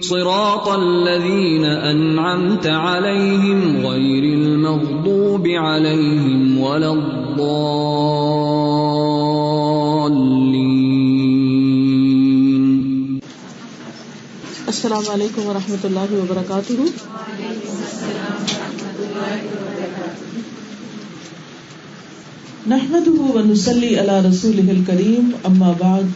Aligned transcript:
صراط 0.00 0.68
الذين 0.68 1.64
أنعمت 1.64 2.66
عليهم 2.66 3.86
غير 3.86 4.24
المغضوب 4.34 5.48
عليهم 5.48 6.58
ولا 6.58 6.92
الضالين. 6.92 7.86
السلام 14.66 15.02
علیکم 15.08 15.46
ورحمۃ 15.46 15.84
اللہ 15.84 16.12
وبرکاتہ 16.12 16.72
نحمده 22.70 23.26
ونصلي 23.34 23.88
على 23.98 24.14
رسوله 24.20 24.70
الكريم 24.70 25.26
اما 25.48 25.66
بعد 25.80 26.06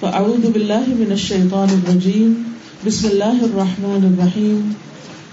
فاعوذ 0.00 0.44
بالله 0.50 0.84
من 0.88 1.08
الشيطان 1.12 1.68
الرجيم، 1.68 2.42
بسم 2.86 3.08
الله 3.08 3.40
الرحمن 3.42 4.04
الرحيم، 4.10 4.72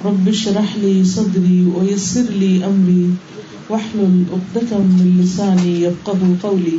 رب 0.06 0.28
اشرح 0.28 0.78
لي 0.78 1.04
صدري 1.04 1.66
ويسر 1.66 2.23
لي 2.30 2.64
امري 2.64 3.06
واحلل 3.70 4.23
عقدة 4.31 4.78
من 4.80 5.22
لساني 5.22 5.76
يفقهوا 5.80 6.36
قولي. 6.42 6.78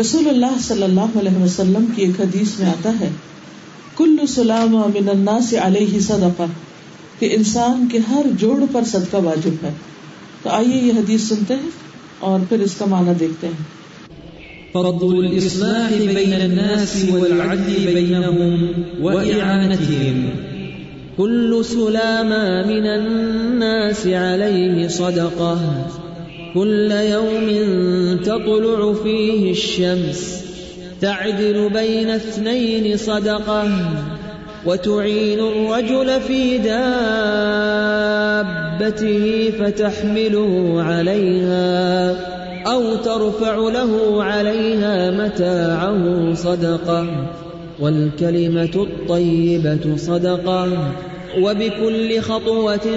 رسول 0.00 0.28
اللہ 0.28 0.58
صلی 0.60 0.82
اللہ 0.82 1.18
علیہ 1.18 1.42
وسلم 1.42 1.84
کی 1.96 2.02
ایک 2.02 2.20
حدیث 2.20 2.58
میں 2.58 2.68
آتا 2.68 2.92
ہے، 3.00 3.10
کل 3.96 4.16
سلامہ 4.28 4.86
من 4.86 5.08
الناس 5.08 5.54
علیہ 5.62 6.00
صدقہ، 6.00 6.52
کہ 7.18 7.36
انسان 7.36 7.88
کے 7.92 7.98
ہر 8.10 8.26
جوڑ 8.40 8.64
پر 8.72 8.84
صدقہ 8.84 9.16
واجب 9.16 9.64
ہے۔ 9.64 9.70
تو 10.42 10.50
آئیے 10.50 10.82
یہ 10.82 10.92
حدیث 10.92 11.22
سنتے 11.22 11.54
ہیں 11.54 11.70
اور 12.18 12.40
پھر 12.48 12.60
اس 12.60 12.74
کا 12.74 12.84
معنی 12.84 13.12
دیکھتے 13.20 13.46
ہیں۔ 13.46 13.82
فضل 14.72 15.18
الإصلاح 15.18 15.90
بين 16.14 16.32
الناس 16.32 17.04
والعدل 17.10 17.94
بينهم 17.94 18.66
وإعانتهم. 19.04 20.28
كل 21.16 21.62
سلامة 21.64 22.70
من 22.70 22.86
الناس 22.86 24.06
عليه 24.06 24.88
صدقة. 24.88 25.82
كل 26.54 26.92
يوم 27.10 27.50
تطلع 28.22 28.92
فيه 29.02 29.50
الشمس. 29.50 30.42
تعدل 31.00 31.68
بين 31.72 32.10
اثنين 32.10 32.96
صدقة. 33.04 33.68
وتعين 34.66 35.40
الرجل 35.40 36.20
في 36.20 36.58
دابته 38.78 39.52
فتحمله 39.58 40.82
عليها 40.82 42.10
أو 42.66 42.96
ترفع 42.96 43.56
له 43.56 44.24
عليها 44.24 45.10
متاعه 45.10 46.34
صدقة 46.34 47.06
والكلمة 47.80 48.70
الطيبة 48.76 49.96
صدقة 49.96 50.68
وبكل 51.40 52.20
خطوة 52.20 52.88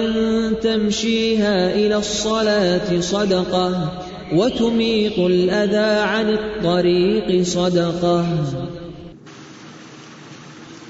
تمشيها 0.62 1.74
إلى 1.74 1.96
الصلاة 1.96 3.00
صدقة 3.00 3.92
وتميط 4.34 5.18
الأذى 5.18 6.00
عن 6.00 6.28
الطريق 6.28 7.42
صدقة 7.42 8.26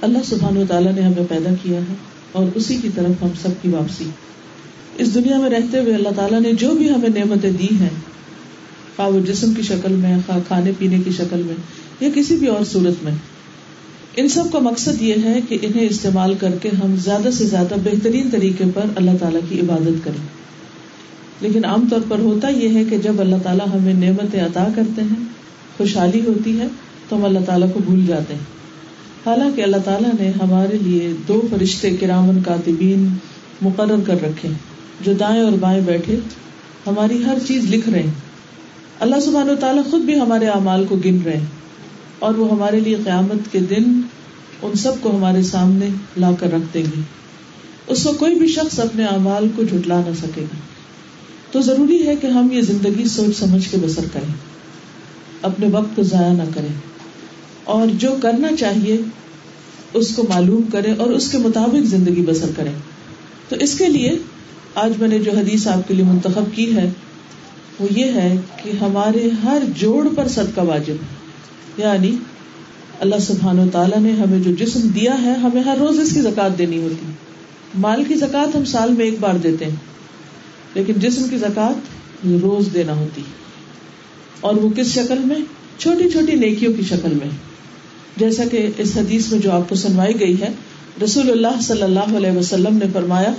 اللہ 0.07 0.19
سبحانہ 0.25 0.59
تعالیٰ 0.69 0.93
نے 0.93 1.01
ہمیں 1.01 1.25
پیدا 1.29 1.51
کیا 1.63 1.79
ہے 1.79 1.95
اور 2.33 2.47
اسی 2.55 2.77
کی 2.83 2.89
طرف 2.95 3.23
ہم 3.23 3.29
سب 3.43 3.49
کی 3.63 3.69
واپسی۔ 3.69 4.05
اس 4.99 5.15
دنیا 5.15 5.39
میں 5.39 5.51
رہتے 5.51 5.81
ہوئے 5.81 5.95
اللہ 5.95 6.09
تعالیٰ 6.17 6.41
نے 6.41 6.53
جو 6.53 6.71
بھی 6.71 6.91
ہمیں 6.91 7.09
نعمتیں 7.09 7.51
دی 7.51 7.69
ہیں، 7.81 7.89
خواہ 8.97 9.09
وہ 9.09 9.21
جسم 9.21 9.55
کی 9.55 9.63
شکل 9.63 9.93
میں، 9.93 10.17
خواہ 10.27 10.39
کھانے 10.49 10.73
پینے 10.79 10.99
کی 11.05 11.11
شکل 11.11 11.43
میں، 11.47 11.55
یا 12.01 12.09
کسی 12.15 12.37
بھی 12.37 12.47
اور 12.47 12.65
صورت 12.65 13.05
میں۔ 13.05 13.13
ان 14.17 14.29
سب 14.29 14.45
کا 14.53 14.59
مقصد 14.59 15.03
یہ 15.03 15.15
ہے 15.25 15.41
کہ 15.49 15.59
انہیں 15.63 15.87
استعمال 15.91 16.35
کر 16.35 16.51
کے 16.63 16.69
ہم 16.85 16.97
زیادہ 16.97 17.29
سے 17.33 17.45
زیادہ 17.45 17.75
بہترین 17.85 18.31
طریقے 18.31 18.65
پر 18.75 18.83
اللہ 18.97 19.11
تعالیٰ 19.21 19.41
کی 19.49 19.61
عبادت 19.61 20.05
کریں۔ 20.05 20.27
لیکن 21.41 21.65
عام 21.65 21.89
طور 21.91 22.01
پر 22.09 22.19
ہوتا 22.19 22.49
یہ 22.49 22.69
ہے 22.69 22.85
کہ 22.85 22.99
جب 22.99 23.21
اللہ 23.21 23.37
تعالیٰ 23.43 23.67
ہمیں 23.75 23.95
نعمتیں 23.95 24.41
عطا 24.41 24.69
کرتے 24.77 25.03
ہیں، 25.03 25.25
خوشحالی 25.77 26.21
ہوتی 26.27 26.61
ہے، 26.61 26.67
تو 27.09 27.17
ہم 27.17 27.25
اللہ 27.25 27.39
تعالیٰ 27.47 27.73
کو 27.73 27.81
بھول 27.85 28.07
جاتے 28.07 28.35
ہیں۔ 28.35 28.56
حالانکہ 29.27 29.63
اللہ 29.63 29.77
تعالیٰ 29.85 30.11
نے 30.21 30.31
ہمارے 30.43 30.79
لیے 30.83 31.13
دو 31.29 31.43
فرشتے 31.51 31.97
کرامن 31.97 32.43
کاتبین 32.43 33.09
مقرر 33.63 34.01
کر 34.07 34.23
رکھے 34.23 34.49
جو 35.01 35.13
دائیں 35.13 35.43
اور 35.43 35.53
بائیں 35.53 35.81
بیٹھے، 35.81 36.17
ہماری 36.87 37.25
ہر 37.25 37.39
چیز 37.47 37.75
لکھ 37.75 37.89
رہے 37.89 38.03
ہیں۔ 38.03 38.11
اللہ 39.01 39.21
سبحانہ 39.21 39.51
و 39.51 39.57
تعالیٰ 39.57 39.83
خود 39.91 40.03
بھی 40.03 40.21
ہمارے 40.21 40.47
اعمال 40.47 40.85
کو 40.89 40.97
گن 40.97 41.23
رہے 41.25 41.37
ہیں 41.37 41.45
اور 42.19 42.35
وہ 42.35 42.51
ہمارے 42.51 42.81
لیے 42.81 42.97
قیامت 43.05 43.53
کے 43.53 43.59
دن 43.61 44.01
ان 44.63 44.75
سب 44.75 44.93
کو 45.01 45.17
ہمارے 45.17 45.43
سامنے 45.43 45.89
لا 46.17 46.31
کر 46.41 46.53
رکھ 46.53 46.75
دیں 46.75 46.83
گے۔ 46.83 47.01
اس 47.87 48.05
کو 48.05 48.13
کوئی 48.13 48.35
بھی 48.35 48.49
شخص 48.49 48.81
اپنے 48.81 49.05
اعمال 49.05 49.49
کو 49.57 49.63
جھٹلا 49.63 50.01
نہ 50.07 50.15
سکے 50.23 50.41
گا۔ 50.41 50.57
تو 51.53 51.61
ضروری 51.61 52.07
ہے 52.07 52.17
کہ 52.17 52.27
ہم 52.27 52.49
یہ 52.53 52.61
زندگی 52.61 53.05
سوچ 53.05 53.37
سمجھ 53.37 53.69
کے 53.71 53.77
بسر 53.81 54.03
کریں۔ 54.13 54.35
اپنے 55.43 55.67
وقت 55.67 55.97
کو 55.97 56.03
ضائع 56.03 56.33
نہ 56.33 56.43
کریں۔ 56.55 56.96
اور 57.67 57.87
جو 57.87 58.17
کرنا 58.23 58.49
چاہیے 58.59 58.97
اس 59.93 60.17
کو 60.17 60.23
معلوم 60.29 60.63
کرے 60.73 60.93
اور 60.99 61.11
اس 61.11 61.31
کے 61.31 61.39
مطابق 61.39 61.87
زندگی 61.87 62.23
بسر 62.23 62.49
کرے 62.57 62.71
تو 63.49 63.57
اس 63.61 63.79
کے 63.79 63.87
لیے 63.87 64.19
آج 64.75 64.93
میں 64.99 65.09
نے 65.09 65.19
جو 65.19 65.31
حدیث 65.31 65.67
آپ 65.67 65.89
کے 65.89 65.95
لیے 65.95 66.05
منتخب 66.05 66.45
کی 66.53 66.77
ہے، 66.77 66.91
وہ 67.81 67.89
یہ 67.91 68.05
ہے 68.05 68.37
کہ 68.63 68.71
ہمارے 68.81 69.29
ہر 69.45 69.63
جوڑ 69.77 70.09
پر 70.17 70.29
صدقہ 70.29 70.61
واجب۔ 70.61 70.95
یعنی 71.77 72.17
اللہ 73.01 73.19
سبحان 73.21 73.59
و 73.59 73.67
تعالیٰ 73.73 73.99
نے 73.99 74.13
ہمیں 74.13 74.39
جو 74.39 74.55
جسم 74.55 74.81
دیا 74.81 75.23
ہے، 75.23 75.35
ہمیں 75.35 75.63
ہر 75.63 75.77
روز 75.79 76.01
اس 76.01 76.13
کی 76.13 76.21
زکات 76.21 76.59
دینی 76.59 76.83
ہوتی 76.83 77.07
مال 77.79 78.05
کی 78.05 78.15
زکات 78.15 78.57
ہم 78.57 78.65
سال 78.65 78.93
میں 78.93 79.05
ایک 79.05 79.15
بار 79.21 79.35
دیتے 79.35 79.65
ہیں، 79.65 79.77
لیکن 80.75 80.93
جسم 80.93 81.29
کی 81.31 81.39
زکات 81.39 82.27
روز 82.43 82.69
دینا 82.75 82.97
ہوتی 82.97 83.23
اور 84.41 84.55
وہ 84.55 84.69
کس 84.77 84.87
شکل 84.87 85.19
میں؟ 85.19 85.39
چھوٹی 85.79 86.11
چھوٹی 86.11 86.35
نیکیوں 86.35 86.73
کی 86.73 86.83
شکل 86.83 87.09
میں۔ 87.09 87.56
جیسا 88.17 88.45
کہ 88.51 88.71
اس 88.79 88.97
حدیث 88.97 89.33
میں 89.33 89.39
جو 89.39 89.53
آپ 89.53 89.69
کو 89.69 89.75
سنوائی 89.75 90.21
گئی 90.21 90.41
ہے، 90.41 90.49
رسول 91.05 91.31
اللہ 91.31 91.61
صلی 91.61 91.83
اللہ 91.83 92.17
علیہ 92.17 92.31
وسلم 92.31 92.77
نے 92.77 92.85
فرمایا 92.93 93.35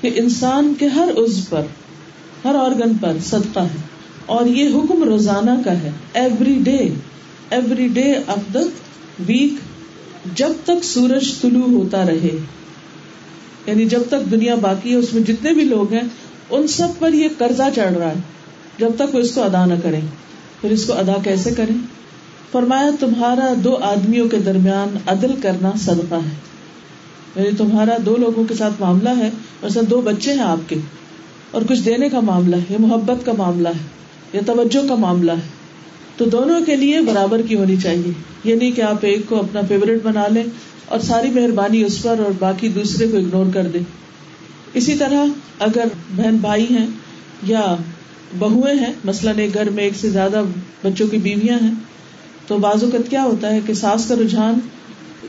کہ 0.00 0.10
انسان 0.16 0.74
کے 0.78 0.86
ہر 0.86 1.08
عز 1.16 1.48
پر، 1.48 1.62
ہر 2.44 2.54
آرگن 2.54 2.96
پر 3.00 3.12
صدقہ 3.24 3.60
ہے، 3.60 3.78
اور 4.26 4.46
یہ 4.46 4.68
حکم 4.74 5.04
روزانہ 5.04 5.50
کا 5.64 5.72
ہے 5.72 5.90
every 6.14 6.58
day 6.62 6.88
every 7.50 7.88
day 7.88 8.14
of 8.26 8.54
the 8.54 8.60
week 9.26 9.54
جب 10.34 10.48
تک 10.64 10.84
سورج 10.84 11.40
طلوع 11.40 11.68
ہوتا 11.68 12.06
رہے۔ 12.06 12.38
یعنی 13.66 13.84
جب 13.84 14.00
تک 14.08 14.30
دنیا 14.30 14.54
باقی 14.54 14.90
ہے، 14.90 14.94
اس 14.94 15.14
میں 15.14 15.22
جتنے 15.22 15.52
بھی 15.52 15.64
لوگ 15.64 15.92
ہیں، 15.92 16.02
ان 16.50 16.66
سب 16.66 16.88
پر 16.98 17.12
یہ 17.12 17.28
قرضہ 17.38 17.62
چڑھ 17.74 17.92
رہا 17.92 18.08
ہے۔ 18.08 18.20
جب 18.78 18.88
تک 18.98 19.14
وہ 19.14 19.20
اس 19.20 19.32
کو 19.32 19.42
ادا 19.42 19.66
نہ 19.66 19.74
کریں۔ 19.82 20.00
پھر 20.60 20.70
اس 20.70 20.84
کو 20.84 20.92
ادا 20.92 21.14
کیسے 21.24 21.50
کریں؟ 21.50 21.85
فرمایا، 22.56 22.90
تمہارا 23.00 23.54
دو 23.64 23.76
آدمیوں 23.76 24.28
کے 24.28 24.36
درمیان 24.38 24.96
عدل 25.06 25.34
کرنا 25.42 25.72
صدقہ 25.78 26.14
ہے۔ 26.14 26.34
یعنی 27.36 27.50
تمہارا 27.56 27.96
دو 28.06 28.16
لوگوں 28.16 28.44
کے 28.44 28.54
ساتھ 28.54 28.74
معاملہ 28.80 29.08
ہے 29.08 29.30
ویسے 29.62 29.80
دو 29.82 30.00
بچے 30.00 30.32
ہیں 30.32 30.42
آپ 30.42 30.68
کے۔ 30.68 30.76
اور 31.50 31.62
کچھ 31.68 31.80
دینے 31.80 32.08
کا 32.08 32.20
معاملہ 32.20 32.56
ہے، 32.56 32.60
یا 32.70 32.76
محبت 32.80 33.26
کا 33.26 33.32
معاملہ 33.38 33.68
ہے، 33.68 33.84
یا 34.32 34.40
توجہ 34.46 34.88
کا 34.88 34.94
معاملہ 34.94 35.32
ہے۔ 35.32 35.48
تو 36.16 36.24
دونوں 36.24 36.60
کے 36.60 36.76
لیے 36.76 37.00
برابر 37.00 37.42
کی 37.42 37.54
ہونی 37.54 37.76
چاہیے۔ 37.76 38.12
یہ 38.44 38.54
نہیں 38.54 38.72
کہ 38.72 38.80
آپ 38.80 38.96
ایک 39.00 39.20
کو 39.28 39.38
اپنا 39.38 39.60
فیوریٹ 39.68 40.02
بنا 40.02 40.28
لیں 40.28 40.44
اور 40.86 41.00
ساری 41.00 41.30
مہربانی 41.30 41.82
اس 41.82 42.02
پر 42.02 42.18
اور 42.18 42.32
باقی 42.38 42.68
دوسرے 42.68 43.08
کو 43.08 43.16
اگنور 43.16 43.46
کر 43.54 43.62
دیں۔ 43.62 43.82
اسی 44.74 44.94
طرح 44.94 45.24
اگر 45.58 45.84
بہن 46.16 46.36
بھائی 46.36 46.66
ہیں 46.70 46.86
یا 47.42 47.76
بہویں 48.38 48.74
ہیں، 48.74 48.92
مثلاً 49.04 49.38
ایک 49.38 49.54
گھر 49.54 49.70
میں 49.70 49.84
ایک 49.84 49.96
سے 49.96 50.10
زیادہ 50.10 50.42
بچوں 50.82 51.06
کی 51.06 51.18
بیویاں 51.18 51.58
ہیں 51.64 51.74
تو 52.46 52.58
بعض 52.58 52.84
اوقات 52.84 53.10
کیا 53.10 53.22
ہوتا 53.24 53.54
ہے 53.54 53.60
کہ 53.66 53.74
ساس 53.74 54.06
کا 54.08 54.14
رجحان 54.14 54.54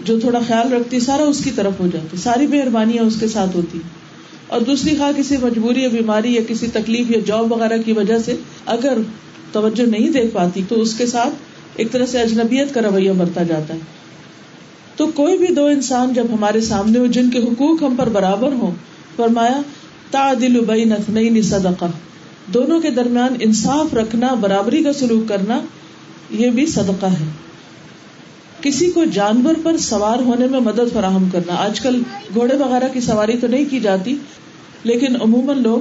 جو 0.03 0.19
تھوڑا 0.19 0.39
خیال 0.47 0.73
رکھتی 0.73 0.99
سارا 0.99 1.23
اس 1.23 1.43
کی 1.43 1.51
طرف 1.55 1.79
ہو 1.79 1.87
جاتی 1.93 2.17
ساری 2.17 2.47
مہربانیاں 2.47 3.03
اس 3.03 3.15
کے 3.19 3.27
ساتھ 3.27 3.55
ہوتی 3.55 3.79
اور 4.47 4.61
دوسری 4.61 4.95
خواہ 4.97 5.11
کسی 5.17 5.37
مجبوری 5.37 5.81
یا 5.81 5.87
بیماری 5.87 6.35
یا 6.35 6.41
کسی 6.47 6.67
تکلیف 6.73 7.11
یا 7.11 7.17
جاب 7.25 7.51
وغیرہ 7.51 7.77
کی 7.85 7.91
وجہ 7.91 8.17
سے 8.25 8.35
اگر 8.65 8.97
توجہ 9.51 9.83
نہیں 9.83 10.09
دیکھ 10.09 10.27
پاتی، 10.33 10.61
تو 10.69 10.81
اس 10.81 10.93
کے 10.93 11.05
ساتھ 11.05 11.33
ایک 11.75 11.91
طرح 11.91 12.05
سے 12.05 12.19
اجنبیت 12.19 12.73
کا 12.73 12.81
رویہ 12.81 13.11
برتا 13.11 13.43
جاتا 13.43 13.73
ہے۔ 13.73 13.79
تو 14.95 15.07
کوئی 15.07 15.37
بھی 15.37 15.47
دو 15.47 15.65
انسان 15.65 16.13
جب 16.13 16.25
ہمارے 16.33 16.61
سامنے 16.61 16.99
ہو، 16.99 17.05
جن 17.05 17.29
کے 17.29 17.39
حقوق 17.39 17.83
ہم 17.83 17.95
پر 17.95 18.09
برابر 18.09 18.51
ہوں، 18.51 18.71
فرمایا، 19.15 19.61
تعدل 20.11 20.59
بین 20.59 20.91
اثنین 20.91 21.41
صدقہ۔ 21.41 21.85
دونوں 22.53 22.79
کے 22.79 22.89
درمیان 22.89 23.35
انصاف 23.39 23.93
رکھنا، 23.93 24.33
برابری 24.33 24.83
کا 24.83 24.93
سلوک 24.93 25.29
کرنا 25.29 25.59
یہ 26.29 26.49
بھی 26.49 26.65
صدقہ 26.65 27.05
ہے۔ 27.05 27.25
کسی 28.61 28.91
کو 28.91 29.05
جانور 29.05 29.55
پر 29.63 29.77
سوار 29.77 30.19
ہونے 30.19 30.47
میں 30.47 30.59
مدد 30.59 30.93
فراہم 30.93 31.29
کرنا۔ 31.31 31.53
آج 31.53 31.79
کل 31.79 32.01
گھوڑے 32.33 32.55
وغیرہ 32.55 32.87
کی 32.93 33.01
سواری 33.01 33.37
تو 33.41 33.47
نہیں 33.47 33.65
کی 33.69 33.79
جاتی، 33.79 34.15
لیکن 34.83 35.21
عموماً 35.21 35.61
لوگ 35.61 35.79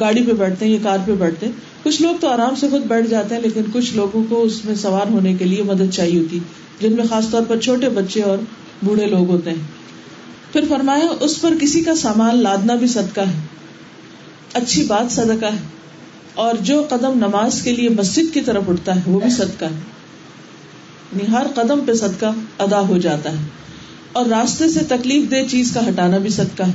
گاڑی 0.00 0.22
پہ 0.22 0.32
بیٹھتے 0.32 0.64
ہیں 0.64 0.72
یا 0.72 0.78
کار 0.82 0.98
پہ 1.06 1.12
بیٹھتے 1.12 1.46
ہیں۔ 1.46 1.52
کچھ 1.82 2.02
لوگ 2.02 2.14
تو 2.20 2.28
آرام 2.28 2.54
سے 2.54 2.68
خود 2.70 2.82
بیٹھ 2.82 3.06
جاتے 3.06 3.34
ہیں، 3.34 3.42
لیکن 3.42 3.60
کچھ 3.72 3.96
لوگوں 3.96 4.24
کو 4.28 4.42
اس 4.42 4.64
میں 4.64 4.74
سوار 4.74 5.10
ہونے 5.10 5.34
کے 5.34 5.44
لیے 5.44 5.62
مدد 5.62 5.92
چاہیے 5.92 6.18
ہوتی، 6.18 6.38
جن 6.80 6.92
میں 6.92 7.04
خاص 7.10 7.30
طور 7.30 7.42
پر 7.48 7.58
چھوٹے 7.58 7.88
بچے 7.88 8.22
اور 8.22 8.38
بوڑھے 8.82 9.06
لوگ 9.06 9.30
ہوتے 9.30 9.50
ہیں۔ 9.50 9.66
پھر 10.52 10.64
فرمایا، 10.68 11.06
اس 11.20 11.40
پر 11.40 11.54
کسی 11.60 11.82
کا 11.82 11.94
سامان 11.94 12.42
لادنا 12.42 12.74
بھی 12.74 12.86
صدقہ 12.86 13.20
ہے۔ 13.20 13.40
اچھی 14.52 14.84
بات 14.84 15.12
صدقہ 15.12 15.46
ہے۔ 15.46 15.77
اور 16.38 16.54
جو 16.60 16.84
قدم 16.88 17.12
نماز 17.14 17.62
کے 17.62 17.72
لیے 17.72 17.88
مسجد 17.88 18.34
کی 18.34 18.40
طرف 18.40 18.62
اٹھتا 18.68 18.96
ہے، 18.96 19.00
وہ 19.06 19.20
بھی 19.20 19.30
صدقہ 19.30 19.64
ہے۔ 19.64 19.80
یعنی 21.12 21.32
ہر 21.32 21.46
قدم 21.54 21.80
پہ 21.86 21.92
صدقہ 21.92 22.26
ادا 22.58 22.80
ہو 22.80 22.98
جاتا 22.98 23.32
ہے۔ 23.32 23.46
اور 24.12 24.26
راستے 24.26 24.68
سے 24.68 24.80
تکلیف 24.88 25.30
دہ 25.30 25.36
چیز 25.50 25.70
کا 25.72 25.88
ہٹانا 25.88 26.18
بھی 26.18 26.30
صدقہ 26.30 26.62
ہے۔ 26.62 26.72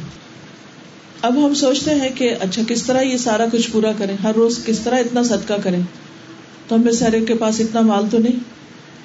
اب 1.21 1.45
ہم 1.45 1.53
سوچتے 1.53 1.91
ہیں 1.91 2.09
کہ 2.15 2.35
اچھا 2.39 2.61
کس 2.67 2.83
طرح 2.83 3.01
یہ 3.01 3.17
سارا 3.17 3.45
کچھ 3.51 3.71
پورا 3.71 3.91
کریں؟ 3.97 4.17
ہر 4.23 4.31
روز 4.35 4.59
کس 4.65 4.79
طرح 4.79 4.95
اتنا 4.95 5.23
صدقہ 5.23 5.53
کریں؟ 5.63 5.81
تو 6.67 6.75
ہمیں 6.75 6.91
سارے 6.91 7.25
کے 7.25 7.33
پاس 7.33 7.59
اتنا 7.59 7.81
مال 7.81 8.03
تو 8.11 8.17
نہیں۔ 8.17 8.39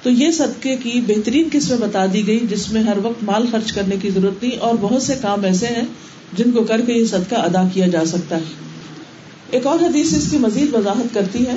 تو 0.03 0.09
یہ 0.09 0.31
صدقے 0.31 0.75
کی 0.75 1.01
بہترین 1.07 1.47
قسمیں 1.51 1.77
بتا 1.77 2.05
دی 2.13 2.27
گئی، 2.27 2.39
جس 2.49 2.71
میں 2.71 2.83
ہر 2.83 2.97
وقت 3.03 3.23
مال 3.23 3.45
خرچ 3.51 3.71
کرنے 3.71 3.95
کی 4.01 4.09
ضرورت 4.09 4.43
نہیں، 4.43 4.57
اور 4.57 4.73
بہت 4.81 5.01
سے 5.01 5.15
کام 5.21 5.43
ایسے 5.43 5.67
ہیں 5.67 5.85
جن 6.33 6.51
کو 6.51 6.63
کر 6.63 6.81
کے 6.81 6.93
یہ 6.93 7.05
صدقہ 7.05 7.35
ادا 7.35 7.67
کیا 7.73 7.87
جا 7.87 8.05
سکتا 8.05 8.37
ہے۔ 8.37 8.68
ایک 9.51 9.67
اور 9.67 9.79
حدیث 9.79 10.13
اس 10.13 10.25
کی 10.31 10.37
مزید 10.37 10.73
وضاحت 10.73 11.13
کرتی 11.13 11.45
ہے۔ 11.47 11.55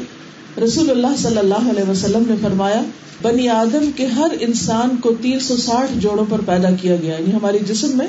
رسول 0.64 0.90
اللہ 0.90 1.16
صلی 1.18 1.38
اللہ 1.38 1.70
علیہ 1.70 1.88
وسلم 1.90 2.22
نے 2.26 2.34
فرمایا، 2.42 2.82
بنی 3.22 3.48
آدم 3.48 3.90
کے 3.96 4.06
ہر 4.06 4.34
انسان 4.40 4.96
کو 4.96 5.12
تین 5.22 5.40
سو 5.40 5.56
ساٹھ 5.56 5.92
جوڑوں 5.96 6.24
پر 6.28 6.40
پیدا 6.46 6.70
کیا 6.80 6.96
گیا 6.96 7.16
یعنی 7.18 7.32
ہماری 7.32 7.58
جسم 7.68 7.96
میں 7.98 8.06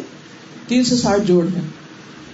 تین 0.68 0.84
سو 0.84 0.96
ساٹھ 0.98 1.22
جوڑ 1.28 1.44
ہیں۔ 1.48 1.68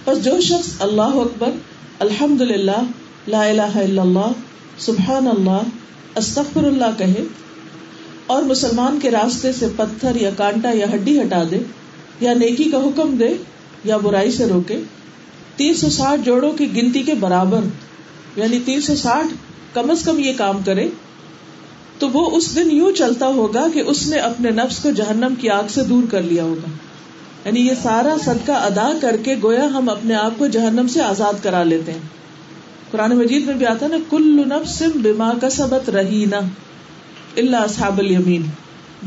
بس 0.04 0.22
جو 0.24 0.40
شخص 0.40 0.70
اللہ 0.78 1.18
اکبر 1.18 1.50
الحمد 1.98 2.40
للہ 2.40 2.80
لا 3.28 3.42
الہ 3.44 3.72
الا 3.76 4.02
اللہ، 4.02 4.32
سبحان 4.78 5.26
اللہ، 5.26 5.68
استغفر 6.16 6.64
اللہ 6.64 6.98
کہے، 6.98 7.24
اور 8.26 8.42
مسلمان 8.42 8.98
کے 9.02 9.10
راستے 9.10 9.52
سے 9.52 9.66
پتھر 9.76 10.20
یا 10.20 10.30
کانٹا 10.36 10.70
یا 10.74 10.86
ہڈی 10.94 11.20
ہٹا 11.20 11.42
دے، 11.50 11.58
یا 12.20 12.34
نیکی 12.34 12.64
کا 12.64 12.78
حکم 12.78 13.16
دے، 13.16 13.28
یا 13.84 13.96
برائی 13.96 14.30
سے 14.30 14.46
روکے 14.46 14.78
تین 15.56 15.74
سو 15.74 15.90
ساٹھ 15.90 16.20
جوڑوں 16.20 16.52
کی 16.52 16.76
گنتی 16.76 17.02
کے 17.02 17.14
برابر 17.14 17.60
یعنی 18.36 18.58
تین 18.64 18.80
سو 18.80 18.96
ساٹھ 18.96 19.26
کم 19.74 19.90
از 19.90 20.02
کم 20.04 20.18
یہ 20.18 20.32
کام 20.36 20.60
کرے، 20.64 20.88
تو 21.98 22.08
وہ 22.08 22.36
اس 22.36 22.54
دن 22.54 22.70
یوں 22.70 22.92
چلتا 22.92 23.26
ہوگا 23.26 23.66
کہ 23.74 23.80
اس 23.80 24.06
نے 24.06 24.16
اپنے 24.16 24.50
نفس 24.50 24.78
کو 24.78 24.90
جہنم 24.90 25.34
کی 25.40 25.48
آگ 25.48 25.62
سے 25.68 25.84
دور 25.84 26.02
کر 26.10 26.22
لیا 26.22 26.44
ہوگا۔ 26.44 26.68
یعنی 27.44 27.60
یہ 27.60 27.72
سارا 27.82 28.16
صدقہ 28.24 28.52
ادا 28.52 28.92
کر 29.00 29.16
کے 29.16 29.34
گویا 29.42 29.64
ہم 29.64 29.88
اپنے 29.88 30.14
آپ 30.14 30.30
کو 30.38 30.46
جہنم 30.46 30.88
سے 30.88 31.02
آزاد 31.02 31.32
کرا 31.42 31.62
لیتے 31.62 31.92
ہیں۔ 31.92 31.98
قرآن 32.90 33.16
مجید 33.16 33.46
میں 33.46 33.54
بھی 33.54 33.66
آتا 33.66 33.86
نا 33.86 33.96
کل 34.10 34.42
نفس 34.48 34.82
بما 34.94 35.32
کا 35.40 35.50
سبت 35.50 35.90
رہی 35.90 36.24
نا 36.30 36.38
اللہ 37.36 37.56
اصحاب 37.56 37.98
الیمین۔ 37.98 38.42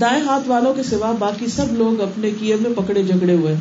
دائیں 0.02 0.24
ہاتھ 0.24 0.50
والوں 0.50 0.74
کے 0.74 0.84
سوا 0.84 1.12
باقی 1.20 1.48
سب 1.48 1.66
لوگ 1.72 2.02
اپنے 2.02 2.32
کیے 2.40 2.56
میں 2.56 2.72
پکڑے 2.78 3.04
جگڑے 3.04 3.34
ہوئے۔ 3.34 3.56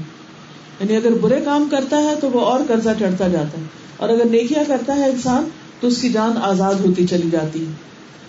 یعنی 0.83 0.97
اگر 0.97 1.11
برے 1.11 1.41
کام 1.45 1.69
کرتا 1.71 2.03
ہے 2.03 2.15
تو 2.21 2.31
وہ 2.31 2.41
اور 2.41 2.61
قرضہ 2.69 2.91
چڑھتا 2.99 3.29
جاتا 3.29 3.59
ہے۔ 3.59 3.65
اور 3.97 4.09
اگر 4.09 4.25
نیکیاں 4.25 4.65
کرتا 4.69 4.97
ہے 4.97 5.11
انسان 5.11 5.45
تو 5.81 5.87
اس 5.87 6.03
کی 6.03 6.09
جان 6.09 6.33
آزاد 6.43 6.75
ہوتی 6.75 7.07
چلی 7.07 7.31
جاتی 7.31 7.67
ہے۔ 7.67 7.73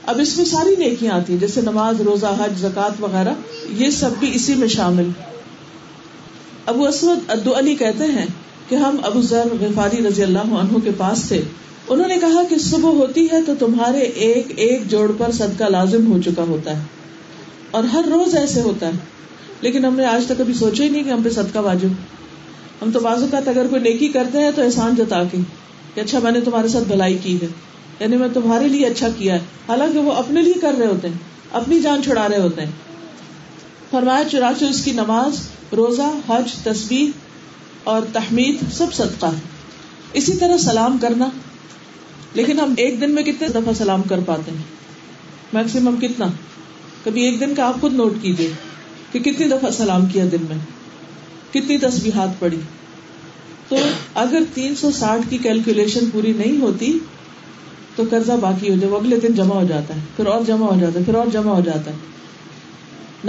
اب 0.06 0.20
اس 0.22 0.38
میں 0.38 0.46
ساری 0.46 0.76
نیکیاں 0.76 1.16
آتی 1.16 1.34
ہیں، 1.34 1.40
جیسے 1.40 1.62
نماز، 1.62 2.02
روزہ، 2.02 2.26
حج 2.26 2.60
زکات 2.60 2.92
وغیرہ، 3.00 3.34
یہ 3.70 3.90
سب 3.90 4.10
بھی 4.20 4.32
اسی 4.34 4.54
میں 4.54 4.68
شامل 4.68 5.10
ابو 6.66 6.86
اسود 6.86 7.20
ادو 7.28 7.58
علی 7.58 7.76
کہتے 7.76 8.04
ہیں 8.04 8.26
کہ 8.70 8.76
ہم 8.76 8.98
ابو 9.04 9.22
ذر 9.22 9.48
غفاری 9.62 10.08
رضی 10.08 10.24
اللہ 10.24 10.40
عنہ 10.40 10.78
کے 10.84 10.92
پاس 10.98 11.28
تھے۔ 11.28 11.42
انہوں 11.88 12.08
نے 12.08 12.18
کہا 12.18 12.44
کہ 12.50 12.58
صبح 12.58 12.90
ہوتی 12.90 13.28
ہے 13.32 13.42
تو 13.42 13.54
تمہارے 13.60 14.00
ایک 14.00 14.48
ایک 14.56 14.88
جوڑ 14.88 15.12
پر 15.18 15.32
صدقہ 15.32 15.64
لازم 15.64 16.12
ہو 16.12 16.22
چکا 16.22 16.44
ہوتا 16.44 16.78
ہے۔ 16.78 16.84
اور 17.72 17.84
ہر 17.84 18.02
روز 18.14 18.36
ایسے 18.36 18.62
ہوتا 18.62 18.86
ہے۔ 18.88 18.92
لیکن 19.62 19.86
ہم 19.86 19.96
نے 19.96 20.06
آج 20.06 20.26
تک 20.26 20.42
ابھی 20.42 20.54
سوچا 20.54 20.84
ہی 20.84 20.90
نہیں 20.90 21.04
کہ 21.04 21.10
ہم 21.10 21.24
پہ 21.24 21.30
صدقہ 21.30 21.60
واجب 21.60 21.88
ہم 22.84 22.92
تو 22.92 23.00
بازو 23.00 23.28
کا 23.32 23.38
اگر 23.38 23.68
کوئی 23.70 23.82
نیکی 23.82 24.08
کرتے 24.08 24.38
ہیں 24.38 24.52
تو 24.56 24.62
احسان 24.62 24.96
جتا 24.96 25.24
کے۔ 25.24 25.38
کہ 25.94 26.00
اچھا 26.00 26.20
میں 26.20 26.32
نے 26.32 26.42
تمہارے 26.42 26.68
ساتھ 26.68 26.84
بھلائی 26.84 27.18
کی 27.18 27.42
ہے۔ 27.42 27.48
یعنی 28.00 28.18
میں 28.18 28.28
تمہارے 28.34 28.68
لیے 28.68 28.86
اچھا 28.86 29.08
کیا 29.18 29.34
ہے۔ 29.34 29.40
حالانکہ 29.68 30.00
وہ 30.00 30.12
اپنے 30.12 30.42
لیے 30.42 30.54
کر 30.54 30.74
رہے 30.78 30.88
ہوتے 30.88 31.08
ہیں۔ 31.08 31.18
اپنی 31.52 31.82
جان 31.82 32.04
چھڑا 32.04 32.30
رہے 32.30 32.40
ہوتے 32.40 32.62
ہیں۔ 32.62 32.72
فرمایا 33.92 34.24
چراچ 34.32 34.64
اس 34.64 34.84
کی 34.84 34.92
نماز، 34.92 35.42
روزہ، 35.76 36.12
حج 36.30 36.54
تصویر 36.64 37.10
اور 37.84 38.02
تحمید 38.14 38.56
سب 38.72 38.94
صدقہ 38.94 39.26
ہے۔ 39.26 39.40
اسی 40.14 40.34
طرح 40.34 40.58
سلام 40.58 40.98
کرنا۔ 40.98 41.30
لیکن 42.34 42.60
ہم 42.60 42.74
ایک 42.78 43.02
دن 43.02 43.12
میں 43.12 43.24
کتنے 43.24 43.48
دفعہ 43.48 43.74
سلام 43.74 44.02
کر 44.02 44.20
پاتے 44.26 44.52
ہیں؟ 44.52 44.64
میکسیمم 45.54 45.96
کتنا؟ 45.96 46.26
کبھی 47.04 47.24
ایک 47.24 47.40
دن 47.40 47.56
کا 47.56 47.68
آپ 47.68 47.82
خود 47.82 47.94
نوٹ 47.94 48.14
کیجیے 48.22 48.52
کہ 49.12 49.20
کتنی 49.20 49.48
دفعہ 49.48 49.72
سلام 49.72 50.06
کیا 50.06 50.26
دن 50.32 50.46
میں؟ 50.50 50.83
کتنی 51.54 51.78
تصویرات 51.78 52.40
پڑی 52.40 52.58
تو 53.70 53.76
اگر 54.14 54.40
تین 54.54 54.76
سو 54.76 54.92
ساٹھ 54.92 55.22
کی 55.30 55.38
کیلکولیشن 55.38 56.10
پوری 56.12 56.34
نہیں 56.34 56.62
ہوتی، 56.62 57.00
تو 57.96 58.04
قرضہ 58.10 58.32
باقی 58.42 58.70
ہو 58.70 58.76
جائے، 58.76 58.94
وہ 58.94 59.00
اگلے 59.00 59.20
دن 59.20 59.34
جمع 59.34 59.56
ہو 59.56 59.64
جاتا 59.70 59.96
ہے، 59.96 60.00
پھر 60.16 60.26
اور 60.26 60.42
جمع 60.48 60.66
ہو 60.66 60.80
جاتا 60.82 61.00
ہے، 61.00 61.06
پھر 61.06 61.16
اور 61.16 61.28
جمع 61.34 61.54
ہو 61.54 61.62
جاتا 61.62 61.92
ہے۔ 61.92 61.96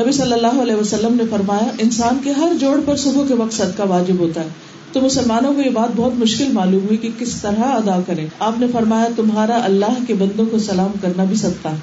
نبی 0.02 0.12
صلی 0.12 0.32
اللہ 0.32 0.62
علیہ 0.62 0.74
وسلم 0.74 1.14
نے 1.14 1.22
فرمایا، 1.30 1.68
انسان 1.78 2.18
کے 2.24 2.30
ہر 2.30 2.52
جوڑ 2.60 2.80
پر 2.86 2.96
صبح 2.96 3.26
کے 3.28 3.34
وقت 3.34 3.54
صدقہ 3.54 3.82
واجب 3.88 4.18
ہوتا 4.18 4.40
ہے۔ 4.40 4.48
تو 4.92 5.00
مسلمانوں 5.00 5.54
کو 5.54 5.60
یہ 5.60 5.70
بات 5.70 5.88
بہت 5.96 6.12
مشکل 6.14 6.52
معلوم 6.52 6.84
ہوئی 6.84 6.96
کہ 6.96 7.08
کس 7.18 7.42
طرح 7.42 7.62
ادا 7.62 8.00
کریں۔ 8.06 8.26
آپ 8.38 8.58
نے 8.58 8.66
فرمایا، 8.72 9.08
تمہارا 9.16 9.60
اللہ 9.64 9.98
کے 10.06 10.14
بندوں 10.14 10.46
کو 10.46 10.58
سلام 10.58 10.90
کرنا 11.00 11.24
بھی 11.24 11.36
صدقہ 11.36 11.68
ہے۔ 11.68 11.76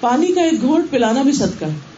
پانی 0.00 0.32
کا 0.32 0.40
ایک 0.40 0.60
گھونٹ 0.60 0.90
پلانا 0.90 1.22
بھی 1.22 1.32
صدقہ 1.32 1.64
ہے۔ 1.64 1.93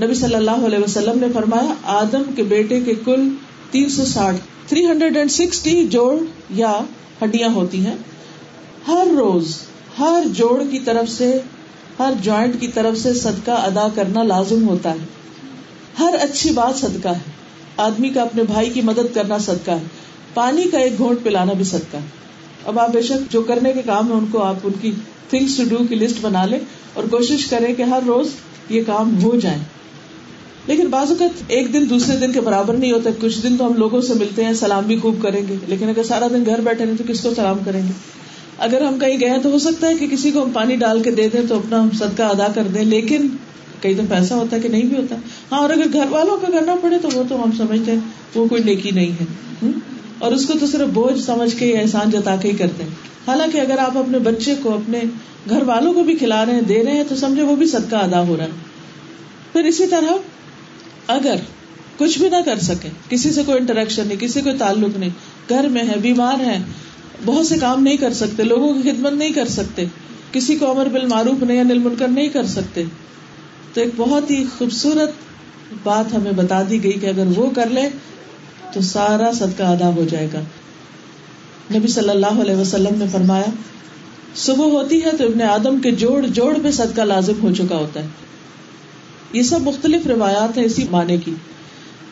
نبی 0.00 0.14
صلی 0.14 0.34
اللہ 0.34 0.50
علیہ 0.50 0.78
وسلم 0.78 1.18
نے 1.18 1.26
فرمایا، 1.34 1.74
آدم 1.82 2.22
کے 2.36 2.42
بیٹے 2.42 2.80
کے 2.80 2.94
کل 3.04 3.28
تین 3.70 3.88
سو 3.88 4.04
ساٹھ 4.04 4.36
تھری 4.68 4.86
ہنڈریڈ 4.86 5.16
اینڈ 5.16 5.30
سکسٹی 5.30 5.86
جوڑ 5.86 6.18
یا 6.50 6.80
ہڈیاں 7.22 7.48
ہوتی 7.48 7.86
ہیں۔ 7.86 7.96
ہر 8.88 9.06
روز، 9.18 9.56
ہر 9.98 10.22
جوڑ 10.26 10.62
کی 10.70 10.78
طرف 10.78 11.10
سے، 11.10 11.40
ہر 11.98 12.12
جوائنٹ 12.22 12.60
کی 12.60 12.68
طرف 12.68 12.98
سے 12.98 13.14
صدقہ 13.14 13.50
ادا 13.50 13.88
کرنا 13.94 14.22
لازم 14.22 14.68
ہوتا 14.68 14.90
ہے۔ 14.90 15.04
ہر 15.98 16.14
اچھی 16.20 16.50
بات 16.50 16.76
صدقہ 16.76 17.08
ہے۔ 17.08 17.30
آدمی 17.76 18.08
کا 18.08 18.22
اپنے 18.22 18.42
بھائی 18.42 18.70
کی 18.70 18.80
مدد 18.80 19.14
کرنا 19.14 19.38
صدقہ 19.38 19.70
ہے۔ 19.70 19.82
پانی 20.34 20.64
کا 20.64 20.78
ایک 20.78 20.98
گھونٹ 20.98 21.18
پلانا 21.22 21.52
بھی 21.52 21.64
صدقہ 21.64 21.96
ہے۔ 21.96 22.22
اب 22.64 22.78
آپ 22.78 22.90
بے 22.90 23.02
شک 23.02 23.32
جو 23.32 23.42
کرنے 23.42 23.72
کے 23.72 23.82
کام 23.82 24.08
ہے 24.08 24.12
ان 24.12 24.26
کو 24.32 24.42
آپ 24.42 24.56
ان 24.64 24.72
کی 24.80 24.92
تھنگس 25.30 25.56
ٹو 25.56 25.64
ڈو 25.64 25.76
کی 25.88 25.94
لسٹ 25.94 26.16
بنا 26.20 26.44
لیں 26.44 26.58
اور 26.92 27.04
کوشش 27.04 27.46
کریں 27.46 27.74
کہ 27.74 27.82
ہر 27.82 28.00
روز 28.06 28.28
یہ 28.68 28.82
کام 28.86 29.22
ہو 29.22 29.36
جائے 29.36 29.58
لیکن 30.66 30.86
بعض 30.86 31.08
اوقات 31.08 31.42
ایک 31.48 31.72
دن 31.72 31.90
دوسرے 31.90 32.16
دن 32.16 32.32
کے 32.32 32.40
برابر 32.40 32.74
نہیں 32.74 32.92
ہوتا، 32.92 33.10
کچھ 33.20 33.42
دن 33.42 33.56
تو 33.56 33.66
ہم 33.66 33.74
لوگوں 33.74 34.00
سے 34.00 34.14
ملتے 34.14 34.44
ہیں، 34.44 34.52
سلام 34.52 34.84
بھی 34.84 34.98
خوب 34.98 35.22
کریں 35.22 35.42
گے، 35.48 35.54
لیکن 35.66 35.88
اگر 35.88 36.02
سارا 36.02 36.26
دن 36.34 36.46
گھر 36.46 36.60
بیٹھے 36.60 36.86
رہے 36.86 36.92
تو 36.98 37.04
کس 37.08 37.20
کو 37.20 37.34
سلام 37.34 37.58
کریں 37.64 37.82
گے؟ 37.82 37.92
اگر 38.58 38.80
ہم 38.80 38.98
کہیں 38.98 39.20
گئے 39.20 39.30
تو 39.42 39.50
ہو 39.50 39.58
سکتا 39.58 39.88
ہے 39.88 39.94
کہ 39.94 40.06
کسی 40.06 40.30
کو 40.30 40.42
ہم 40.44 40.50
پانی 40.50 40.76
ڈال 40.76 41.02
کے 41.02 41.10
دے 41.10 41.28
دیں 41.28 41.40
تو 41.48 41.56
اپنا 41.56 41.84
صدقہ 41.98 42.22
ادا 42.22 42.46
کر 42.54 42.62
دیں، 42.62 42.84
لیکن 42.84 43.26
کئی 43.80 43.94
دفعہ 43.94 44.18
ایسا 44.18 44.34
ہوتا 44.34 44.56
ہے 44.56 44.60
کہ 44.60 44.68
نہیں 44.68 44.82
بھی 44.82 44.96
ہوتا۔ 44.96 45.16
ہاں 45.52 45.58
اور 45.58 45.70
اگر 45.70 45.86
گھر 45.92 46.06
والوں 46.10 46.36
کا 46.36 46.46
کرنا 46.52 46.74
پڑے 46.82 46.98
تو 47.02 47.08
وہ 47.14 47.22
تو 47.28 47.44
ہم 47.44 47.50
سمجھتے 47.52 47.92
ہیں، 47.92 47.98
وہ 48.34 48.46
کوئی 48.48 48.62
نیکی 48.62 48.90
نہیں 48.90 49.10
ہے۔ 49.10 49.70
اور 50.18 50.32
اس 50.32 50.46
کو 50.46 50.52
تو 50.60 50.66
صرف 50.66 50.88
بوجھ 50.88 51.20
سمجھ 51.20 51.56
کے 51.56 51.78
احسان 51.78 52.10
جتا 52.10 52.36
کے 52.36 52.50
ہی 52.50 52.56
کرتے 52.56 52.82
ہیں 52.82 52.90
حالانکہ 53.26 53.58
اگر 53.58 53.78
آپ 53.78 53.98
اپنے 53.98 54.18
بچے 54.18 54.54
کو، 54.62 54.74
اپنے 54.74 55.00
گھر 55.50 55.62
والوں 55.62 55.92
کو 55.92 56.02
بھی 56.02 56.14
کھلا 56.14 56.46
رہے 56.46 56.54
ہیں، 56.54 56.60
دے 56.60 56.84
رہے 56.84 56.92
ہیں، 56.92 57.04
تو 57.08 57.16
سمجھے 57.16 57.42
وہ 57.42 57.56
بھی 57.56 57.66
صدقہ 57.66 57.96
ادا 57.96 58.26
ہو 58.26 58.36
رہا 58.36 58.44
ہے۔ 58.44 58.50
پھر 59.52 59.64
اسی 59.64 59.86
طرح 59.86 60.12
اگر 61.06 61.34
کچھ 61.98 62.18
بھی 62.18 62.28
نہ 62.28 62.36
کر 62.44 62.58
سکے، 62.58 62.88
کسی 63.08 63.32
سے 63.32 63.42
کوئی 63.46 63.58
انٹریکشن 63.58 64.06
نہیں، 64.06 64.20
کسی 64.20 64.40
کوئی 64.40 64.58
تعلق 64.58 64.98
نہیں، 64.98 65.10
گھر 65.48 65.68
میں 65.68 65.82
ہے 65.82 65.94
بیمار 66.02 66.40
ہے 66.40 66.58
بہت 67.24 67.46
سے 67.46 67.58
کام 67.58 67.82
نہیں 67.82 67.96
کر 67.96 68.12
سکتے، 68.12 68.42
لوگوں 68.42 68.74
کی 68.74 68.90
خدمت 68.90 69.12
نہیں 69.12 69.30
کر 69.30 69.48
سکتے، 69.48 69.84
کسی 70.32 70.56
کو 70.56 70.70
امر 70.70 70.86
بل 70.86 71.06
معروف 71.06 71.42
نہیں 71.42 71.56
یا 71.56 71.62
نل 71.62 71.78
منکر 71.78 72.08
نہیں 72.08 72.28
کر 72.28 72.46
سکتے۔ 72.46 72.84
تو 73.74 73.80
ایک 73.80 73.90
بہت 73.96 74.30
ہی 74.30 74.44
خوبصورت 74.58 75.10
بات 75.82 76.14
ہمیں 76.14 76.32
بتا 76.32 76.62
دی 76.70 76.82
گئی 76.82 76.92
کہ 76.92 77.06
اگر 77.06 77.24
وہ 77.36 77.50
کر 77.54 77.70
لے 77.70 77.88
تو 78.72 78.80
سارا 78.80 79.32
صدقہ 79.32 79.62
ادا 79.62 79.88
ہو 79.88 80.04
جائے 80.10 80.28
گا۔ 80.32 80.40
نبی 81.74 81.88
صلی 81.88 82.08
اللہ 82.08 82.40
علیہ 82.40 82.56
وسلم 82.56 82.98
نے 82.98 83.04
فرمایا، 83.12 83.50
صبح 84.36 84.64
ہوتی 84.64 85.04
ہے 85.04 85.10
تو 85.18 85.24
ابن 85.24 85.42
آدم 85.42 85.80
کے 85.80 85.90
جوڑ 85.90 86.26
جوڑ 86.26 86.58
پہ 86.62 86.70
صدقہ 86.70 87.00
لازم 87.00 87.32
ہو 87.42 87.54
چکا 87.54 87.76
ہوتا 87.76 88.00
ہے۔ 88.02 88.06
یہ 89.32 89.42
سب 89.42 89.60
مختلف 89.60 90.06
روایات 90.06 90.58
ہیں 90.58 90.64
اسی 90.64 90.84
معنی 90.90 91.16
کی۔ 91.16 91.34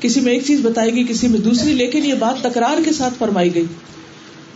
کسی 0.00 0.20
میں 0.20 0.32
ایک 0.32 0.44
چیز 0.46 0.60
بتائی 0.60 0.94
گئی، 0.94 1.04
کسی 1.08 1.28
میں 1.28 1.40
دوسری، 1.40 1.72
لیکن 1.72 2.04
یہ 2.04 2.14
بات 2.14 2.42
تکرار 2.42 2.84
کے 2.84 2.92
ساتھ 2.92 3.14
فرمائی 3.18 3.54
گئی۔ 3.54 3.66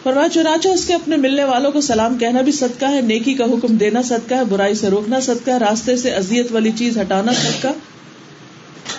فرمایا، 0.03 0.29
چنانچہ 0.29 0.69
اس 0.69 0.87
کے 0.87 0.95
اپنے 0.95 1.17
ملنے 1.17 1.45
والوں 1.45 1.73
کو 1.73 1.81
سلام 1.81 2.19
کہنا 2.19 2.41
بھی 2.41 2.53
صدقہ 2.53 2.85
ہے، 2.85 3.01
نیکی 3.01 3.35
کا 3.35 3.45
حکم 3.45 3.77
دینا 3.77 4.03
صدقہ 4.03 4.35
ہے، 4.35 4.45
برائی 4.45 4.75
سے 4.75 4.89
روکنا 4.89 5.21
صدقہ 5.21 5.51
ہے، 5.51 5.59
راستے 5.59 5.97
سے 5.97 6.11
ازیت 6.11 6.53
والی 6.53 6.71
چیز 6.79 6.99
ہٹانا 6.99 7.33
صدقہ۔ 7.33 7.69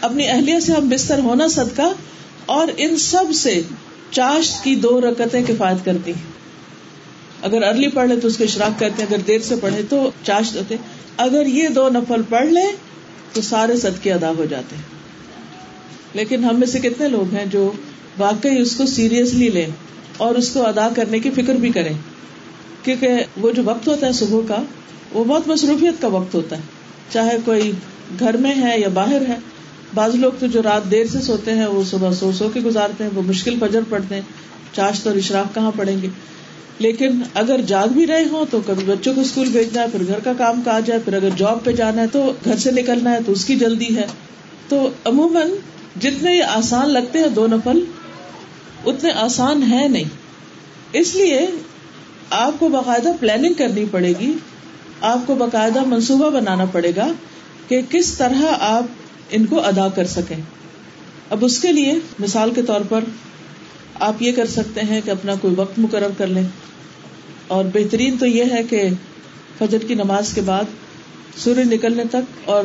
اپنی 0.02 0.28
اہلیہ 0.28 0.60
سے 0.60 0.74
ہم 0.74 0.90
بستر 0.90 1.20
ہونا 1.20 1.48
صدقہ، 1.48 1.92
اور 2.46 2.68
ان 2.78 2.98
سب 2.98 3.34
سے 3.34 3.62
چاشت 4.12 4.64
کی 4.64 4.76
دو 4.76 5.02
رکتیں 5.02 5.42
کفایت 5.48 5.86
کرتی 5.86 6.12
ہیں۔ 6.12 6.34
اگر 7.42 7.64
ارلی 7.64 7.88
پڑھ 7.88 8.08
لے 8.10 8.16
تو 8.16 8.28
اس 8.28 8.38
کے 8.38 8.44
اشراق 8.44 8.80
کرتے 8.80 9.04
ہیں، 9.04 9.10
اگر 9.10 9.22
دیر 9.28 9.40
سے 9.40 9.56
پڑھے 9.56 9.82
تو 9.90 10.10
چاشت 10.24 10.56
ہوتے 10.56 10.76
اگر 11.18 11.46
یہ 11.46 11.68
دو 11.70 11.90
نفل 11.90 12.22
پڑھ 12.30 12.48
لے 12.48 12.62
تو 13.34 13.42
سارے 13.42 13.78
صدقے 13.78 14.14
ادا 14.14 14.32
ہو 14.38 14.46
جاتے 14.50 14.76
ہیں۔ 14.76 14.84
لیکن 16.14 16.44
ہم 16.44 16.60
میں 16.60 16.68
سے 16.68 16.80
کتنے 16.80 17.08
لوگ 17.08 17.36
ہیں 17.36 17.46
جو 17.46 17.72
واقعی 18.18 18.58
اس 18.58 18.76
کو 18.76 18.86
سیریسلی 18.86 19.50
لیں 19.50 19.68
اور 20.18 20.36
اس 20.36 20.50
کو 20.50 20.68
ادا 20.68 20.90
کرنے 20.96 21.20
کی 21.20 21.30
فکر 21.30 21.54
بھی 21.54 21.70
کریں۔ 21.70 21.94
کیونکہ 22.84 23.10
وہ 23.38 23.52
جو 23.52 23.62
وقت 23.66 23.88
ہوتا 23.88 24.08
ہے 24.08 24.12
صبح 24.12 24.40
کا، 24.48 24.64
وہ 25.14 25.24
بہت 25.24 25.48
مصروفیت 25.48 26.02
کا 26.02 26.08
وقت 26.08 26.36
ہوتا 26.36 26.56
ہے۔ 26.56 26.62
چاہے 27.14 27.38
کوئی 27.46 27.72
گھر 28.20 28.38
میں 28.38 28.56
ہے 28.62 28.80
یا 28.80 28.90
باہر 28.90 29.22
ہے، 29.28 29.36
بعض 29.94 30.16
لوگ 30.16 30.32
تو 30.40 30.48
جو 30.48 30.64
رات 30.64 30.92
دیر 30.92 31.06
سے 31.12 31.22
سوتے 31.22 31.54
ہیں، 31.54 31.68
وہ 31.68 31.84
صبح 31.84 32.14
سو 32.14 32.32
سو 32.32 32.50
کے 32.50 32.60
گزارتے 32.60 33.04
ہیں، 33.04 33.12
وہ 33.16 33.22
مشکل 33.22 33.56
فجر 33.60 33.80
پڑتے 33.90 34.16
ہیں 34.16 34.22
چاشت 34.74 35.08
اور 35.08 35.16
اشراق 35.16 35.56
کہاں 35.56 35.72
پڑیں 35.78 36.02
گے؟ 36.02 36.08
لیکن 36.80 37.22
اگر 37.34 37.62
جاگ 37.62 37.88
بھی 37.88 38.08
رہے 38.08 38.24
ہوں 38.32 38.46
تو 38.52 38.60
کبھی 38.66 38.84
بچوں 38.84 39.14
کو 39.14 39.22
اسکول 39.22 39.48
بھیجنا 39.48 39.82
ہے، 39.82 39.88
پھر 39.92 40.08
گھر 40.08 40.20
کا 40.20 40.34
کام 40.38 40.62
کا 40.66 40.80
جائے، 40.80 41.00
پھر 41.06 41.14
اگر 41.14 41.30
جاب 41.38 41.64
پہ 41.64 41.72
جانا 41.72 42.02
ہے 42.02 42.08
تو 42.08 42.34
گھر 42.46 42.58
سے 42.58 42.72
نکلنا 42.72 43.12
ہے 43.12 43.18
تو 43.26 43.32
اس 43.32 43.46
کی 43.46 43.56
جلدی 43.56 43.96
ہے۔ 43.96 44.08
تو 44.68 44.90
عموماً 45.06 45.48
جتنے 46.02 46.42
آسان 46.42 46.90
لگتے 46.90 47.20
ہیں 47.20 47.28
دو 47.28 47.48
نفل، 47.48 47.80
اتنے 48.86 49.12
آسان 49.12 49.64
ہے 49.72 49.88
نہیں۔ 49.88 50.04
اس 50.94 51.16
لیے 51.16 51.48
آپ 52.30 52.60
کو 52.60 52.70
باقاعدہ 52.70 53.10
پلاننگ 53.20 53.54
کرنی 53.54 53.86
پڑے 53.92 54.14
گی، 54.20 54.34
آپ 55.02 55.20
کو 55.26 55.36
باقاعدہ 55.36 55.84
منصوبہ 55.86 56.30
بنانا 56.30 56.66
پڑے 56.66 56.92
گا 56.96 57.08
کہ 57.68 57.82
کس 57.90 58.14
طرح 58.14 58.42
آپ 58.60 58.84
ان 59.32 59.46
کو 59.46 59.62
ادا 59.62 59.88
کر 59.88 60.06
سکیں۔ 60.06 60.38
اب 61.30 61.46
اس 61.46 61.60
کے 61.60 61.72
لیے 61.72 61.94
مثال 62.20 62.52
کے 62.52 62.62
طور 62.62 62.82
پر 62.90 63.04
آپ 64.00 64.22
یہ 64.22 64.32
کر 64.32 64.46
سکتے 64.46 64.82
ہیں 64.82 65.02
کہ 65.06 65.10
اپنا 65.10 65.36
کوئی 65.42 65.54
وقت 65.58 65.80
مقرر 65.80 66.10
کر 66.18 66.28
لیں۔ 66.28 66.44
اور 67.48 67.66
بہترین 67.74 68.18
تو 68.18 68.26
یہ 68.26 68.44
ہے 68.52 68.64
کہ 68.64 68.90
فجر 69.60 69.78
کی 69.78 69.94
نماز 69.94 70.34
کے 70.34 70.42
بعد 70.42 70.64
سورج 71.38 71.74
نکلنے 71.74 72.04
تک 72.12 72.50
اور 72.50 72.64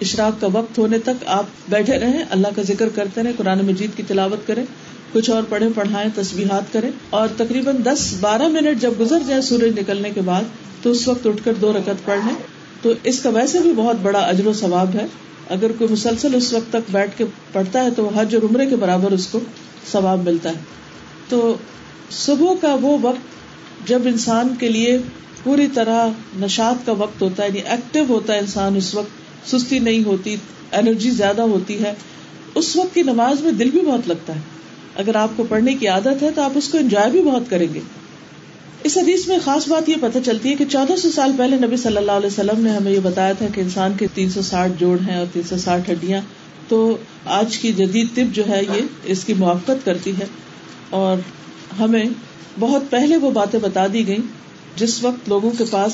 اشراق 0.00 0.40
کا 0.40 0.46
وقت 0.52 0.78
ہونے 0.78 0.98
تک 0.98 1.24
آپ 1.26 1.44
بیٹھے 1.68 1.98
رہیں، 1.98 2.24
اللہ 2.30 2.48
کا 2.56 2.62
ذکر 2.62 2.88
کرتے 2.94 3.22
رہیں، 3.22 3.32
قرآن 3.36 3.66
مجید 3.66 3.90
کی 3.96 4.02
تلاوت 4.08 4.46
کریں، 4.46 4.64
کچھ 5.12 5.30
اور 5.30 5.42
پڑھیں، 5.48 5.68
پڑھائیں 5.74 6.10
تصویحات 6.14 6.72
کریں۔ 6.72 6.90
اور 7.10 7.28
تقریباً 7.36 7.76
دس 7.84 8.14
بارہ 8.20 8.48
منٹ 8.48 8.82
جب 8.82 8.90
گزر 9.00 9.18
جائے 9.26 9.42
سورج 9.42 9.80
نکلنے 9.80 10.10
کے 10.10 10.20
بعد، 10.20 10.42
تو 10.82 10.90
اس 10.90 11.08
وقت 11.08 11.26
اٹھ 11.26 11.44
کر 11.44 11.52
دو 11.54 11.72
رکعت 11.72 12.04
پڑھ 12.04 12.20
لیں۔ 12.26 12.34
تو 12.82 12.92
اس 13.04 13.20
کا 13.20 13.28
ویسے 13.28 13.58
بھی 13.58 13.72
بہت 13.76 13.96
بڑا 14.02 14.18
اجر 14.18 14.46
و 14.46 14.52
ثواب 14.52 14.94
ہے۔ 14.94 15.06
اگر 15.50 15.72
کوئی 15.78 15.92
مسلسل 15.92 16.34
اس 16.34 16.52
وقت 16.52 16.72
تک 16.72 16.90
بیٹھ 16.90 17.10
کے 17.18 17.24
پڑھتا 17.52 17.84
ہے، 17.84 17.88
تو 17.90 18.10
حج 18.16 18.34
اور 18.34 18.42
عمرے 18.42 18.66
کے 18.66 18.76
برابر 18.76 19.12
اس 19.12 19.26
کو 19.26 19.40
ثواب 19.92 20.28
ملتا 20.28 20.50
ہے۔ 20.50 20.60
تو 21.28 21.56
صبح 22.10 22.54
کا 22.60 22.76
وہ 22.80 22.98
وقت 23.02 23.34
جب 23.88 24.02
انسان 24.04 24.54
کے 24.60 24.68
لیے 24.68 24.98
پوری 25.42 25.66
طرح 25.74 26.08
نشاط 26.36 26.86
کا 26.86 26.92
وقت 26.92 27.22
ہوتا 27.22 27.42
ہے 27.42 27.48
یعنی 27.48 27.60
ایکٹیو 27.60 28.04
ہوتا 28.08 28.34
ہے 28.34 28.38
انسان، 28.38 28.76
اس 28.76 28.94
وقت 28.94 29.10
سستی 29.50 29.78
نہیں 29.78 30.04
ہوتی 30.04 30.36
انرجی 30.72 31.10
زیادہ 31.10 31.42
ہوتی 31.42 31.82
ہے، 31.84 31.94
اس 32.54 32.76
وقت 32.76 32.94
کی 32.94 33.02
نماز 33.02 33.40
میں 33.40 33.52
دل 33.52 33.70
بھی 33.70 33.80
بہت 33.80 34.08
لگتا 34.08 34.34
ہے۔ 34.34 34.40
اگر 34.94 35.14
آپ 35.14 35.28
کو 35.36 35.44
پڑھنے 35.48 35.74
کی 35.74 35.88
عادت 35.88 36.22
ہے 36.22 36.30
تو 36.34 36.42
آپ 36.42 36.52
اس 36.54 36.68
کو 36.68 36.78
انجوائے 36.78 37.10
بھی 37.10 37.22
بہت 37.22 37.42
کریں 37.50 37.74
گے۔ 37.74 37.80
اس 38.84 38.98
حدیث 38.98 39.28
میں 39.28 39.38
خاص 39.44 39.68
بات 39.68 39.88
یہ 39.88 39.94
پتہ 40.00 40.18
چلتی 40.24 40.50
ہے 40.50 40.54
کہ 40.54 40.64
چودہ 40.64 40.96
سو 40.96 41.10
سال 41.10 41.32
پہلے 41.38 41.56
نبی 41.56 41.76
صلی 41.76 41.96
اللہ 41.96 42.12
علیہ 42.12 42.26
وسلم 42.26 42.64
نے 42.64 42.70
ہمیں 42.70 42.92
یہ 42.92 43.00
بتایا 43.00 43.32
تھا 43.32 43.46
کہ 43.54 43.60
انسان 43.60 43.92
کے 43.98 44.06
تین 44.14 44.30
سو 44.30 44.42
ساٹھ 44.42 44.72
جوڑ 44.78 44.98
ہیں 45.00 45.16
اور 45.16 45.26
تین 45.32 45.42
سو 45.42 45.56
ساٹھ 45.56 45.90
ہڈیاں۔ 45.90 46.20
تو 46.68 46.96
آج 47.26 47.58
کی 47.58 47.72
جدید 47.72 48.08
طب 48.14 48.34
جو 48.34 48.48
ہے 48.48 48.62
یہ 48.62 48.80
اس 49.04 49.24
کی 49.24 49.34
موافقت 49.34 49.84
کرتی 49.84 50.10
ہے 50.10 50.24
اور 50.90 51.16
ہمیں 51.80 52.04
بہت 52.60 52.82
پہلے 52.90 53.16
وہ 53.16 53.30
باتیں 53.30 53.60
بتا 53.60 53.86
دی 53.92 54.06
گئی 54.06 54.18
جس 54.76 55.04
وقت 55.04 55.28
لوگوں 55.28 55.50
کے 55.58 55.64
پاس 55.70 55.92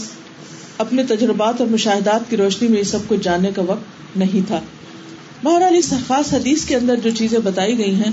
اپنے 0.78 1.02
تجربات 1.04 1.60
اور 1.60 1.68
مشاہدات 1.68 2.30
کی 2.30 2.36
روشنی 2.36 2.68
میں 2.68 2.78
یہ 2.78 2.82
سب 2.82 2.98
کچھ 3.08 3.20
جاننے 3.22 3.50
کا 3.56 3.62
وقت 3.66 4.16
نہیں 4.16 4.46
تھا۔ 4.46 4.60
بہرحال 5.42 5.74
اس 5.76 5.92
خاص 6.06 6.32
حدیث 6.32 6.64
کے 6.64 6.76
اندر 6.76 6.96
جو 6.96 7.10
چیزیں 7.10 7.38
بتائی 7.38 7.78
گئی 7.78 7.94
ہیں، 7.94 8.12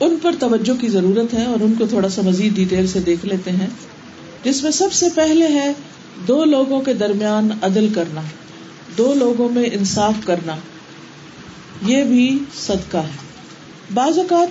ان 0.00 0.16
پر 0.22 0.32
توجہ 0.38 0.80
کی 0.80 0.88
ضرورت 0.88 1.34
ہے 1.34 1.44
اور 1.44 1.60
ان 1.60 1.72
کو 1.78 1.86
تھوڑا 1.86 2.08
سا 2.08 2.22
مزید 2.24 2.54
ڈیٹیل 2.54 2.86
سے 2.86 3.00
دیکھ 3.00 3.26
لیتے 3.26 3.50
ہیں۔ 3.50 3.66
جس 4.44 4.62
میں 4.62 4.70
سب 4.70 4.92
سے 4.92 5.06
پہلے 5.14 5.48
ہے 5.48 5.72
دو 6.28 6.44
لوگوں 6.44 6.80
کے 6.80 6.92
درمیان 6.92 7.48
عدل 7.62 7.88
کرنا، 7.94 8.20
دو 8.98 9.14
لوگوں 9.14 9.48
میں 9.48 9.64
انصاف 9.72 10.14
کرنا۔ 10.24 10.56
یہ 11.82 12.04
بھی 12.04 12.38
صدقہ 12.56 12.96
ہے۔ 12.96 13.16
بعض 13.94 14.18
اوقات 14.18 14.48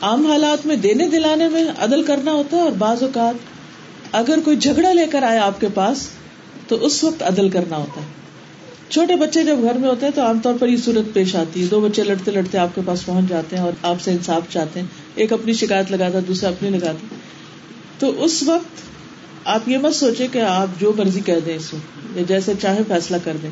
عام 0.00 0.26
حالات 0.26 0.66
میں 0.66 0.76
دینے 0.76 1.08
دلانے 1.08 1.48
میں 1.48 1.64
عدل 1.78 2.02
کرنا 2.02 2.32
ہوتا 2.32 2.56
ہے 2.56 2.62
اور 2.62 2.70
بعض 2.70 3.02
اوقات 3.02 3.34
اگر 4.12 4.38
کوئی 4.44 4.56
جھگڑا 4.56 4.92
لے 4.92 5.06
کر 5.06 5.22
آئے 5.22 5.38
آپ 5.38 5.60
کے 5.60 5.66
پاس 5.74 6.08
تو 6.68 6.86
اس 6.86 7.04
وقت 7.04 7.22
عدل 7.22 7.48
کرنا 7.48 7.76
ہوتا 7.76 8.00
ہے۔ 8.00 8.06
چھوٹے 8.88 9.16
بچے 9.16 9.44
جب 9.44 9.56
گھر 9.62 9.74
میں 9.74 9.88
ہوتے 9.88 10.06
ہیں 10.06 10.12
تو 10.14 10.22
عام 10.22 10.38
طور 10.38 10.54
پر 10.60 10.68
یہ 10.68 10.76
صورت 10.76 11.14
پیش 11.14 11.36
آتی 11.36 11.62
ہے۔ 11.62 11.66
دو 11.66 11.80
بچے 11.80 12.04
لڑتے 12.04 12.30
لڑتے 12.30 12.58
آپ 12.58 12.74
کے 12.74 12.80
پاس 12.84 13.06
پہنچ 13.06 13.24
جاتے 13.28 13.56
ہیں 13.56 13.62
اور 13.62 13.72
آپ 13.82 14.00
سے 14.00 14.10
انصاف 14.10 14.42
چاہتے 14.52 14.80
ہیں۔ 14.80 14.86
ایک 15.14 15.32
اپنی 15.32 15.52
شکایت 15.52 15.90
لگاتا 15.90 16.18
ہے، 16.18 16.22
دوسرا 16.28 16.48
اپنی 16.48 16.70
لگاتا 16.70 17.14
تو 17.98 18.24
اس 18.24 18.42
وقت 18.42 18.82
آپ 19.44 19.68
یہ 19.68 19.78
مت 19.78 19.94
سوچے 19.94 20.26
کہ 20.32 20.38
آپ 20.38 20.80
جو 20.80 20.92
مرضی 20.96 21.20
کہہ 21.20 21.40
دیں 21.46 21.56
اس 21.56 21.74
وقت، 21.74 22.16
یا 22.16 22.22
جیسے 22.28 22.52
چاہے 22.62 22.78
فیصلہ 22.88 23.16
کر 23.24 23.36
دیں۔ 23.42 23.50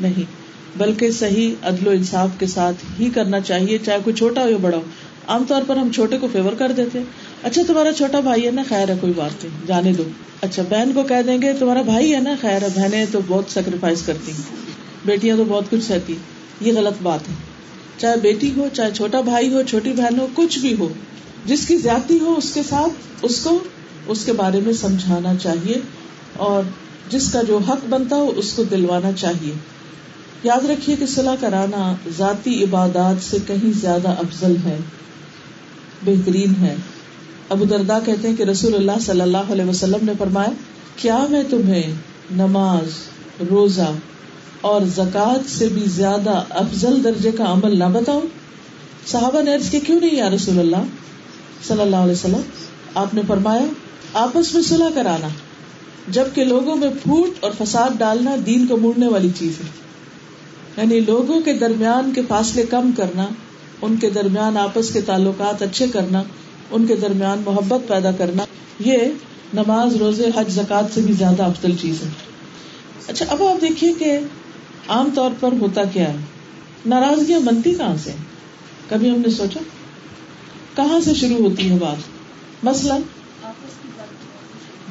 نہیں۔ 0.00 0.37
بلکہ 0.76 1.10
صحیح 1.10 1.54
عدل 1.62 1.86
و 1.86 1.90
انصاف 1.90 2.28
کے 2.38 2.46
ساتھ 2.46 3.00
ہی 3.00 3.10
کرنا 3.14 3.40
چاہیے، 3.40 3.78
چاہے 3.86 3.98
کوئی 4.04 4.16
چھوٹا 4.16 4.44
ہو 4.44 4.48
یا 4.48 4.56
بڑا 4.56 4.76
ہو۔ 4.76 4.82
عام 5.26 5.44
طور 5.48 5.62
پر 5.66 5.76
ہم 5.76 5.88
چھوٹے 5.94 6.18
کو 6.18 6.28
فیور 6.32 6.52
کر 6.52 6.72
دیتے 6.72 6.98
اچھا 7.42 7.62
تمہارا 7.66 7.92
چھوٹا 7.92 8.20
بھائی 8.20 8.46
ہے 8.46 8.50
نا، 8.50 8.62
خیر 8.68 8.88
ہے، 8.88 8.94
کوئی 9.00 9.12
بات 9.16 9.44
نہیں، 9.44 9.66
جانے 9.66 9.92
دو۔ 9.92 10.02
اچھا 10.40 10.62
بہن 10.68 10.90
کو 10.94 11.02
کہہ 11.02 11.22
دیں 11.26 11.42
گے، 11.42 11.52
تمہارا 11.52 11.82
بھائی 11.82 12.14
ہے 12.14 12.20
نا، 12.20 12.34
خیر 12.40 12.62
ہے، 12.62 12.68
بہنیں 12.76 13.06
تو 13.12 13.20
بہت 13.28 13.44
سیکریفائس 13.48 14.02
کرتی 14.02 14.32
ہیں۔ 14.32 14.42
بیٹیاں 15.04 15.36
تو 15.36 15.44
بہت 15.44 15.64
کچھ 15.70 15.84
سہتی 15.84 16.16
یہ 16.60 16.72
غلط 16.72 17.02
بات 17.02 17.28
ہے۔ 17.28 17.34
چاہے 17.98 18.16
بیٹی 18.16 18.52
ہو، 18.56 18.68
چاہے 18.72 18.90
چھوٹا 18.94 19.20
بھائی 19.20 19.54
ہو، 19.54 19.62
چھوٹی 19.62 19.92
بہن 19.92 20.20
ہو، 20.20 20.26
کچھ 20.34 20.58
بھی 20.58 20.74
ہو، 20.78 20.88
جس 21.46 21.66
کی 21.66 21.76
زیادتی 21.76 22.18
ہو 22.20 22.34
اس 22.36 22.52
کے 22.54 22.62
ساتھ، 22.68 22.92
اس 23.22 23.40
کو 23.40 23.58
اس 24.06 24.24
کے 24.24 24.32
بارے 24.32 24.60
میں 24.60 24.72
سمجھانا 24.72 25.34
چاہیے 25.36 25.74
اور 26.36 26.62
جس 27.10 27.32
کا 27.32 27.42
جو 27.42 27.58
حق 27.58 27.86
بنتا 27.88 28.16
ہو، 28.16 28.32
اس 28.36 28.52
کو 28.52 28.62
دلوانا 28.62 29.12
چاہیے۔ 29.12 29.52
یاد 30.42 30.70
رکھیے 30.70 30.96
کہ 30.96 31.06
صلاح 31.06 31.34
کرانا 31.40 31.94
ذاتی 32.16 32.64
عبادات 32.64 33.24
سے 33.24 33.36
کہیں 33.46 33.80
زیادہ 33.80 34.08
افضل 34.08 34.56
ہے، 34.64 34.76
بہترین 36.04 36.54
ہے۔ 36.60 36.74
ابو 37.48 37.64
دردا 37.64 37.98
کہتے 37.98 38.28
ہیں 38.28 38.36
کہ 38.36 38.42
رسول 38.42 38.74
اللہ 38.74 38.98
صلی 39.00 39.20
اللہ 39.20 39.52
علیہ 39.52 39.64
وسلم 39.64 40.04
نے 40.06 40.12
فرمایا، 40.18 40.50
کیا 40.96 41.26
میں 41.30 41.42
تمہیں 41.50 41.82
نماز، 42.30 42.88
روزہ 43.50 43.92
اور 44.60 44.82
زکوٰۃ 44.94 45.48
سے 45.48 45.68
بھی 45.68 45.82
زیادہ 45.86 46.42
افضل 46.50 47.04
درجے 47.04 47.30
کا 47.30 47.52
عمل 47.52 47.78
نہ 47.78 47.84
بتاؤں؟ 47.84 48.20
صحابہ 49.06 49.42
نے 49.42 49.54
عرض 49.54 49.70
کے 49.70 49.80
کیوں 49.80 50.00
نہیں 50.00 50.16
یا 50.16 50.30
رسول 50.30 50.58
اللہ 50.58 50.86
صلی 51.68 51.80
اللہ 51.80 51.96
علیہ 51.96 52.12
وسلم؟ 52.12 52.40
آپ 52.94 53.14
نے 53.14 53.20
فرمایا، 53.26 53.64
آپس 54.12 54.54
میں 54.54 54.62
صلاح 54.62 54.88
کرانا، 54.94 55.28
جبکہ 56.08 56.44
لوگوں 56.44 56.76
میں 56.76 56.88
پھوٹ 57.02 57.44
اور 57.44 57.50
فساد 57.58 57.98
ڈالنا 57.98 58.36
دین 58.46 58.66
کو 58.66 58.76
موڑنے 58.76 59.08
والی 59.08 59.28
چیز 59.38 59.52
ہے۔ 59.60 59.87
یعنی 60.78 61.00
لوگوں 61.00 61.40
کے 61.40 61.52
درمیان 61.52 62.12
کے 62.14 62.22
فاصلے 62.28 62.62
کم 62.62 62.90
کرنا، 62.96 63.28
ان 63.82 63.96
کے 63.96 64.10
درمیان 64.10 64.56
آپس 64.56 64.90
کے 64.90 65.00
تعلقات 65.00 65.62
اچھے 65.62 65.86
کرنا، 65.88 66.22
ان 66.70 66.86
کے 66.86 66.96
درمیان 66.96 67.42
محبت 67.46 67.88
پیدا 67.88 68.12
کرنا، 68.12 68.44
یہ 68.78 68.96
نماز، 69.54 69.96
روزے، 69.96 70.30
حج 70.36 70.50
زکات 70.50 70.84
سے 70.94 71.00
بھی 71.00 71.14
زیادہ 71.14 71.42
افضل 71.42 71.76
چیز 71.80 72.02
ہے۔ 72.02 72.08
اچھا 73.06 73.26
اب 73.28 73.42
آپ 73.42 73.60
دیکھیے 73.60 73.92
کہ 73.98 74.18
عام 74.88 75.10
طور 75.14 75.30
پر 75.40 75.52
ہوتا 75.60 75.84
کیا 75.84 76.08
ہے؟ 76.08 76.16
ناراضگیاں 76.86 77.40
بنتی 77.40 77.74
کہاں 77.74 77.96
سے؟ 78.04 78.10
کبھی 78.88 79.10
ہم 79.10 79.20
نے 79.20 79.30
سوچا؟ 79.30 79.60
کہاں 80.76 81.00
سے 81.00 81.14
شروع 81.14 81.36
ہوتی 81.36 81.70
ہے 81.70 81.76
بات؟ 81.76 81.96
مثلاً 82.64 83.00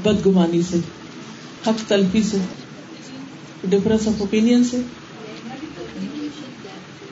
بدگمانی 0.04 0.62
سے، 0.62 0.78
حق 1.68 1.90
تلفی 1.90 2.24
سے 2.24 2.38
ڈفرنس 3.64 4.08
آف 4.08 4.14
اوپین 4.18 4.64
سے۔ 4.64 4.82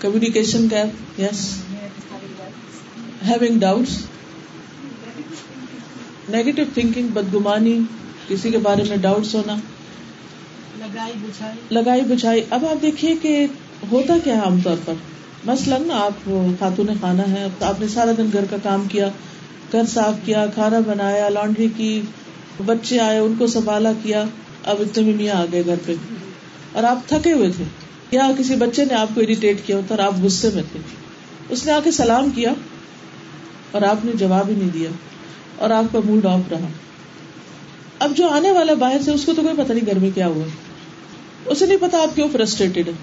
Communication 0.06 0.66
gap 0.72 1.20
yes 1.20 1.40
having 3.28 3.60
doubts 3.60 3.98
negative 6.30 6.64
thinking 6.74 7.08
بدگمانی 7.08 7.78
کسی 8.28 8.50
کے 8.50 8.58
بارے 8.58 8.84
میں 8.90 8.98
ڈاؤٹس 8.98 9.34
ہونا 9.36 9.56
لگائی 11.70 12.02
بچھائی 12.02 12.42
اب 12.50 12.66
آپ 12.66 12.82
دیکھیے 12.82 13.16
کہ 13.22 13.46
ہوتا 13.92 14.14
کیا 14.24 14.40
عام 14.40 14.60
طور 14.64 14.76
پر 14.86 14.94
مثلاً 15.46 15.90
آپ 15.92 16.30
خاتون 16.60 16.88
خانہ 17.02 17.22
ہے 17.22 17.48
آپ 17.62 17.80
نے 17.80 17.88
سارا 17.88 18.12
دن 18.18 18.30
گھر 18.34 18.46
کا 18.50 18.58
کام 18.64 18.88
کیا 18.88 19.08
گھر 19.72 19.86
صاف 19.86 20.26
کیا 20.26 20.46
کھانا 20.56 20.80
بنایا 20.80 21.30
لانڈری 21.30 21.68
کی 21.78 22.02
بچے 22.66 23.00
آئے 23.00 23.18
ان 23.18 23.34
کو 23.38 23.48
سنبھالا 23.48 23.92
کیا 24.04 24.24
اب 24.64 24.82
اتنے 24.82 25.04
میں 25.04 25.14
میاں 25.14 25.36
آ 25.36 25.46
گئے 25.52 25.66
گھر 25.66 25.84
پہ 25.86 25.96
اور 26.72 26.84
آپ 26.84 27.08
تھکے 27.08 27.34
ہوئے 27.34 27.50
تھے 27.58 27.64
یا 28.16 28.32
کسی 28.38 28.56
بچے 28.56 28.86
نے 28.86 28.94
آپ 28.94 29.08
کو 29.16 29.22
اریٹیٹ 29.22 29.58
کیا 29.66 29.76
ہوتا 29.76 29.96
اور 29.96 30.04
آپ 30.04 30.14
غصے 30.24 30.50
میں 30.54 30.64
تھے۔ 30.72 30.80
اس 31.50 31.66
نے 31.66 31.72
آ 31.72 31.80
کے 31.84 31.92
سلام 31.92 32.30
کیا 32.30 32.54
اور 33.72 33.82
آپ 33.82 34.06
نے 34.06 34.12
جواب 34.20 34.50
ہی 34.50 34.56
نہیں 34.56 34.70
دیا 34.70 34.90
اور 35.56 35.70
آپ 35.70 35.84
کا 35.92 36.00
موڈ 36.06 36.26
آف 36.26 36.40
رہا۔ 36.52 36.68
اب 38.00 38.12
جو 38.18 38.28
آنے 38.28 38.52
والا 38.52 38.74
باہر 38.74 39.02
سے، 39.02 39.12
اس 39.12 39.26
کو 39.26 39.34
تو 39.34 39.42
کوئی 39.42 39.64
پتہ 39.64 39.74
نہیں 39.74 39.86
گھر 39.86 40.00
میں 40.00 40.10
کیا 40.16 40.28
ہوا۔ 40.28 40.44
اسے 41.46 41.66
نہیں 41.66 41.78
پتا 41.82 41.98
آپ 42.02 42.16
کیوں 42.16 42.28
فرسٹریٹڈ 42.32 42.88
ہے 42.88 42.94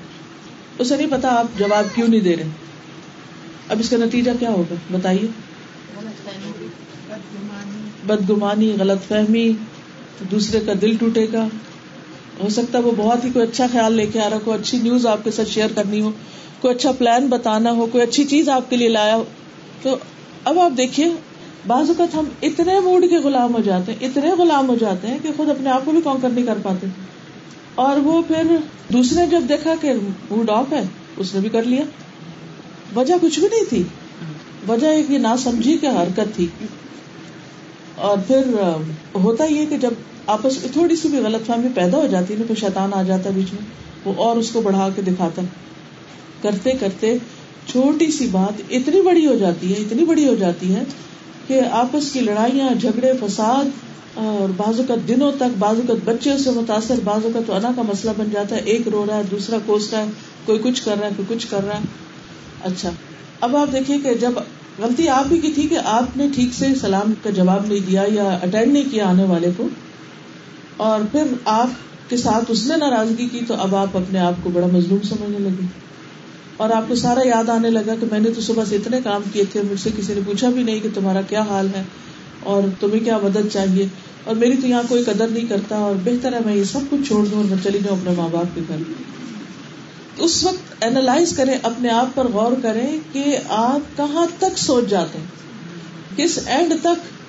اسے 0.78 0.97
نہیں 0.97 1.07
پتا 1.11 1.28
آپ 1.28 1.59
جواب 1.59 1.85
کیوں 1.95 2.09
نہیں 2.09 2.21
دے 2.21 2.37
رہے۔ 2.37 2.49
اب 3.69 3.76
اس 3.81 3.90
کا 3.90 3.97
نتیجہ 3.97 4.31
کیا 4.40 4.50
ہوگا؟ 4.50 4.75
بتائیے۔ 4.90 5.28
بدگمانی، 8.07 8.76
غلط 8.81 9.09
فہمی 9.09 9.52
دوسرے 10.31 10.61
کا 10.61 10.73
دل 10.83 10.97
ٹوٹے 10.97 11.26
گا۔ 11.33 11.49
ہو 12.42 12.49
سکتا 12.49 12.78
ہے 12.78 12.82
وہ 12.82 12.92
بہت 12.96 13.25
ہی 13.25 13.30
کوئی 13.32 13.49
اچھا 13.49 13.66
خیال 13.72 13.92
لے 13.92 14.06
کے 14.06 14.20
آ 14.20 14.30
رہا 14.30 14.38
کوئی 14.44 14.61
اچھی 14.61 14.78
نیوز 14.78 15.06
آپ 15.06 15.25
کے 15.25 15.30
ساتھ 15.30 15.49
شیئر 15.49 15.68
کرنی 15.75 16.00
ہو، 16.00 16.11
کوئی 16.61 16.75
اچھا 16.75 16.92
پلان 16.92 17.26
بتانا 17.26 17.70
ہو، 17.70 17.87
کوئی 17.87 18.04
اچھی 18.04 18.25
چیز 18.25 18.49
آپ 18.49 18.70
کے 18.70 18.76
لیے 18.76 18.88
لایا 18.88 19.16
ہو۔ 19.16 19.25
تو 19.82 19.96
اب 20.44 20.58
آپ 20.58 20.72
دیکھیے، 20.76 21.06
بعض 21.66 21.88
اوقات 21.88 22.14
ہم 22.14 22.25
اتنے 22.42 22.80
موڈ 22.80 23.04
کے 23.11 23.18
غلام 23.18 23.54
ہو 23.54 23.61
جاتے 23.61 23.92
ہیں، 23.92 23.99
اتنے 24.06 24.30
غلام 24.30 24.68
ہو 24.68 24.75
جاتے 24.75 25.08
ہیں 25.08 25.18
کہ 25.22 25.28
خود 25.37 25.49
اپنے 25.49 25.70
آپ 25.70 25.84
کو 25.84 25.90
بھی 25.90 26.00
کانکر 26.04 26.28
نہیں 26.28 26.46
کر 26.46 26.58
پاتے۔ 26.62 26.87
اور 27.75 27.96
وہ 27.96 28.22
پھر 28.28 28.56
دوسرے 28.92 29.26
جب 29.26 29.42
دیکھا 29.49 29.75
کہ 29.80 29.92
موڈ 30.30 30.50
آف 30.50 30.72
ہے، 30.72 30.82
اس 31.16 31.34
نے 31.34 31.40
بھی 31.40 31.49
کر 31.49 31.62
لیا۔ 31.62 31.82
وجہ 32.94 33.14
کچھ 33.20 33.40
بھی 33.40 33.49
نہیں 33.49 33.64
تھی۔ 33.68 33.82
وجہ 34.68 34.87
ایک 34.87 35.11
یہ 35.11 35.18
نہ 35.18 35.28
سمجھی 35.38 35.78
کہ 35.78 35.87
حرکت 35.87 36.37
تھی۔ 36.37 36.46
اور 37.96 38.18
پھر 38.26 38.42
ہوتا 39.14 39.44
یہ 39.44 39.66
کہ 39.66 39.76
جب 39.76 39.90
آپس 40.26 40.62
میں 40.62 40.72
تھوڑی 40.72 40.96
سی 40.96 41.08
بھی 41.08 41.18
غلط 41.18 41.46
فہمی 41.46 41.68
پیدا 41.74 41.98
ہو 41.98 42.06
جاتی 42.06 42.34
نا 42.38 42.44
تو 42.48 42.54
شیطان 42.54 42.94
آ 42.94 43.02
جاتا 43.02 43.28
ہے 43.28 43.34
بیچ 43.34 43.52
میں، 43.52 43.62
وہ 44.04 44.12
اور 44.16 44.36
اس 44.36 44.50
کو 44.50 44.60
بڑھا 44.60 44.88
کے 44.94 45.02
دکھاتا 45.02 45.42
کرتے 46.42 46.72
کرتے 46.80 47.16
چھوٹی 47.66 48.10
سی 48.10 48.26
بات 48.26 48.62
اتنی 48.70 49.00
بڑی 49.00 49.26
ہو 49.26 49.34
جاتی 49.36 49.74
ہے، 49.74 49.80
اتنی 49.80 50.04
بڑی 50.04 50.28
ہو 50.28 50.34
جاتی 50.34 50.74
ہے 50.74 50.82
کہ 51.46 51.60
آپس 51.70 52.12
کی 52.12 52.20
لڑائیاں، 52.20 52.70
جھگڑے، 52.80 53.12
فساد 53.20 53.64
اور 54.14 54.48
بازو 54.56 54.82
کا 54.88 54.94
دنوں 55.08 55.32
تک 55.36 55.58
بازو 55.58 55.82
کا 55.86 55.94
بچے 56.04 56.38
سے 56.38 56.50
متاثر 56.50 56.94
بازو 57.04 57.30
کا 57.34 57.40
تو 57.46 57.54
انا 57.54 57.70
کا 57.76 57.82
مسئلہ 57.82 58.12
بن 58.16 58.28
جاتا 58.32 58.56
ہے۔ 58.56 58.60
ایک 58.64 58.88
رو 58.88 59.04
رہا 59.08 59.16
ہے، 59.16 59.22
دوسرا 59.30 59.56
کوس 59.66 59.92
رہا 59.92 60.00
ہے، 60.00 60.10
کوئی 60.44 60.58
کچھ 60.62 60.84
کر 60.84 60.94
رہا 61.00 61.06
ہے، 61.06 61.12
کوئی 61.16 61.34
کچھ 61.34 61.46
کر 61.50 61.64
رہا 61.66 61.76
ہے۔ 61.76 61.80
اچھا 62.64 62.90
اب 63.40 63.56
آپ 63.56 63.72
دیکھیے 63.72 63.98
کہ 64.02 64.14
جب 64.14 64.32
غلطی 64.78 65.08
آپ 65.08 65.32
ہی 65.32 65.38
کی 65.38 65.52
تھی 65.54 65.68
کہ 65.68 65.78
آپ 65.84 66.16
نے 66.16 66.26
ٹھیک 66.34 66.54
سے 66.54 66.66
سلام 66.80 67.12
کا 67.22 67.30
جواب 67.30 67.66
نہیں 67.66 67.86
دیا 67.86 68.04
یا 68.12 68.38
اٹینڈ 68.42 68.72
نہیں 68.72 68.90
کیا 68.90 69.08
آنے 69.08 69.24
والے 69.24 69.50
کو 69.56 69.68
اور 70.82 71.00
پھر 71.12 71.22
آپ 71.44 71.68
کے 72.10 72.16
ساتھ 72.16 72.44
اس 72.48 72.66
نے 72.66 72.76
ناراضگی 72.76 73.26
کی 73.26 73.40
تو 73.48 73.54
اب 73.54 73.76
آپ 73.76 73.96
اپنے 73.96 74.18
آپ 74.18 74.32
کو 74.42 74.50
بڑا 74.50 74.66
مظلوم 74.72 74.98
سمجھنے 75.08 75.38
لگے۔ 75.38 75.66
اور 76.56 76.70
آپ 76.70 76.82
کو 76.88 76.94
سارا 76.94 77.28
یاد 77.28 77.48
آنے 77.48 77.70
لگا 77.70 77.94
کہ 78.00 78.06
میں 78.10 78.20
نے 78.20 78.30
تو 78.30 78.40
صبح 78.40 78.64
سے 78.64 78.76
اتنے 78.76 79.00
کام 79.04 79.22
کیے 79.32 79.44
تھے، 79.44 79.62
مجھ 79.70 79.80
سے 79.80 79.90
کسی 79.96 80.14
نے 80.14 80.20
پوچھا 80.26 80.50
بھی 80.50 80.62
نہیں 80.62 80.80
کہ 80.80 80.88
تمہارا 80.94 81.22
کیا 81.22 81.42
حال 81.42 81.68
ہے 81.76 81.82
اور 82.40 82.62
تمہیں 82.80 83.04
کیا 83.04 83.18
مدد 83.22 83.48
چاہیے۔ 83.52 83.86
اور 84.24 84.36
میری 84.36 84.56
تو 84.56 84.66
یہاں 84.66 84.82
کوئی 84.88 85.04
قدر 85.04 85.28
نہیں 85.28 85.46
کرتا 85.46 85.76
اور 85.76 85.94
بہتر 86.04 86.32
ہے 86.32 86.38
میں 86.46 86.54
یہ 86.54 86.64
سب 86.64 86.80
کچھ 86.90 87.09
چھوڑ 87.09 87.26
دوں 87.26 87.37
اور 87.37 87.44
میں 87.44 87.59
چلی 87.64 87.78
جاؤں 87.78 87.96
اپنے 87.96 88.14
ماں 88.16 88.28
باپ 88.33 88.46
کے 88.54 88.61
گھر۔ 88.68 88.76
اس 90.18 90.44
وقت 90.44 90.85
اینالائز 90.85 91.37
کریں، 91.37 91.54
اپنے 91.62 91.88
آپ 91.88 92.07
پر 92.14 92.28
غور 92.28 92.52
کریں 92.62 92.98
کہ 93.12 93.38
آپ 93.48 93.96
کہاں 93.96 94.26
تک 94.38 94.59
سوچ 94.59 94.88
جاتے 94.88 95.18
ہیں؟ 95.18 95.26
کس 96.16 96.38
اینڈ 96.46 96.72
تک 96.83 97.21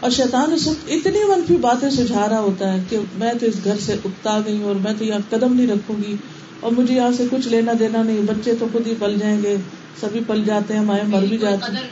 اور 0.00 0.10
شیطان 0.10 0.52
اس 0.52 0.66
وقت 0.66 0.90
اتنی 0.90 1.18
منفی 1.28 1.56
باتیں 1.56 1.90
سجھا 1.90 2.28
رہا 2.28 2.40
ہوتا 2.40 2.72
ہے 2.72 2.78
کہ 2.88 2.98
میں 3.18 3.32
تو 3.40 3.46
اس 3.46 3.54
گھر 3.64 3.74
سے 3.86 3.92
اکتا 3.92 4.40
گئی 4.46 4.56
ہوں 4.56 4.64
اور 4.64 4.74
میں 4.74 4.92
تو 4.98 5.04
یہاں 5.04 5.18
قدم 5.30 5.54
نہیں 5.54 5.66
رکھوں 5.66 5.96
گی 6.08 6.16
اور 6.60 6.72
مجھے 6.72 6.94
یہاں 6.94 7.12
سے 7.16 7.24
کچھ 7.30 7.48
لینا 7.48 7.72
دینا 7.78 8.02
نہیں۔ 8.02 8.20
بچے 8.26 8.54
تو 8.58 8.66
خود 8.72 8.86
ہی 8.86 8.94
پل 8.98 9.16
جائیں 9.18 9.42
گے 9.42 9.56
سبھی 10.00 10.20
پل 10.26 10.44
جاتے 10.44 10.74
ہیں 10.74 10.80
ہمارے 10.80 11.02
مر 11.06 11.22
بھی 11.28 11.38
جاتے 11.38 11.76
ہیں۔ 11.76 11.82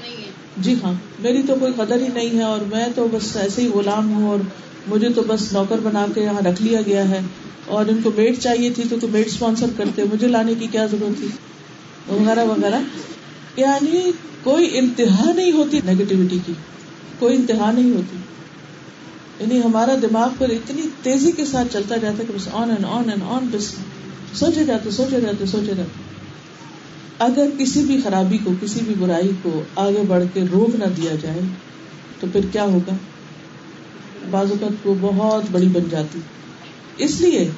جی 0.56 0.74
ہاں 0.82 0.92
میری 1.18 1.42
تو 1.42 1.54
کوئی 1.60 1.72
قدر 1.76 2.00
ہی 2.00 2.08
نہیں 2.14 2.38
ہے 2.38 2.42
اور 2.42 2.58
میں 2.60 2.86
تو 2.94 3.08
بس 3.12 3.36
ایسے 3.36 3.62
ہی 3.62 3.68
غلام 3.68 4.12
ہوں 4.12 4.28
اور 4.28 4.38
مجھے 4.86 5.08
تو 5.08 5.22
بس 5.26 5.52
نوکر 5.52 5.76
بنا 5.82 6.06
کے 6.14 6.20
یہاں 6.20 6.42
رکھ 6.42 6.62
لیا 6.62 6.80
گیا 6.86 7.08
ہے۔ 7.08 7.20
اور 7.66 7.84
ان 7.86 7.98
کو 8.02 8.10
میٹ 8.16 8.40
چاہیے 8.40 8.70
تھی 8.70 8.82
تو 9.00 9.08
میٹ 9.08 9.26
اسپانسر 9.26 9.66
کرتے 9.76 10.04
مجھے 10.12 10.28
لانے 10.28 10.54
کی 10.54 10.66
کیا 10.66 10.86
ضرورت 10.86 11.20
تھی؟ 11.20 11.28
وغیرہ 12.08 12.44
وغیرہ۔ 12.44 12.80
یعنی 13.56 14.10
کوئی 14.42 14.78
انتہا 14.78 15.32
نہیں 15.32 15.52
ہوتی 15.52 15.80
نیگیٹیوٹی 15.84 16.38
کی۔ 16.46 16.52
کوئی 17.18 17.36
انتہا 17.36 17.72
نہیں 17.72 17.90
ہوتی۔ 17.90 18.16
یعنی 19.40 19.58
ہمارا 19.58 19.94
دماغ 20.02 20.28
پر 20.38 20.48
اتنی 20.48 20.82
تیزی 21.02 21.32
کے 21.32 21.44
ساتھ 21.44 21.72
چلتا 21.72 21.96
جاتا 21.96 22.18
ہے 22.18 22.24
کہ 22.28 22.32
بس 22.36 22.48
on 22.52 22.70
and 22.70 22.84
on 22.88 23.10
and 23.10 23.22
on 23.28 23.48
بس 23.50 23.74
سوچے 24.34 24.64
جاتے 24.64 24.90
سوچے 24.90 25.20
جاتے 25.20 25.46
سوچے 25.46 25.72
جاتے 25.76 26.16
اگر 27.18 27.46
کسی 27.58 27.82
بھی 27.82 28.00
خرابی 28.04 28.38
کو، 28.38 28.50
کسی 28.60 28.80
بھی 28.86 28.94
برائی 28.98 29.30
کو 29.42 29.62
آگے 29.76 30.02
بڑھ 30.08 30.24
کے 30.34 30.42
روک 30.52 30.76
نہ 30.76 30.84
دیا 30.96 31.12
جائے، 31.22 31.40
تو 32.20 32.26
پھر 32.32 32.40
کیا 32.52 32.62
ہوگا؟ 32.62 32.96
بعض 34.30 34.50
اوقات 34.50 34.72
کو 34.82 34.94
بہت 35.00 35.44
بڑی 35.52 35.68
بن 35.68 35.82
جاتی۔ 35.90 36.18
اس 36.96 37.20
لیے 37.20 37.50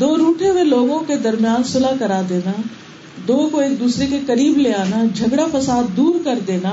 دو 0.00 0.16
روٹے 0.18 0.48
ہوئے 0.48 0.64
لوگوں 0.64 1.00
کے 1.00 1.16
درمیان 1.16 1.62
صلاح 1.62 1.92
کرا 1.98 2.22
دینا، 2.28 2.52
دو 3.28 3.48
کو 3.52 3.60
ایک 3.60 3.80
دوسرے 3.80 4.06
کے 4.06 4.18
قریب 4.26 4.58
لے 4.58 4.72
آنا، 4.72 5.04
جھگڑا 5.14 5.46
فساد 5.52 5.96
دور 5.96 6.14
کر 6.24 6.38
دینا 6.46 6.72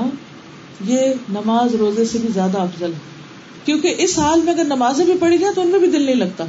یہ 0.83 0.99
نماز 1.29 1.75
روزے 1.75 2.05
سے 2.05 2.17
بھی 2.17 2.29
زیادہ 2.33 2.57
افضل 2.57 2.93
ہے۔ 2.93 2.99
کیونکہ 3.65 3.95
اس 3.97 4.19
حال 4.19 4.41
میں 4.41 4.53
اگر 4.53 4.63
نمازیں 4.63 5.05
بھی 5.05 5.13
پڑھی 5.19 5.37
جائے 5.37 5.53
تو 5.53 5.61
ان 5.61 5.67
میں 5.67 5.79
بھی 5.79 5.87
دل 5.87 6.01
نہیں 6.01 6.15
لگتا۔ 6.15 6.45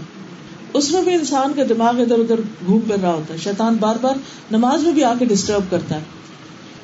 اس 0.72 0.92
میں 0.92 1.02
بھی 1.02 1.14
انسان 1.14 1.52
کا 1.56 1.62
دماغ 1.68 2.00
ادھر 2.00 2.18
ادھر 2.18 2.40
گھوم 2.66 2.80
پھر 2.80 2.96
رہا 3.02 3.14
ہوتا 3.14 3.34
ہے۔ 3.34 3.38
شیطان 3.38 3.76
بار 3.80 3.96
بار 4.00 4.14
نماز 4.50 4.82
میں 4.82 4.92
بھی 4.92 5.04
آ 5.04 5.14
کے 5.18 5.24
ڈسٹرب 5.24 5.70
کرتا 5.70 5.94
ہے۔ 5.94 6.00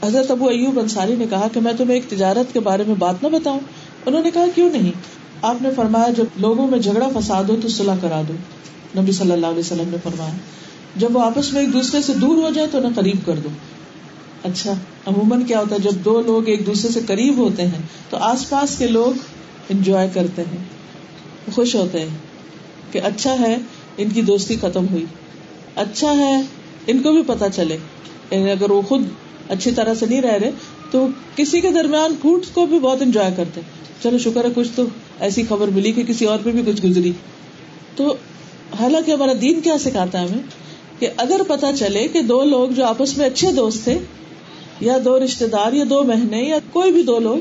حضرت 0.06 0.30
ابو 0.30 0.48
ایوب 0.48 0.80
انصاری 0.80 1.16
نے 1.16 1.26
کہا 1.30 1.48
کہ 1.52 1.60
میں 1.60 1.72
تمہیں 1.78 1.94
ایک 1.94 2.08
تجارت 2.08 2.52
کے 2.52 2.60
بارے 2.60 2.82
میں 2.86 2.94
بات 2.94 3.22
نہ 3.22 3.28
بتاؤں۔ 3.28 3.60
انہوں 4.06 4.22
نے 4.22 4.30
کہا، 4.30 4.44
کیوں 4.54 4.70
نہیں؟ 4.70 4.92
آپ 5.42 5.62
نے 5.62 5.68
فرمایا، 5.76 6.12
جب 6.16 6.24
لوگوں 6.36 6.68
میں 6.68 6.78
جھگڑا 6.78 7.08
فساد 7.20 7.44
ہو 7.44 7.56
تو 7.62 7.68
صلاح 7.68 7.96
کرا 8.00 8.22
دو۔ 8.28 8.34
نبی 9.02 9.12
صلی 9.12 9.32
اللہ 9.32 9.46
علیہ 9.46 9.58
وسلم 9.58 9.88
نے 9.88 9.96
فرمایا، 10.02 10.32
جب 10.96 11.16
وہ 11.16 11.22
آپس 11.22 11.52
میں 11.52 11.60
ایک 11.60 11.72
دوسرے 11.72 12.02
سے 12.02 12.12
دور 12.12 12.38
ہو 12.38 12.50
جائے 12.54 12.68
تو 12.70 12.78
انہیں 12.78 12.92
قریب 12.96 13.26
کر 13.26 13.36
دو۔ 13.36 13.48
اچھا 14.44 14.72
عموماً 15.06 15.44
کیا 15.44 15.60
ہوتا 15.60 15.74
ہے، 15.74 15.80
جب 15.80 15.92
دو 16.04 16.22
لوگ 16.22 16.48
ایک 16.48 16.66
دوسرے 16.66 16.90
سے 16.90 17.00
قریب 17.06 17.36
ہوتے 17.36 17.62
ہیں، 17.62 17.82
تو 18.10 18.16
آس 18.16 18.50
پاس 18.50 18.78
کے 18.78 18.86
لوگ 18.86 19.18
انجوائے 19.70 20.08
کرتے 20.14 20.42
ہیں، 20.42 20.64
خوش 21.54 21.74
ہوتے 21.74 22.00
ہیں 22.00 22.08
کہ 22.92 23.00
اچھا 23.04 23.38
ہے، 23.38 23.56
ان 23.96 24.08
کی 24.08 24.22
دوستی 24.22 24.56
ختم 24.60 24.86
ہوئی۔ 24.88 25.04
اچھا 25.76 26.16
ہے، 26.16 26.40
ان 26.86 27.02
کو 27.02 27.12
بھی 27.12 27.22
پتا 27.26 27.50
چلے۔ 27.50 27.76
یعنی 28.30 28.50
اگر 28.50 28.70
وہ 28.70 28.82
خود 28.82 29.02
اچھی 29.48 29.70
طرح 29.70 29.94
سے 29.94 30.06
نہیں 30.06 30.22
رہ 30.22 30.32
رہے، 30.32 30.50
تو 30.90 31.06
کسی 31.36 31.60
کے 31.60 31.70
درمیان 31.70 32.14
پھوٹ 32.20 32.42
کو 32.54 32.66
بھی 32.66 32.78
بہت 32.78 33.02
انجوائے 33.02 33.30
کرتے 33.36 33.60
چلو، 34.02 34.18
شکر 34.18 34.44
ہے، 34.44 34.50
کچھ 34.54 34.68
تو 34.74 34.84
ایسی 35.20 35.42
خبر 35.48 35.68
ملی 35.68 35.92
کہ 35.92 36.02
کسی 36.02 36.24
اور 36.24 36.38
پہ 36.42 36.50
بھی 36.50 36.72
کچھ 36.72 36.86
گزری۔ 36.86 37.12
تو 37.96 38.16
حالانکہ 38.78 39.10
ہمارا 39.10 39.32
دین 39.40 39.60
کیا 39.60 39.78
سکھاتا 39.78 40.20
ہے 40.20 40.26
ہمیں؟ 40.26 40.42
کہ 40.98 41.08
اگر 41.16 41.40
پتا 41.48 41.72
چلے 41.76 42.08
کہ 42.08 42.22
دو 42.22 42.44
لوگ 42.44 42.68
جو 42.68 42.84
آپس 42.84 43.18
میں 43.18 43.26
اچھے 43.26 43.52
دوست 43.52 43.84
تھے 43.84 43.98
یا 44.82 44.98
دو 45.04 45.18
رشتے 45.24 45.46
دار 45.46 45.72
یا 45.72 45.84
دو 45.90 46.02
مہینے 46.02 46.42
یا 46.42 46.58
کوئی 46.72 46.92
بھی 46.92 47.02
دو 47.02 47.18
لوگ، 47.18 47.38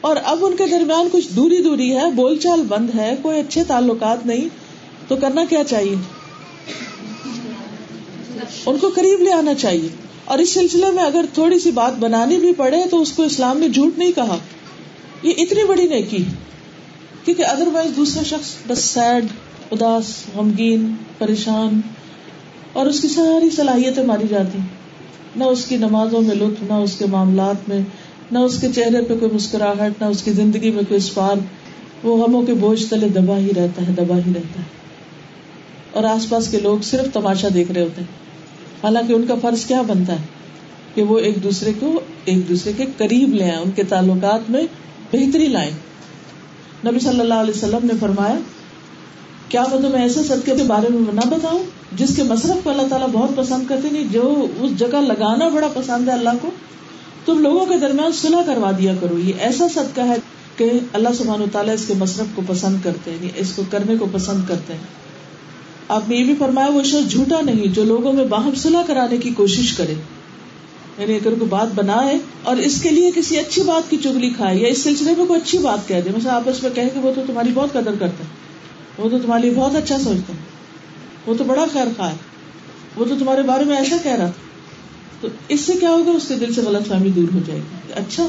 اور 0.00 0.16
اب 0.24 0.44
ان 0.46 0.56
کے 0.56 0.66
درمیان 0.66 1.08
کچھ 1.12 1.26
دوری 1.36 1.62
دوری 1.62 1.96
ہے، 1.96 2.10
بول 2.10 2.38
چال 2.38 2.62
بند 2.68 2.90
ہے، 2.94 3.14
کوئی 3.22 3.40
اچھے 3.40 3.64
تعلقات 3.64 4.26
نہیں، 4.26 4.48
تو 5.08 5.16
کرنا 5.16 5.44
کیا 5.50 5.64
چاہیے؟ 5.64 5.94
ان 8.66 8.78
کو 8.78 8.90
قریب 8.94 9.20
لے 9.20 9.32
آنا 9.32 9.54
چاہیے۔ 9.54 9.88
اور 10.24 10.38
اس 10.38 10.50
سلسلے 10.50 10.90
میں 10.90 11.04
اگر 11.04 11.24
تھوڑی 11.34 11.58
سی 11.58 11.70
بات 11.70 11.98
بنانی 11.98 12.36
بھی 12.36 12.52
پڑے، 12.52 12.82
تو 12.90 13.02
اس 13.02 13.12
کو 13.12 13.22
اسلام 13.22 13.58
نے 13.58 13.68
جھوٹ 13.68 13.98
نہیں 13.98 14.12
کہا۔ 14.12 14.36
یہ 15.22 15.32
اتنی 15.38 15.64
بڑی 15.64 15.88
نہیں 15.88 16.10
کی 16.10 16.24
کیونکہ 17.24 17.46
ادر 17.46 17.68
وائز 17.72 17.96
دوسرا 17.96 18.22
شخص 18.22 18.50
بس 18.66 18.84
سیڈ 18.84 19.26
اداس، 19.70 20.04
غمگین، 20.34 20.94
پریشان، 21.18 21.80
اور 22.72 22.86
اس 22.86 23.00
کی 23.00 23.08
ساری 23.08 23.50
صلاحیتیں 23.50 24.04
ماری 24.04 24.26
جاتی۔ 24.30 24.58
نہ 25.36 25.44
اس 25.44 25.64
کی 25.64 25.76
نمازوں 25.76 26.20
میں 26.20 26.34
لطف، 26.34 26.62
نہ 26.62 26.72
اس 26.72 26.96
کے 26.96 27.06
معاملات 27.06 27.68
میں، 27.68 27.80
نہ 28.32 28.38
اس 28.38 28.60
کے 28.60 28.68
چہرے 28.74 29.02
پہ 29.02 29.14
کوئی 29.16 29.34
مسکراہٹ، 29.34 29.92
نہ 30.00 30.06
اس 30.06 30.22
کی 30.22 30.32
زندگی 30.32 30.70
میں 30.70 30.82
کوئی 30.88 30.98
اسپار 30.98 31.34
وہ 32.02 32.26
غموں 32.26 32.42
کے 32.42 32.54
بوجھ 32.54 32.86
تلے 32.90 33.08
دبا 33.08 33.38
ہی 33.38 33.50
رہتا 33.56 33.88
ہے، 33.88 33.92
دبا 33.92 34.16
ہی 34.16 34.30
رہتا 34.34 34.60
ہے۔ 34.60 34.82
اور 35.92 36.04
آس 36.04 36.28
پاس 36.28 36.48
کے 36.48 36.60
لوگ 36.60 36.78
صرف 36.82 37.14
تماشا 37.14 37.48
دیکھ 37.54 37.72
رہے 37.72 37.82
ہوتے 37.82 38.00
ہیں۔ 38.00 38.08
حالانکہ 38.84 39.12
ان 39.12 39.26
کا 39.26 39.34
فرض 39.42 39.64
کیا 39.64 39.82
بنتا 39.82 40.12
ہے؟ 40.12 40.26
کہ 40.94 41.02
وہ 41.02 41.18
ایک 41.18 41.42
دوسرے 41.42 41.72
کو 41.80 42.00
ایک 42.24 42.48
دوسرے 42.48 42.72
کے 42.76 42.84
قریب 42.96 43.34
لے 43.34 43.44
آئے 43.44 43.62
ان 43.64 43.70
کے 43.70 43.82
تعلقات 43.82 44.50
میں 44.50 44.62
بہتری 45.12 45.46
لائیں۔ 45.46 45.70
نبی 46.86 47.00
صلی 47.00 47.20
اللہ 47.20 47.34
علیہ 47.34 47.52
وسلم 47.56 47.78
نے 47.82 47.92
فرمایا، 48.00 48.38
کیا 49.48 49.64
میں 49.72 49.78
تمہیں 49.78 50.02
ایسے 50.02 50.22
صدقے 50.22 50.56
کے 50.56 50.62
بارے 50.62 50.86
میں 50.90 51.14
نہ 51.14 51.28
بتاؤں؟ 51.28 51.81
جس 51.96 52.16
کے 52.16 52.22
مصرف 52.22 52.56
کو 52.64 52.70
اللہ 52.70 52.82
تعالیٰ 52.88 53.08
بہت 53.12 53.30
پسند 53.36 53.64
کرتے 53.68 53.88
نہیں 53.92 54.04
جو 54.12 54.46
اس 54.60 54.78
جگہ 54.78 54.96
لگانا 54.96 55.48
بڑا 55.48 55.68
پسند 55.74 56.08
ہے 56.08 56.12
اللہ 56.12 56.30
کو، 56.40 56.50
تم 57.24 57.38
لوگوں 57.38 57.66
کے 57.66 57.78
درمیان 57.78 58.12
سلح 58.12 58.42
کروا 58.46 58.70
دیا 58.78 58.92
کرو۔ 59.00 59.18
یہ 59.18 59.32
ایسا 59.38 59.66
صدقہ 59.74 60.00
ہے 60.00 60.14
کہ 60.56 60.70
اللہ 60.92 61.08
سبحان 61.18 61.42
و 61.42 61.46
تعالیٰ 61.52 61.74
اس 61.74 61.84
کے 61.86 61.94
مصرف 61.98 62.26
کو 62.34 62.42
پسند 62.46 62.76
کرتے 62.82 63.10
ہیں، 63.10 63.28
اس 63.36 63.52
کو 63.56 63.62
کرنے 63.70 63.96
کو 63.96 64.06
پسند 64.12 64.48
کرتے 64.48 64.72
ہیں۔ 64.72 64.80
آپ 65.88 66.08
نے 66.08 66.16
یہ 66.16 66.24
بھی 66.24 66.34
فرمایا، 66.38 66.70
وہ 66.70 66.82
شخص 66.82 67.10
جھوٹا 67.10 67.40
نہیں، 67.40 67.66
جو 67.66 67.84
لوگوں 67.84 68.12
میں 68.12 68.24
باہم 68.24 68.54
صلح 68.54 68.82
کرانے 68.86 69.16
کی 69.16 69.30
کوشش 69.30 69.72
کرے۔ 69.72 69.94
یعنی 70.98 71.14
اگر 71.14 71.34
کوئی 71.34 71.48
بات 71.48 71.74
بنائے 71.74 72.18
اور 72.42 72.56
اس 72.56 72.82
کے 72.82 72.90
لیے 72.90 73.10
کسی 73.14 73.38
اچھی 73.38 73.62
بات 73.62 73.90
کی 73.90 73.96
چگلی 73.96 74.30
کھائے 74.30 74.58
یا 74.58 74.68
اس 74.68 74.82
سلسلے 74.82 75.12
میں 75.18 75.26
کوئی 75.26 75.40
اچھی 75.40 75.58
بات 75.58 75.88
کہہ 75.88 76.00
دے، 76.04 76.10
مثلا 76.16 76.36
آپس 76.36 76.62
میں 76.62 76.70
کہے 76.70 76.88
کہ 76.94 77.00
وہ 77.00 77.12
تو 77.14 77.20
تمہاری 77.26 77.48
بہت 77.54 77.72
قدر 77.72 77.92
کرتا 77.98 78.24
ہے 78.24 78.28
وہ 78.98 79.08
تو 79.08 79.18
تمہارے 79.18 79.42
لیے 79.42 79.52
بہت 79.56 79.76
اچھا 79.76 79.98
سوچتا 79.98 80.32
ہے 80.32 80.51
وہ 81.26 81.34
تو 81.34 81.44
بڑا 81.44 81.64
خیر 81.72 81.84
خواہ 81.96 82.10
ہے۔ 82.10 82.16
وہ 82.96 83.04
تو 83.04 83.14
تمہارے 83.18 83.42
بارے 83.42 83.64
میں 83.64 83.76
ایسا 83.76 83.96
کہہ 84.02 84.12
رہا 84.12 84.26
تھا۔ 84.26 84.42
تو 85.20 85.28
اس 85.48 85.60
سے 85.60 85.72
کیا 85.72 85.90
ہوگا؟ 85.90 86.10
اس 86.10 86.28
کے 86.28 86.34
دل 86.34 86.54
سے 86.54 86.60
غلط 86.60 86.88
فہمی 86.88 87.10
دور 87.10 87.34
ہو 87.34 87.38
جائے 87.46 87.60
گی۔ 87.60 87.92
اچھا 87.92 88.28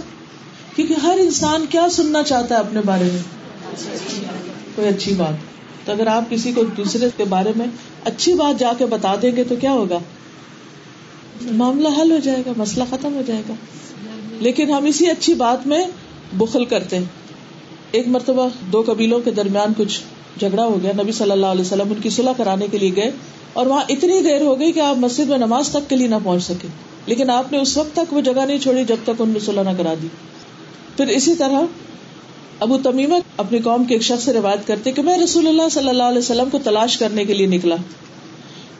کیونکہ 0.75 0.93
ہر 1.03 1.17
انسان 1.21 1.65
کیا 1.69 1.89
سننا 1.91 2.23
چاہتا 2.23 2.55
ہے 2.55 2.59
اپنے 2.59 2.81
بارے 2.85 3.03
میں؟ 3.03 3.21
کوئی 4.75 4.87
اچھی 4.87 5.13
بات۔ 5.13 5.33
تو 5.85 5.91
اگر 5.91 6.07
آپ 6.07 6.29
کسی 6.29 6.51
کو 6.51 6.63
دوسرے 6.63 7.09
کے 7.17 7.23
بارے 7.23 7.51
میں 7.55 7.65
اچھی 8.05 8.33
بات 8.33 8.59
جا 8.59 8.71
کے 8.77 8.85
بتا 8.85 9.15
دیں 9.21 9.35
گے 9.35 9.43
تو 9.43 9.55
کیا 9.61 9.71
ہوگا؟ 9.71 9.99
معاملہ 11.41 11.87
حل 12.01 12.11
ہو 12.11 12.17
جائے 12.17 12.43
گا، 12.45 12.51
مسئلہ 12.57 12.83
ختم 12.89 13.13
ہو 13.13 13.21
جائے 13.25 13.41
گا۔ 13.49 13.53
لیکن 14.39 14.71
ہم 14.71 14.85
اسی 14.85 15.09
اچھی 15.09 15.33
بات 15.33 15.67
میں 15.67 15.85
بخل 16.33 16.65
کرتے 16.65 16.97
ہیں۔ 16.97 17.05
ایک 17.91 18.07
مرتبہ 18.07 18.49
دو 18.71 18.83
قبیلوں 18.85 19.19
کے 19.19 19.31
درمیان 19.31 19.73
کچھ 19.77 20.01
جھگڑا 20.39 20.65
ہو 20.65 20.79
گیا، 20.83 20.91
نبی 21.03 21.11
صلی 21.11 21.31
اللہ 21.31 21.45
علیہ 21.45 21.61
وسلم 21.61 21.87
ان 21.89 22.01
کی 22.01 22.09
صلاح 22.09 22.33
کرانے 22.37 22.67
کے 22.71 22.77
لیے 22.77 22.95
گئے 22.95 23.11
اور 23.53 23.65
وہاں 23.65 23.83
اتنی 23.89 24.21
دیر 24.21 24.41
ہو 24.41 24.59
گئی 24.59 24.71
کہ 24.71 24.79
آپ 24.79 24.97
مسجد 24.97 25.29
میں 25.29 25.37
نماز 25.37 25.69
تک 25.69 25.89
کے 25.89 25.95
لیے 25.95 26.07
نہ 26.07 26.15
پہنچ 26.23 26.43
سکے۔ 26.43 26.67
لیکن 27.05 27.29
آپ 27.29 27.51
نے 27.51 27.57
اس 27.57 27.77
وقت 27.77 27.95
تک 27.95 28.13
وہ 28.13 28.21
جگہ 28.21 28.45
نہیں 28.45 28.57
چھوڑی 28.57 28.83
جب 28.85 28.95
تک 29.03 29.09
ان 29.19 29.29
میں 29.29 29.39
صلاح 29.39 29.63
نہ 29.63 29.69
کرا 29.77 29.93
دی۔ 30.01 30.07
پھر 30.97 31.07
اسی 31.07 31.35
طرح 31.35 31.61
ابو 32.59 32.77
تمیمہ 32.77 33.15
اپنی 33.37 33.59
قوم 33.59 33.83
کے 33.83 33.95
ایک 33.95 34.01
شخص 34.01 34.23
سے 34.23 34.33
روایت 34.33 34.67
کرتے 34.67 34.91
کہ 34.91 35.01
میں 35.01 35.17
رسول 35.17 35.47
اللہ 35.47 35.69
صلی 35.71 35.89
اللہ 35.89 36.03
علیہ 36.03 36.17
وسلم 36.17 36.49
کو 36.49 36.59
تلاش 36.63 36.97
کرنے 36.97 37.25
کے 37.25 37.33
لیے 37.33 37.47
نکلا۔ 37.47 37.75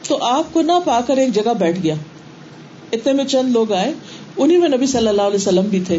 تو 0.08 0.18
آپ 0.24 0.44
کو 0.52 0.62
نہ 0.62 0.72
پا 0.84 1.00
کر 1.06 1.16
ایک 1.16 1.34
جگہ 1.34 1.54
بیٹھ 1.58 1.80
گیا۔ 1.82 1.94
اتنے 2.92 3.12
میں 3.12 3.24
چند 3.24 3.52
لوگ 3.52 3.72
آئے 3.72 3.94
انہیں 4.36 4.58
میں 4.58 4.68
نبی 4.68 4.86
صلی 4.86 5.08
اللہ 5.08 5.22
علیہ 5.22 5.36
وسلم 5.36 5.64
بھی 5.64 5.80
تھے۔ 5.80 5.98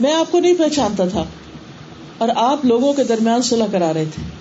میں 0.00 0.12
آپ 0.12 0.32
کو 0.32 0.40
نہیں 0.40 0.54
پہچانتا 0.54 1.08
تھا۔ 1.08 1.24
اور 2.18 2.28
آپ 2.36 2.64
لوگوں 2.64 2.92
کے 2.92 3.04
درمیان 3.04 3.42
صلح 3.42 3.64
کرا 3.72 3.94
رہے 3.94 4.04
تھے۔ 4.04 4.37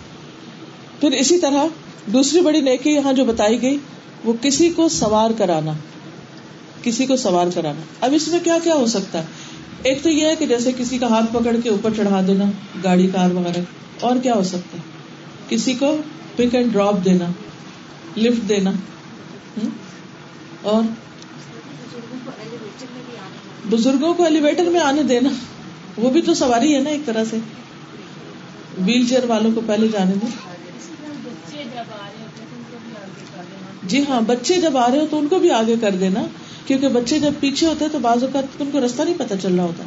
پھر 1.00 1.12
اسی 1.12 1.40
طرح 1.40 1.66
دوسری 2.06 2.42
بڑی 2.42 2.62
نیکی 2.62 2.90
یہاں 2.90 3.14
جو 3.14 3.26
بتائی 3.26 3.62
گئی، 3.62 3.78
وہ 4.24 4.34
کسی 4.42 4.70
کو 4.70 4.90
سوار 4.90 5.30
کرانا، 5.38 5.72
کسی 6.84 7.06
کو 7.06 7.16
سوار 7.16 7.48
کرانا۔ 7.56 7.82
اب 8.02 8.12
اس 8.14 8.28
میں 8.28 8.40
کیا 8.44 8.58
کیا 8.64 8.74
ہو 8.74 8.86
سکتا 8.86 9.20
ہے؟ 9.20 9.26
ایک 9.84 10.04
تو 10.04 10.10
یہ 10.10 10.26
ہے 10.26 10.36
کہ 10.36 10.46
جیسے 10.46 10.72
کسی 10.78 10.98
کا 10.98 11.08
ہاتھ 11.08 11.34
پکڑ 11.34 11.56
کے 11.64 11.70
اوپر 11.70 11.94
چڑھا 11.98 12.22
دینا، 12.28 12.44
گاڑی، 12.84 13.10
کار 13.14 13.32
وغیرہ، 13.32 13.62
اور 14.00 14.16
کیا 14.24 14.34
ہو 14.34 14.44
سکتا 14.44 14.78
ہے؟ 14.78 14.84
کسی 15.50 15.74
کو 15.74 15.98
پک 16.36 16.56
اینڈ 16.56 16.74
ڈراپ 16.74 17.06
دینا 17.06 17.26
لفٹ 18.18 18.50
دینا 18.50 18.72
اور 20.62 20.84
بزرگوں 23.70 24.14
کو 24.14 24.24
ایلیویٹر 24.24 24.64
میں 24.64 24.82
آنے 24.82 25.04
دینا۔ 25.04 25.30
وہ 25.98 26.10
بھی 26.10 26.22
تو 26.22 26.34
سواری 26.34 26.76
ہے 26.76 26.80
نا 26.80 26.90
ایک 26.90 27.06
طرح 27.06 27.24
سے۔ 27.30 27.38
ویل 28.86 29.08
چیئر 29.08 29.24
والوں 29.28 29.52
کو 29.56 29.62
پہلے 29.68 29.88
جانے 29.88 30.14
دیں۔ 30.14 30.57
جی 33.88 34.04
ہاں 34.10 34.22
بچے 34.22 34.62
جب 34.62 34.78
آ 34.78 34.88
رہے 34.92 35.00
ہو 35.00 35.06
تو 35.10 35.20
ان 35.20 35.28
کو 35.28 35.40
بھی 35.40 35.52
آگے 35.52 35.76
کر 35.82 35.92
دینا 36.00 36.26
کیونکہ 36.66 36.88
بچے 36.90 37.20
جب 37.20 37.32
پیچھے 37.40 37.68
ہوتے 37.68 37.86
ہیں 37.86 37.92
تو 37.92 38.00
بعض 38.00 38.24
اوقات 38.24 38.62
ان 38.62 38.70
کو 38.72 38.86
رستہ 38.86 39.02
نہیں 39.02 39.16
پتا 39.18 39.38
چل 39.38 39.56
رہا 39.56 39.64
ہوتا۔ 39.64 39.84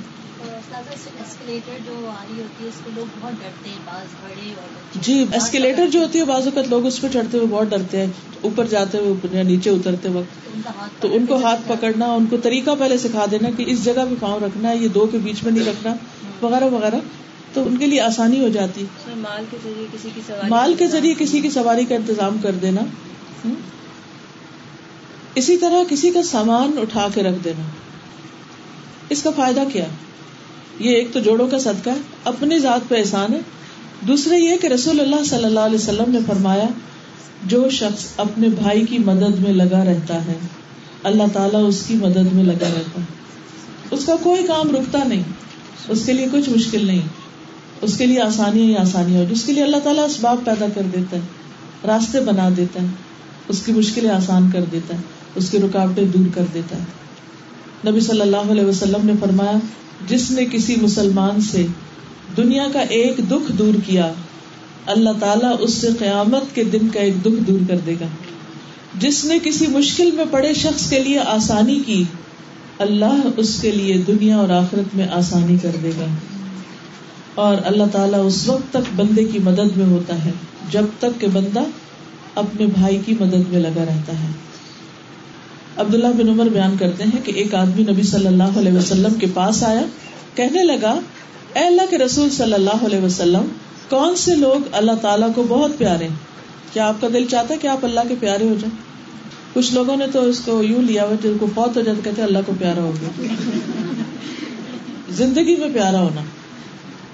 جی 5.02 5.24
ایسکیلیٹر 5.32 5.86
جو 5.86 6.00
ہوتی 6.00 6.18
ہے 6.18 6.24
بعض 6.24 6.44
اوقات 6.44 6.68
لوگ 6.68 6.86
اس 6.86 7.00
پہ 7.00 7.06
چڑھتے 7.12 7.38
ہوئے 7.38 7.46
بہت 7.50 7.70
ڈرتے 7.70 7.98
ہیں 7.98 8.06
اوپر 8.42 8.66
جاتے 8.66 8.98
ہوئے 8.98 9.28
یا 9.32 9.42
نیچے 9.42 9.70
اترتے 9.70 10.08
وقت۔ 10.08 10.48
تو 11.00 11.14
ان 11.16 11.26
کو 11.26 11.36
ہاتھ 11.42 11.60
پکڑنا 11.66 12.06
ان 12.12 12.26
کو 12.26 12.36
طریقہ 12.36 12.70
پہلے 12.78 12.98
سکھا 12.98 13.26
دینا 13.30 13.50
کہ 13.56 13.64
اس 13.66 13.84
جگہ 13.84 14.04
پہ 14.10 14.14
پاؤں 14.20 14.40
رکھنا 14.40 14.70
ہے 14.70 14.76
یہ 14.76 14.88
دو 14.88 15.06
کے 15.06 15.18
بیچ 15.18 15.42
میں 15.44 15.52
نہیں 15.52 15.64
رکھنا 15.64 15.94
وغیرہ 16.42 16.64
وغیرہ۔ 16.64 16.98
تو 17.54 17.62
ان 17.66 17.76
کے 17.76 17.86
لیے 17.86 18.00
آسانی 18.00 18.40
ہو 18.40 18.48
جاتی۔ 18.48 18.84
مال 19.16 19.44
کے 19.50 19.56
ذریعے 19.64 19.86
کسی 19.92 20.08
کی 20.14 20.20
سواری 20.26 20.50
مال 20.50 20.74
کے 20.74 20.86
ذریعے 20.86 21.14
کسی 21.18 21.40
کی 21.40 21.50
سواری 21.50 21.84
کا 21.84 21.94
انتظام 21.94 22.36
کر 22.42 22.52
دینا۔ 22.52 22.80
اسی 25.40 25.57
طرح 25.57 25.76
کسی 25.88 26.11
کا 26.11 26.22
سامان 26.22 26.70
اٹھا 26.83 27.09
کے 27.14 27.22
رکھ 27.22 27.44
دینا۔ 27.44 27.62
اس 29.09 29.22
کا 29.22 29.31
فائدہ 29.37 29.61
کیا؟ 29.72 29.85
یہ 30.79 30.90
ایک 30.90 31.09
تو 31.12 31.20
جوڑوں 31.20 31.48
کا 31.48 31.59
صدقہ 31.59 31.90
ہے، 31.90 32.00
اپنی 32.24 32.59
ذات 32.59 32.88
پہ 32.88 32.94
احسان 32.98 33.35
ہے۔ 33.35 33.40
دوسرا 34.00 34.35
یہ 34.35 34.57
کہ 34.57 34.66
رسول 34.66 35.00
اللہ 35.00 35.24
صلی 35.24 35.44
اللہ 35.44 35.61
علیہ 35.61 35.74
وسلم 35.74 36.11
نے 36.12 36.18
فرمایا، 36.26 36.64
جو 37.44 37.70
شخص 37.70 38.07
اپنے 38.16 38.48
بھائی 38.48 38.87
کی 38.87 38.98
مدد 38.98 39.40
میں 39.40 39.53
لگا 39.53 39.85
رہتا 39.85 40.24
ہے، 40.24 40.38
اللہ 41.03 41.22
تعالیٰ 41.33 41.68
اس 41.68 41.85
کی 41.87 41.94
مدد 41.94 42.33
میں 42.33 42.44
لگا 42.44 42.68
رہتا 42.76 43.00
ہے۔ 43.00 43.07
اس 43.90 44.05
کا 44.05 44.16
کوئی 44.22 44.46
کام 44.46 44.76
رکتا 44.76 44.98
نہیں، 45.05 45.22
اس 45.88 46.03
کے 46.07 46.12
لیے 46.12 46.26
کچھ 46.33 46.50
مشکل 46.50 46.87
نہیں۔ 46.87 47.03
اس 47.81 47.98
کے 47.98 48.07
لیے 48.07 48.20
آسانی 48.20 48.62
ہی 48.62 48.76
آسانی 48.76 49.16
ہو 49.16 49.24
جس 49.31 49.44
کے 49.44 49.53
لیے 49.53 49.62
اللہ 49.62 49.76
تعالیٰ 49.85 50.05
اسباب 50.05 50.38
پیدا 50.44 50.66
کر 50.74 50.83
دیتا 50.83 51.16
ہے، 51.16 51.22
راستے 51.87 52.20
بنا 52.20 52.48
دیتا 52.57 52.81
ہے، 52.83 52.87
اس 53.48 53.62
کی 53.62 53.72
مشکلیں 53.72 54.11
آسان 54.11 54.50
کر 54.50 54.64
دیتا 54.72 54.94
ہے۔ 54.94 55.19
اس 55.34 55.50
کی 55.50 55.58
رکاوٹیں 55.58 56.04
دور 56.04 56.26
کر 56.34 56.44
دیتا 56.54 56.76
ہے۔ 56.76 56.84
نبی 57.90 58.00
صلی 58.00 58.20
اللہ 58.20 58.50
علیہ 58.50 58.64
وسلم 58.64 59.06
نے 59.06 59.12
فرمایا، 59.20 59.58
جس 60.08 60.30
نے 60.30 60.44
کسی 60.52 60.76
مسلمان 60.82 61.40
سے 61.40 61.66
دنیا 62.36 62.66
کا 62.72 62.80
ایک 62.80 63.18
دکھ 63.30 63.52
دور 63.52 63.74
کیا، 63.86 64.12
اللہ 64.86 65.10
تعالیٰ 65.20 65.56
اس 65.60 65.74
سے 65.74 65.88
قیامت 65.98 66.54
کے 66.54 66.64
دن 66.64 66.88
کا 66.88 67.00
ایک 67.00 67.22
دکھ 67.22 67.42
دور 67.46 67.58
کر 67.68 67.78
دے 67.86 67.94
گا۔ 68.00 68.06
جس 68.98 69.24
نے 69.24 69.38
کسی 69.44 69.66
مشکل 69.66 70.10
میں 70.10 70.24
پڑے 70.30 70.54
شخص 70.54 70.90
کے 70.90 70.98
لیے 70.98 71.18
آسانی 71.18 71.82
کی، 71.86 72.04
اللہ 72.78 73.20
اس 73.36 73.58
کے 73.60 73.70
لیے 73.70 73.98
دنیا 73.98 74.36
اور 74.36 74.48
آخرت 74.48 74.96
میں 74.96 75.08
آسانی 75.08 75.56
کر 75.62 75.70
دے 75.82 75.90
گا۔ 76.00 76.06
اور 77.34 77.56
اللہ 77.64 77.84
تعالیٰ 77.92 78.26
اس 78.26 78.48
وقت 78.48 78.72
تک 78.72 78.94
بندے 78.96 79.24
کی 79.24 79.38
مدد 79.38 79.76
میں 79.76 79.86
ہوتا 79.86 80.24
ہے، 80.24 80.30
جب 80.70 80.84
تک 80.98 81.20
کہ 81.20 81.26
بندہ 81.26 81.62
اپنے 82.34 82.66
بھائی 82.66 83.00
کی 83.06 83.14
مدد 83.20 83.48
میں 83.48 83.60
لگا 83.60 83.84
رہتا 83.88 84.12
ہے۔ 84.22 84.49
عبداللہ 85.76 86.06
بن 86.18 86.28
عمر 86.28 86.48
بیان 86.48 86.76
کرتے 86.78 87.04
ہیں 87.04 87.24
کہ 87.24 87.33
ایک 87.33 87.54
آدمی 87.54 87.83
نبی 87.83 88.02
صلی 88.02 88.26
اللہ 88.26 88.59
علیہ 88.59 88.72
وسلم 88.72 89.14
کے 89.14 89.26
پاس 89.35 89.62
آیا، 89.64 89.83
کہنے 90.35 90.64
لگا، 90.64 91.00
اے 91.54 91.64
اللہ 91.64 91.83
کے 91.90 91.98
رسول 91.98 92.30
صلی 92.30 92.52
اللہ 92.52 92.85
علیہ 92.85 93.00
وسلم، 93.00 93.46
کون 93.88 94.16
سے 94.16 94.35
لوگ 94.35 94.68
اللہ 94.72 94.92
تعالیٰ 95.02 95.28
کو 95.35 95.44
بہت 95.48 95.78
پیارے 95.78 96.09
کیا 96.72 96.88
آپ 96.88 97.00
کا 97.00 97.09
دل 97.14 97.26
چاہتا 97.26 97.54
ہے 97.54 97.59
کہ 97.59 97.66
آپ 97.66 97.85
اللہ 97.85 98.00
کے 98.09 98.14
پیارے 98.20 98.44
ہو 98.44 98.54
جائیں؟ 98.61 98.76
کچھ 99.52 99.74
لوگوں 99.74 99.96
نے 99.96 100.06
تو 100.12 100.22
اس 100.22 100.40
کو 100.40 100.62
یوں 100.62 100.83
لیا 100.83 101.04
ہوا، 101.04 101.14
جن 101.22 101.37
کو 101.40 101.46
بہت 101.54 101.76
ہو 101.76 101.80
جاتا 101.80 102.00
کہتے 102.04 102.22
اللہ 102.22 102.38
کو 102.46 102.52
پیارا 102.59 102.80
ہو 102.80 102.92
گیا۔ 103.00 103.35
زندگی 105.11 105.56
میں 105.56 105.68
پیارا 105.74 106.00
ہونا، 106.00 106.20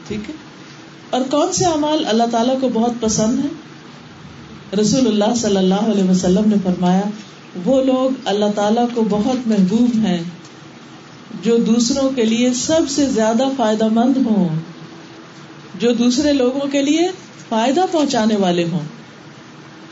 ٹھیک 0.08 0.30
ہے؟ 0.30 0.34
اور 1.10 1.20
کون 1.30 1.52
سے 1.52 1.64
اعمال 1.64 2.04
اللہ 2.06 2.24
تعالیٰ 2.30 2.60
کو 2.60 2.68
بہت 2.72 2.92
پسند 3.00 3.44
ہے 3.44 3.48
رسول 4.80 5.06
اللہ 5.06 5.34
صلی 5.34 5.56
اللہ 5.56 5.88
علیہ 5.92 6.10
وسلم 6.10 6.42
نے 6.46 6.56
فرمایا 6.62 7.02
وہ 7.64 7.82
لوگ 7.82 8.20
اللہ 8.24 8.44
تعالی 8.54 8.80
کو 8.94 9.04
بہت 9.10 9.48
محبوب 9.48 10.06
ہیں، 10.06 10.22
جو 11.42 11.56
دوسروں 11.56 12.10
کے 12.10 12.24
لیے 12.24 12.52
سب 12.52 12.80
سے 12.88 13.06
زیادہ 13.06 13.42
فائدہ 13.56 13.88
مند 13.88 14.16
ہوں، 14.26 14.48
جو 15.78 15.92
دوسرے 15.92 16.32
لوگوں 16.32 16.68
کے 16.68 16.82
لیے 16.82 17.08
فائدہ 17.48 17.80
پہنچانے 17.92 18.36
والے 18.36 18.64
ہوں۔ 18.64 18.80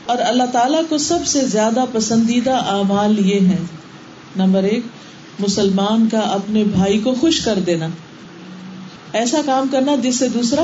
اور 0.05 0.17
اللہ 0.21 0.43
تعالیٰ 0.51 0.81
کو 0.89 0.97
سب 0.97 1.19
سے 1.25 1.45
زیادہ 1.45 1.85
پسندیدہ 1.91 2.53
اعمال 2.53 3.25
یہ 3.25 3.39
ہے 3.39 3.57
نمبر 4.35 4.63
ایک، 4.63 4.83
مسلمان 5.39 6.07
کا 6.11 6.19
اپنے 6.19 6.63
بھائی 6.63 6.99
کو 6.99 7.15
خوش 7.21 7.39
کر 7.39 7.59
دینا۔ 7.65 7.87
ایسا 9.13 9.41
کام 9.45 9.67
کرنا 9.71 9.95
جس 9.95 10.15
سے 10.15 10.29
دوسرا 10.29 10.61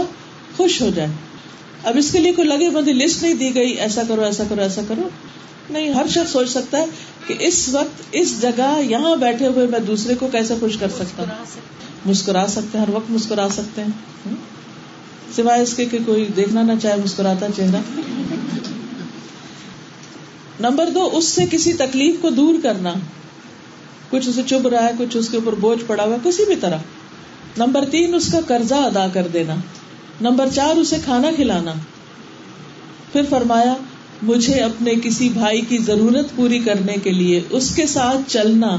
خوش 0.57 0.81
ہو 0.81 0.89
جائے۔ 0.95 1.09
اب 1.83 1.97
اس 1.97 2.11
کے 2.11 2.19
لیے 2.19 2.33
کوئی 2.33 2.47
لگے 2.47 2.69
بندی 2.69 2.93
لسٹ 2.93 3.23
نہیں 3.23 3.33
دی 3.33 3.55
گئی، 3.55 3.71
ایسا 3.71 4.01
کرو 4.07 4.21
ایسا 4.21 4.43
کرو 4.49 4.61
ایسا 4.61 4.81
کرو۔ 4.87 5.09
نہیں 5.69 5.89
ہر 5.89 6.07
شخص 6.07 6.31
سوچ 6.31 6.49
سکتا 6.49 6.77
ہے 6.77 6.85
کہ 7.27 7.35
اس 7.39 7.69
وقت 7.69 8.01
اس 8.11 8.41
جگہ 8.41 8.81
یہاں 8.81 9.15
بیٹھے 9.15 9.47
ہوئے 9.47 9.67
میں 9.67 9.79
دوسرے 9.79 10.15
کو 10.15 10.27
کیسے 10.31 10.53
خوش 10.59 10.77
کر 10.77 10.87
سکتا 10.89 11.23
ہوں؟ 11.23 11.29
مسکرا 12.05 12.45
سکتے 12.47 12.77
ہیں۔ 12.77 12.85
ہر 12.85 12.95
وقت 12.95 13.11
مسکرا 13.11 13.47
سکتے 13.51 13.83
ہیں۔ 13.83 14.33
سوائے 15.35 15.61
اس 15.61 15.73
کے 15.73 15.85
کہ 15.85 15.97
کوئی 16.05 16.25
دیکھنا 16.35 16.61
نہ 16.61 16.71
چاہے 16.81 16.95
مسکراتا 17.03 17.45
چہرہ۔ 17.55 17.99
نمبر 20.59 20.89
دو 20.89 21.09
اس 21.13 21.25
سے 21.25 21.45
کسی 21.51 21.73
تکلیف 21.73 22.15
کو 22.21 22.29
دور 22.29 22.55
کرنا۔ 22.63 22.93
کچھ 24.09 24.29
اسے 24.29 24.41
چب 24.47 24.67
رہا 24.67 24.83
ہے 24.83 24.91
کچھ 24.97 25.17
اس 25.17 25.29
کے 25.29 25.37
اوپر 25.37 25.55
بوجھ 25.55 25.83
پڑا 25.87 26.03
ہوا 26.03 26.15
کسی 26.23 26.45
بھی 26.45 26.55
طرح۔ 26.55 26.77
نمبر 27.57 27.89
تین 27.89 28.15
اس 28.15 28.31
کا 28.31 28.39
قرضہ 28.47 28.75
ادا 28.75 29.07
کر 29.07 29.27
دینا۔ 29.27 29.55
نمبر 30.21 30.49
چار 30.55 30.75
اسے 30.75 30.95
کھانا 31.05 31.27
کھلانا۔ 31.35 31.73
پھر 33.11 33.21
فرمایا 33.29 33.73
مجھے 34.23 34.53
اپنے 34.53 34.93
کسی 35.03 35.29
بھائی 35.29 35.61
کی 35.61 35.77
ضرورت 35.77 36.35
پوری 36.35 36.59
کرنے 36.59 36.95
کے 37.03 37.11
لیے 37.11 37.41
اس 37.49 37.75
کے 37.75 37.87
ساتھ 37.87 38.17
چلنا 38.27 38.77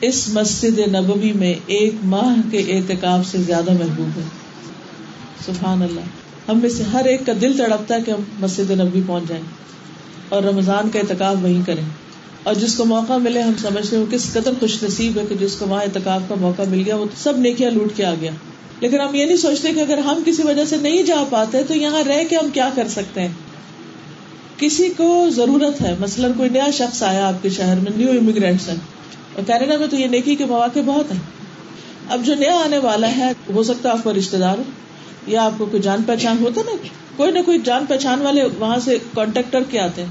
اس 0.00 0.28
مسجد 0.28 0.78
نبوی 0.78 1.32
میں 1.32 1.54
ایک 1.66 1.94
ماہ 2.04 2.50
کے 2.50 2.58
اعتکاب 2.58 3.26
سے 3.26 3.38
زیادہ 3.38 3.72
محبوب 3.72 4.18
ہے۔ 4.18 4.22
سبحان 5.46 5.82
اللہ۔ 5.82 6.00
ہم 6.48 6.58
میں 6.58 6.70
سے 6.70 6.82
ہر 6.82 7.04
ایک 7.04 7.26
کا 7.26 7.32
دل 7.40 7.56
تڑپتا 7.56 7.94
ہے 7.94 8.00
کہ 8.02 8.10
ہم 8.10 8.20
مسجد 8.40 8.70
نبوی 8.70 9.00
پہنچ 9.06 9.28
جائیں 9.28 9.44
اور 10.28 10.42
رمضان 10.42 10.90
کا 10.90 10.98
اعتکاب 10.98 11.44
وہیں 11.44 11.62
کریں۔ 11.66 11.84
اور 12.42 12.54
جس 12.54 12.74
کو 12.74 12.84
موقع 12.84 13.12
ملے، 13.12 13.42
ہم 13.42 13.52
سمجھتے 13.62 13.96
ہیں 13.96 14.04
کس 14.10 14.32
قدر 14.32 14.50
خوش 14.60 14.82
نصیب 14.82 15.18
ہے 15.18 15.22
کہ 15.28 15.34
جس 15.34 15.56
کو 15.56 15.66
وہاں 15.66 15.82
اعتکاب 15.82 16.22
کا 16.28 16.34
موقع 16.40 16.62
مل 16.68 16.82
گیا، 16.86 16.96
وہ 16.96 17.04
سب 17.16 17.38
نیکیاں 17.38 17.70
لوٹ 17.70 17.96
کے 17.96 18.04
آ 18.04 18.14
گیا۔ 18.20 18.30
لیکن 18.80 19.00
ہم 19.00 19.14
یہ 19.14 19.24
نہیں 19.24 19.36
سوچتے 19.36 19.72
کہ 19.72 19.80
اگر 19.80 19.98
ہم 19.98 20.22
کسی 20.26 20.42
وجہ 20.44 20.64
سے 20.64 20.76
نہیں 20.76 21.02
جا 21.02 21.24
پاتے 21.30 21.62
تو 21.62 21.74
یہاں 21.74 22.02
رہ 22.02 22.24
کے 22.30 22.36
ہم 22.36 22.50
کیا 22.50 22.70
کر 22.74 22.88
سکتے 22.88 23.20
ہیں؟ 23.20 23.28
کسی 24.58 24.88
کو 24.96 25.06
ضرورت 25.30 25.80
ہے، 25.82 25.94
مثلاً 26.00 26.32
کوئی 26.36 26.48
نیا 26.48 26.70
شخص 26.72 27.02
آیا 27.02 27.26
آپ 27.28 27.42
کے 27.42 27.50
شہر 27.50 27.80
میں 27.82 27.92
نیو 27.96 28.10
امیگرینٹس 28.10 28.68
ہیں، 28.68 28.76
اور 29.34 29.44
کینیڈا 29.46 29.76
میں 29.78 29.86
تو 29.86 29.96
یہ 29.96 30.06
نیکی 30.06 30.34
کے 30.36 30.44
مواقع 30.44 30.80
بہت 30.86 31.12
ہیں۔ 31.12 31.20
اب 32.08 32.24
جو 32.24 32.34
نیا 32.34 32.56
آنے 32.56 32.78
والا 32.78 33.10
ہے، 33.16 33.32
ہو 33.54 33.62
سکتا 33.62 33.88
ہے 33.88 33.94
آپ 33.94 34.04
کا 34.04 34.12
رشتے 34.12 34.38
دار 34.38 34.58
ہو، 34.58 34.62
یا 35.26 35.44
آپ 35.44 35.58
کو 35.58 35.66
کوئی 35.66 35.82
جان 35.82 36.02
پہچان 36.06 36.36
ہوتا 36.40 36.62
نا، 36.66 36.76
کوئی 37.16 37.32
نہ 37.32 37.38
کوئی 37.46 37.58
جان 37.64 37.86
پہچان 37.88 38.22
والے 38.22 38.44
وہاں 38.58 38.78
سے 38.84 38.98
کانٹیکٹر 39.14 39.62
کے 39.70 39.80
آتے 39.80 40.02
ہیں۔ 40.02 40.10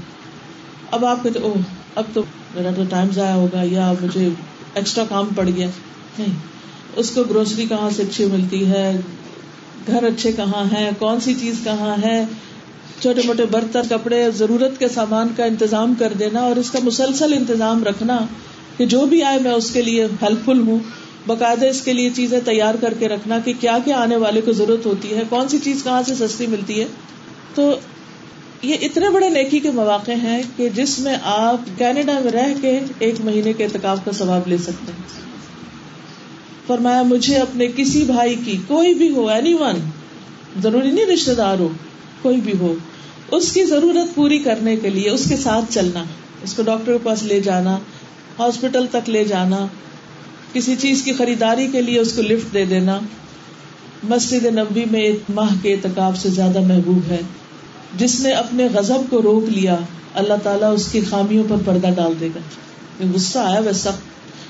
اب 0.90 1.04
آپ 1.04 1.22
کہتے 1.22 1.38
او 1.38 1.52
اب 1.94 2.04
تو 2.12 2.22
میرا 2.54 2.70
تو 2.76 2.82
ٹائم 2.90 3.10
ضائع 3.14 3.34
ہوگا، 3.34 3.62
یا 3.64 3.92
مجھے 4.00 4.28
ایکسٹرا 4.74 5.04
کام 5.08 5.28
پڑ 5.36 5.48
گیا۔ 5.48 5.66
نہیں، 6.18 6.34
اس 6.96 7.10
کو 7.10 7.22
گروسری 7.24 7.66
کہاں 7.66 7.90
سے 7.90 8.02
اچھی 8.02 8.24
ملتی 8.26 8.66
ہے، 8.66 8.90
گھر 9.86 10.04
اچھے 10.04 10.32
کہاں 10.32 10.64
ہے 10.72 10.88
کون 10.98 11.20
سی 11.20 11.34
چیز 11.34 11.60
کہاں 11.64 11.96
ہے 12.02 12.24
چھوٹے 13.00 13.20
موٹے 13.24 13.44
برتن، 13.44 13.80
کپڑے، 13.88 14.30
ضرورت 14.30 14.78
کے 14.78 14.88
سامان 14.88 15.28
کا 15.36 15.44
انتظام 15.44 15.94
کر 15.98 16.12
دینا 16.18 16.40
اور 16.40 16.56
اس 16.56 16.70
کا 16.70 16.78
مسلسل 16.82 17.32
انتظام 17.32 17.84
رکھنا 17.84 18.18
کہ 18.76 18.86
جو 18.86 19.06
بھی 19.06 19.22
آئے 19.22 19.38
میں 19.38 19.50
اس 19.50 19.70
کے 19.70 19.82
لیے 19.82 20.04
ہیلپ 20.22 20.44
فل 20.44 20.60
ہوں، 20.60 20.78
باقاعدہ 21.26 21.66
اس 21.66 21.82
کے 21.82 21.92
لیے 21.92 22.10
چیزیں 22.16 22.40
تیار 22.44 22.74
کر 22.80 22.94
کے 22.98 23.08
رکھنا 23.08 23.38
کہ 23.38 23.52
کیا 23.60 23.78
کیا 23.84 23.96
آنے 23.96 24.16
والے 24.16 24.40
کو 24.40 24.52
ضرورت 24.52 24.86
ہوتی 24.86 25.14
ہے، 25.16 25.22
کون 25.28 25.48
سی 25.48 25.58
چیز 25.64 25.84
کہاں 25.84 26.02
سے 26.02 26.14
سستی 26.14 26.46
ملتی 26.46 26.80
ہے۔ 26.80 26.86
تو 27.54 27.78
یہ 28.62 28.76
اتنے 28.82 29.10
بڑے 29.10 29.28
نیکی 29.28 29.60
کے 29.60 29.70
مواقع 29.70 30.12
ہیں 30.12 30.42
کہ 30.56 30.68
جس 30.68 30.98
میں 30.98 31.16
آپ 31.22 31.78
کینیڈا 31.78 32.18
میں 32.18 32.32
رہ 32.32 32.54
کے 32.60 32.80
ایک 32.98 33.14
مہینے 33.24 33.52
کے 33.52 33.64
اعتکاب 33.64 34.04
کا 34.04 34.12
ثواب 34.12 34.48
لے 34.48 34.58
سکتے 34.58 34.92
ہیں۔ 34.92 35.02
فرمایا، 36.66 37.02
مجھے 37.02 37.36
اپنے 37.36 37.66
کسی 37.76 38.04
بھائی 38.04 38.34
کی، 38.44 38.56
کوئی 38.66 38.94
بھی 38.94 39.10
ہو 39.14 39.28
اینی 39.28 39.54
ون 39.54 39.74
ضروری 40.62 40.90
نہیں 40.90 41.06
رشتے 41.06 41.34
دار 41.34 41.58
ہو 41.58 41.68
کوئی 42.24 42.40
بھی 42.40 42.52
ہو، 42.60 42.74
اس 43.30 43.52
کی 43.52 43.64
ضرورت 43.64 44.14
پوری 44.14 44.38
کرنے 44.38 44.76
کے 44.76 44.90
لیے، 44.90 45.10
اس 45.10 45.28
کے 45.28 45.36
ساتھ 45.36 45.72
چلنا، 45.72 46.04
اس 46.42 46.54
کو 46.54 46.62
ڈاکٹر 46.62 46.92
کے 46.92 46.98
پاس 47.02 47.22
لے 47.22 47.40
جانا، 47.40 47.78
ہاسپٹل 48.38 48.86
تک 48.90 49.10
لے 49.10 49.24
جانا، 49.24 49.66
کسی 50.52 50.76
چیز 50.76 51.02
کی 51.02 51.12
خریداری 51.12 51.66
کے 51.72 51.82
لیے 51.82 51.98
اس 51.98 52.12
کو 52.12 52.22
لفٹ 52.22 52.54
دے 52.54 52.64
دینا۔ 52.64 52.98
مسجد 54.08 54.44
نبی 54.46 54.84
میں 54.90 55.00
ایک 55.00 55.30
ماہ 55.34 55.54
کے 55.62 55.72
اعتکاب 55.72 56.16
سے 56.16 56.30
زیادہ 56.30 56.60
محبوب 56.60 57.10
ہے۔ 57.10 57.20
جس 57.96 58.20
نے 58.20 58.32
اپنے 58.32 58.68
غزب 58.74 59.10
کو 59.10 59.22
روک 59.22 59.48
لیا، 59.48 59.76
اللہ 60.14 60.38
تعالیٰ 60.42 60.74
اس 60.74 60.88
کی 60.92 61.00
خامیوں 61.10 61.44
پر 61.48 61.56
پردہ 61.64 61.90
ڈال 61.96 62.14
دے 62.20 62.28
گا۔ 62.34 62.40
یہ 63.00 63.12
غصہ 63.14 63.38
آیا 63.38 63.60
ویسا 63.60 63.90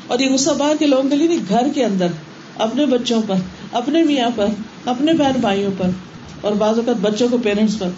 اور 0.06 0.18
یہ 0.18 0.32
غصہ 0.34 0.50
باہر 0.50 0.76
کے 0.78 0.86
لوگوں 0.86 1.10
کے 1.10 1.16
لیے 1.16 1.28
نہیں، 1.28 1.48
گھر 1.48 1.66
کے 1.74 1.84
اندر، 1.84 2.06
اپنے 2.58 2.86
بچوں 2.86 3.20
پر، 3.26 3.36
اپنے 3.72 4.02
میاں 4.02 4.30
پر 4.34 4.46
اپنے 4.84 5.12
بہن 5.12 5.40
بھائیوں 5.40 5.70
پر 5.78 5.88
اور 6.40 6.52
بعض 6.52 6.78
اوقات 6.78 6.96
بچوں 6.96 7.28
کو 7.30 7.38
پیرنٹس 7.38 7.78
پر۔ 7.78 7.88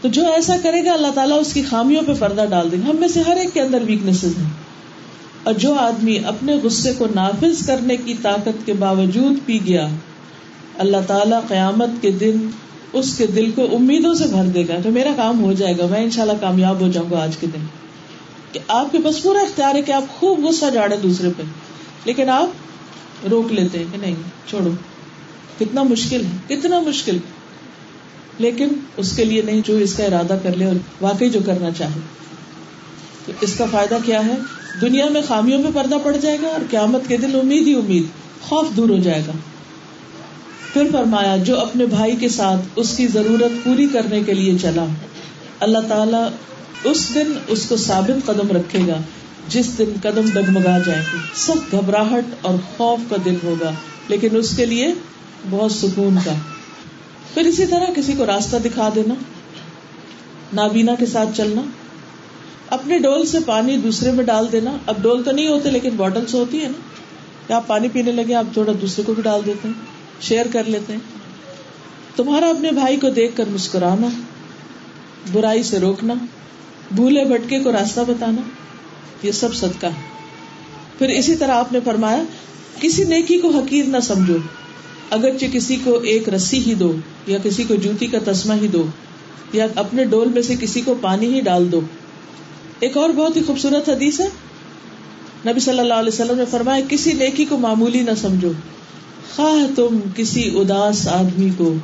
تو 0.00 0.08
جو 0.08 0.32
ایسا 0.32 0.56
کرے 0.62 0.84
گا 0.84 0.92
اللہ 0.92 1.06
تعالیٰ 1.14 1.40
اس 1.40 1.52
کی 1.52 1.62
خامیوں 1.62 2.02
پہ 2.06 2.12
پردہ 2.18 2.44
ڈال 2.50 2.72
دے 2.72 2.76
گا۔ 2.76 2.90
ہم 2.90 2.96
میں 2.96 3.08
سے 3.08 3.20
ہر 3.20 3.36
ایک 3.36 3.54
کے 3.54 3.60
اندر 3.60 3.82
ویکنیس 3.86 4.24
ہیں۔ 4.24 4.50
اور 5.42 5.54
جو 5.54 5.74
آدمی 5.74 6.18
اپنے 6.24 6.54
غصے 6.62 6.92
کو 6.98 7.06
نافذ 7.14 7.66
کرنے 7.66 7.96
کی 7.96 8.14
طاقت 8.22 8.66
کے 8.66 8.72
باوجود 8.72 9.46
پی 9.46 9.58
گیا، 9.66 9.88
اللہ 10.78 10.96
تعالیٰ 11.06 11.40
قیامت 11.48 11.88
کے 12.00 12.10
دن 12.10 12.50
اس 12.92 13.14
کے 13.18 13.26
دل 13.26 13.50
کو 13.50 13.76
امیدوں 13.76 14.14
سے 14.14 14.24
بھر 14.24 14.44
دے 14.44 14.68
گا 14.68 14.74
کہ 14.84 14.90
میرا 14.90 15.10
کام 15.16 15.44
ہو 15.44 15.52
جائے 15.52 15.78
گا، 15.78 15.86
میں 15.90 16.00
انشاءاللہ 16.00 16.36
کامیاب 16.40 16.80
ہو 16.80 16.88
جاؤں 16.88 17.10
گا 17.10 17.22
آج 17.22 17.36
کے 17.36 17.46
دن۔ 17.46 17.66
کہ 18.52 18.60
آپ 18.68 18.92
کے 18.92 18.98
پاس 19.04 19.22
پورا 19.22 19.38
اختیار 19.38 19.74
ہے 19.74 19.82
کہ 19.82 19.92
آپ 19.92 20.20
خوب 20.20 20.44
غصہ 20.44 20.64
جاڑے 20.74 20.96
دوسرے 20.96 21.28
پہ۔ 21.36 21.42
لیکن 22.04 22.28
آپ 22.28 22.48
روک 23.30 23.52
لیتے 23.52 23.78
ہیں 23.78 23.86
کہ 23.92 23.98
نہیں، 23.98 24.14
چھوڑو۔ 24.46 24.70
کتنا 25.58 25.82
مشکل 25.82 26.22
ہے، 26.24 26.56
کتنا 26.56 26.80
مشکل۔ 26.80 27.18
لیکن 28.38 28.68
اس 28.96 29.16
کے 29.16 29.24
لیے 29.24 29.42
نہیں، 29.42 29.60
جو 29.64 29.76
اس 29.76 29.94
کا 29.94 30.04
ارادہ 30.04 30.38
کر 30.42 30.56
لے 30.56 30.64
اور 30.64 30.74
واقعی 31.00 31.30
جو 31.30 31.40
کرنا 31.46 31.70
چاہے۔ 31.70 32.00
تو 33.26 33.32
اس 33.40 33.54
کا 33.58 33.64
فائدہ 33.70 33.98
کیا 34.04 34.26
ہے؟ 34.26 34.34
دنیا 34.80 35.06
میں 35.08 35.22
خامیوں 35.28 35.62
میں 35.62 35.70
پردہ 35.74 35.94
پڑ 36.04 36.16
جائے 36.16 36.38
گا 36.42 36.48
اور 36.48 36.60
قیامت 36.70 37.00
کے 37.08 37.16
دل 37.16 37.40
امید 37.40 37.66
ہی 37.66 37.74
امید، 37.74 38.02
خوف 38.42 38.76
دور 38.76 38.88
ہو 38.88 38.98
جائے 38.98 39.22
گا۔ 39.26 39.32
پھر 40.72 40.82
فرمایا، 40.92 41.36
جو 41.36 41.60
اپنے 41.60 41.86
بھائی 41.86 42.16
کے 42.16 42.28
ساتھ 42.28 42.60
اس 42.76 42.96
کی 42.96 43.08
ضرورت 43.08 43.64
پوری 43.64 43.88
کرنے 43.92 44.22
کے 44.22 44.34
لیے 44.34 44.58
چلا، 44.62 44.84
اللہ 45.60 45.78
تعالیٰ 45.88 46.28
اس 46.84 47.14
دن 47.14 47.32
اس 47.48 47.66
کو 47.68 47.76
ثابت 47.76 48.26
قدم 48.26 48.56
رکھے 48.56 48.78
گا۔ 48.86 49.00
جس 49.48 49.78
دن 49.78 49.92
قدم 50.02 50.30
ڈگمگا 50.32 50.78
جائے 50.86 51.02
گی 51.12 51.18
سب 51.34 51.56
گھبراہٹ 51.72 52.24
اور 52.42 52.54
خوف 52.76 53.00
کا 53.10 53.16
دن 53.24 53.36
ہوگا، 53.44 53.72
لیکن 54.08 54.36
اس 54.36 54.56
کے 54.56 54.66
لیے 54.66 54.92
بہت 55.50 55.72
سکون 55.72 56.18
کا 56.24 56.32
پھر 57.34 57.42
اسی 57.42 57.66
طرح 57.66 57.84
کسی 57.96 58.12
کو 58.12 58.26
راستہ 58.26 58.56
دکھا 58.56 58.88
دینا، 58.94 59.14
نابینا 60.52 60.94
کے 60.94 61.06
ساتھ 61.06 61.28
چلنا، 61.36 61.62
اپنے 62.70 62.98
ڈول 62.98 63.26
سے 63.26 63.38
پانی 63.46 63.76
دوسرے 63.76 64.10
میں 64.10 64.24
ڈال 64.24 64.52
دینا۔ 64.52 64.76
اب 64.86 64.94
ڈول 65.02 65.22
تو 65.22 65.30
نہیں 65.30 65.48
ہوتے، 65.48 65.70
لیکن 65.70 65.90
بوٹلس 65.96 66.34
ہوتی 66.34 66.62
ہے 66.62 66.68
نا۔ 66.68 67.54
آپ 67.54 67.66
پانی 67.66 67.88
پینے 67.88 68.12
لگے، 68.12 68.34
آپ 68.34 68.44
تھوڑا 68.52 68.72
دوسرے 68.80 69.04
کو 69.04 69.14
بھی 69.14 69.22
ڈال 69.22 69.40
دیتے 69.46 69.68
ہیں 69.68 69.74
شیئر 70.20 70.46
کر 70.52 70.64
لیتے 70.64 70.92
ہیں۔ 70.92 71.00
تمہارا 72.16 72.48
اپنے 72.48 72.70
بھائی 72.70 72.96
کو 72.96 73.10
دیکھ 73.10 73.36
کر 73.36 73.44
مسکرانا، 73.48 74.08
برائی 75.32 75.62
سے 75.62 75.78
روکنا، 75.78 76.14
بھولے 76.92 77.24
بھٹکے 77.24 77.58
کو 77.58 77.72
راستہ 77.72 78.00
بتانا۔ 78.00 78.40
یہ 79.22 79.32
سب 79.32 79.54
صدقہ 79.54 79.86
ہے۔ 79.86 80.16
پھر 80.98 81.08
اسی 81.08 81.36
طرح 81.36 81.50
آپ 81.50 81.72
نے 81.72 81.78
فرمایا، 81.84 82.22
کسی 82.80 83.04
نیکی 83.04 83.38
کو 83.38 83.48
حقیر 83.48 83.84
نہ 83.84 83.96
سمجھو۔ 84.02 84.36
اگرچہ 85.10 85.44
کسی 85.52 85.76
کو 85.84 85.98
ایک 85.98 86.28
رسی 86.28 86.58
ہی 86.66 86.74
دو، 86.74 86.94
یا 87.26 87.38
کسی 87.42 87.64
کو 87.64 87.74
جوتی 87.74 88.06
کا 88.06 88.18
تسمہ 88.24 88.54
ہی 88.62 88.68
دو، 88.68 88.86
یا 89.52 89.66
اپنے 89.74 90.04
ڈول 90.04 90.28
میں 90.28 90.42
سے 90.42 90.54
کسی 90.60 90.80
کو 90.80 90.94
پانی 91.00 91.34
ہی 91.34 91.40
ڈال 91.40 91.72
دو۔ 91.72 91.80
ایک 92.80 92.96
اور 92.96 93.10
بہت 93.10 93.36
ہی 93.36 93.42
خوبصورت 93.42 93.88
حدیث 93.88 94.20
ہے۔ 94.20 94.28
نبی 95.46 95.60
صلی 95.60 95.78
اللہ 95.78 95.94
علیہ 95.94 96.12
وسلم 96.12 96.38
نے 96.38 96.44
فرمایا، 96.50 96.84
کسی 96.88 97.12
نیکی 97.12 97.44
کو 97.44 97.58
معمولی 97.58 98.02
نہ 98.02 98.10
سمجھو۔ 98.20 98.52
خواہ 99.36 99.74
تم 99.76 99.98
کسی 100.16 100.50
اداس 100.54 101.08
آدمی 101.08 101.50
کو 101.56 101.74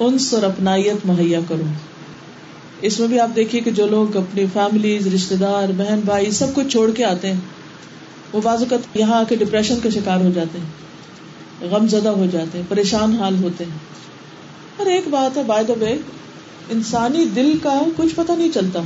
انس 0.00 0.34
اور 0.34 0.42
اپنائیت 0.42 1.06
مہیا 1.06 1.40
کرو۔ 1.48 1.87
اس 2.82 3.00
میں 3.00 3.08
بھی 3.08 3.20
آپ 3.20 3.28
دیکھیے 3.36 3.60
کہ 3.60 3.70
جو 3.70 3.86
لوگ 3.86 4.16
اپنی 4.16 4.44
فیملی 4.52 4.98
رشتے 5.14 5.36
دار 5.36 5.72
بہن 5.76 6.00
بھائی 6.04 6.30
سب 6.30 6.46
کچھ 6.54 6.68
چھوڑ 6.68 6.90
کے 6.90 7.04
آتے 7.04 7.32
ہیں، 7.32 7.40
وہ 8.32 8.40
بعض 8.44 8.58
اوقات 8.58 8.96
یہاں 8.96 9.20
آ 9.20 9.22
کے 9.28 9.36
ڈپریشن 9.36 9.80
کا 9.82 9.88
شکار 9.88 10.20
ہو 10.20 10.30
جاتے 10.34 10.58
ہیں، 10.58 11.70
غم 11.70 11.88
زدہ 11.88 12.08
ہو 12.08 12.26
جاتے 12.32 12.58
ہیں، 12.58 12.64
پریشان 12.68 13.16
حال 13.16 13.42
ہوتے 13.42 13.64
ہیں۔ 13.64 13.78
اور 14.76 14.86
ایک 14.86 15.08
بات 15.08 15.36
ہے 15.36 15.42
بائی 15.42 15.64
دا 15.64 15.72
وے 15.80 15.96
انسانی 16.70 17.24
دل 17.24 17.52
کا 17.62 17.82
کچھ 17.96 18.14
پتا 18.14 18.34
نہیں 18.34 18.48
چلتا۔ 18.54 18.80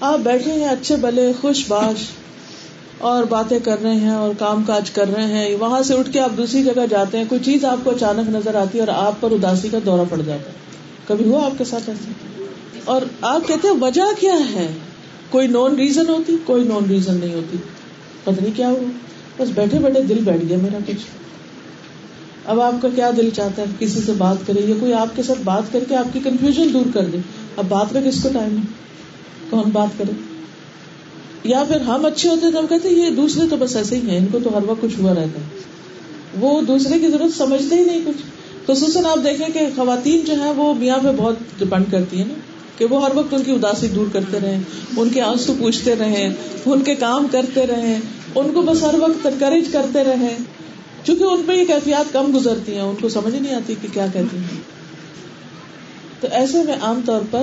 آپ 0.00 0.18
بیٹھے 0.18 0.52
ہیں، 0.52 0.68
اچھے 0.68 0.96
بلے، 0.96 1.32
خوش 1.40 1.64
باش، 1.68 2.04
اور 2.98 3.24
باتیں 3.24 3.58
کر 3.58 3.82
رہے 3.82 3.94
ہیں، 3.94 4.10
اور 4.10 4.34
کام 4.38 4.62
کاج 4.62 4.90
کر 4.90 5.08
رہے 5.08 5.26
ہیں، 5.26 5.56
وہاں 5.56 5.82
سے 5.82 5.94
اٹھ 5.94 6.12
کے 6.12 6.20
آپ 6.20 6.36
دوسری 6.36 6.64
جگہ 6.64 6.86
جاتے 6.90 7.18
ہیں، 7.18 7.24
کوئی 7.28 7.40
چیز 7.44 7.64
آپ 7.64 7.78
کو 7.84 7.90
اچانک 7.90 8.30
نظر 8.30 8.54
آتی 8.54 8.78
ہے 8.78 8.82
اور 8.82 9.06
آپ 9.06 9.20
پر 9.20 9.30
اداسی 9.30 9.68
کا 9.68 9.78
دورہ 9.86 10.04
پڑ 10.08 10.20
جاتا 10.26 10.50
ہے۔ 10.50 10.56
کبھی 11.06 11.24
ہوا 11.24 11.46
آپ 11.46 11.58
کے 11.58 11.64
ساتھ 11.64 11.90
ایسے 11.90 12.37
اور 12.84 13.02
آپ 13.20 13.48
کہتے 13.48 13.68
ہیں 13.68 13.74
وجہ 13.80 14.20
کیا 14.20 14.34
ہے؟ 14.52 14.72
کوئی 15.30 15.46
نون 15.46 15.74
ریزن 15.74 16.08
ہوتی، 16.08 16.36
کوئی 16.44 16.64
نون 16.64 16.84
ریزن 16.88 17.14
نہیں 17.14 17.34
ہوتی۔ 17.34 17.56
پتہ 18.24 18.42
نہیں 18.42 18.56
کیا 18.56 18.68
ہوا 18.68 18.90
بس 19.36 19.48
بیٹھے 19.54 19.78
بیٹھے 19.78 20.02
دل 20.02 20.18
بیٹھ 20.24 20.44
گیا 20.48 20.58
میرا 20.62 20.78
کچھ۔ 20.86 21.06
اب 22.44 22.60
آپ 22.60 22.82
کا 22.82 22.88
کیا 22.94 23.10
دل 23.16 23.30
چاہتا 23.30 23.62
ہے؟ 23.62 23.66
کسی 23.78 24.00
سے 24.06 24.12
بات 24.18 24.36
کرے 24.46 24.60
یا 24.60 24.74
کوئی 24.80 24.92
آپ 24.92 25.16
کے 25.16 25.22
ساتھ 25.22 25.38
بات 25.44 25.62
کر 25.72 25.84
کے 25.88 25.96
آپ 25.96 26.06
کی 26.12 26.20
کنفیوژن 26.24 26.72
دور 26.72 26.86
کر 26.94 27.04
دے۔ 27.04 27.18
اب 27.56 27.64
بات 27.68 27.86
کا 27.92 28.00
کس 28.00 28.22
کو 28.22 28.28
ٹائم 28.32 28.56
ہے؟ 28.56 28.62
کون 29.50 29.64
بات 29.72 29.88
کرے؟ 29.98 30.12
یا 31.44 31.64
پھر 31.68 31.80
ہم 31.80 32.06
اچھے 32.06 32.28
ہوتے 32.28 32.52
تو 32.52 32.58
ہم 32.58 32.66
کہتے 32.66 32.88
یہ 32.88 33.10
دوسرے 33.10 33.46
تو 33.50 33.56
بس 33.56 33.76
ایسے 33.76 33.96
ہی 33.96 34.10
ہیں، 34.10 34.18
ان 34.18 34.26
کو 34.32 34.38
تو 34.44 34.58
ہر 34.58 34.62
وقت 34.66 34.82
کچھ 34.82 35.00
ہوا 35.00 35.10
رہتا 35.10 35.40
ہے۔ 35.40 35.60
وہ 36.40 36.62
دوسرے 36.62 36.98
کی 36.98 37.08
ضرورت 37.08 37.38
سمجھتے 37.38 37.74
ہی 37.74 37.84
نہیں 37.84 38.00
کچھ۔ 38.06 38.22
خصوصاً 38.66 39.04
آپ 39.04 39.18
دیکھیں 39.24 39.46
کہ 39.54 39.60
خواتین 39.76 40.24
جو 40.24 40.34
ہیں 40.34 40.52
وہ 40.52 40.74
میاں 40.74 40.98
پہ 41.02 41.08
بہت 41.16 41.34
ڈپینڈ 41.58 41.84
کرتی 41.90 42.18
ہیں 42.18 42.24
نا۔ 42.24 42.34
کہ 42.78 42.84
وہ 42.84 43.04
ہر 43.04 43.16
وقت 43.16 43.34
ان 43.34 43.44
کی 43.44 43.52
اداسی 43.52 43.88
دور 43.88 44.06
کرتے 44.12 44.40
رہے 44.42 44.58
ان 44.96 45.08
کے 45.08 45.20
آنسو 45.22 45.54
پوچھتے 45.58 45.94
رہے 45.96 46.28
ان 46.66 46.82
کے 46.84 46.94
کام 46.94 47.26
کرتے 47.30 47.66
رہے 47.66 47.98
ان 48.34 48.52
کو 48.54 48.62
بس 48.62 48.82
ہر 48.82 48.94
وقت 48.98 49.26
انکریج 49.26 49.64
کرتے 49.72 50.04
رہے 50.04 50.36
چونکہ 51.04 51.24
ان 51.24 51.42
پہ 51.46 51.52
یہ 51.52 51.64
کیفیات 51.64 52.12
کم 52.12 52.36
گزرتی 52.36 52.74
ہیں، 52.74 52.80
ان 52.80 52.96
کو 53.00 53.08
سمجھ 53.08 53.34
نہیں 53.34 53.54
آتی 53.54 53.74
کہ 53.82 53.88
کیا 53.92 54.06
کہتی 54.12 54.36
ہیں۔ 54.36 54.60
تو 56.20 56.28
ایسے 56.30 56.62
میں 56.62 56.74
عام 56.82 57.00
طور 57.06 57.20
پر 57.30 57.42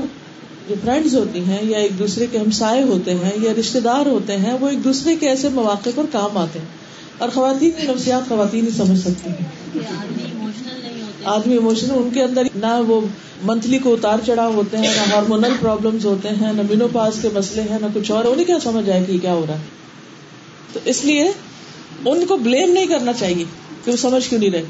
جو 0.70 0.76
فرینڈز 0.84 1.16
ہوتی 1.16 1.40
ہیں 1.40 1.66
یا 1.66 1.78
ایک 1.78 2.00
دوسرے 2.00 2.28
کے 2.32 2.38
ہمسائے 2.38 2.84
ہوتے 2.84 3.16
ہیں 3.16 3.32
یا 3.38 3.52
رشتے 3.60 3.80
دار 3.80 4.06
ہوتے 4.06 4.38
ہیں، 4.38 4.54
وہ 4.54 4.68
ایک 4.68 4.84
دوسرے 4.84 5.16
کے 5.16 5.30
ایسے 5.30 5.50
مواقع 5.50 5.90
پر 5.96 6.04
کام 6.12 6.38
آتے 6.38 6.60
ہیں۔ 6.60 6.66
اور 7.18 7.30
خواتین 7.30 7.72
کی 7.82 7.88
نفسیات 7.88 8.30
خواتین 8.30 8.66
ہی 8.66 8.72
سمجھ 8.72 9.00
سکتی 9.00 9.30
ہیں۔ 9.30 9.80
آدمی 11.26 11.58
اموشنل 11.58 11.92
ان 11.92 12.10
کے 12.14 12.24
اندر 12.24 12.42
نہ 12.56 12.82
وہ 12.88 13.02
منتھلی 13.44 13.78
کو 13.78 13.94
اتار 13.94 14.18
چڑھاؤ 14.26 14.54
ہوتے 14.54 14.78
ہیں، 14.78 14.94
نہ 14.96 15.14
ہارمونل 15.14 15.54
پرابلم 15.60 15.98
ہوتے 16.04 16.30
ہیں، 16.30 16.54
نہ 16.54 16.62
مینو 16.70 16.88
پاس 16.94 17.16
کے 17.22 17.30
مسئلے 17.34 17.62
ہیں، 17.62 17.78
نہ 17.82 17.86
کچھ 17.94 18.12
اور، 18.12 18.26
انہیں 18.26 18.46
کیا 18.46 18.60
سمجھ 18.64 18.90
آئے 18.90 19.04
کہ 19.08 19.18
کیا 19.18 19.34
ہو 19.34 19.46
رہا 19.50 19.54
ہے؟ 19.54 19.64
تو 20.74 20.80
اس 20.86 21.06
لیے 21.06 21.24
ان 22.06 22.26
کو 22.26 22.38
بلیم 22.38 22.72
نہیں 22.74 22.86
کرنا 22.86 23.14
چاہیے 23.14 23.44
کہ 23.86 23.92
وہ 23.92 23.98
سمجھ 23.98 24.30
کیوں 24.30 24.40
نہیں 24.40 24.50
رہے۔ 24.50 24.64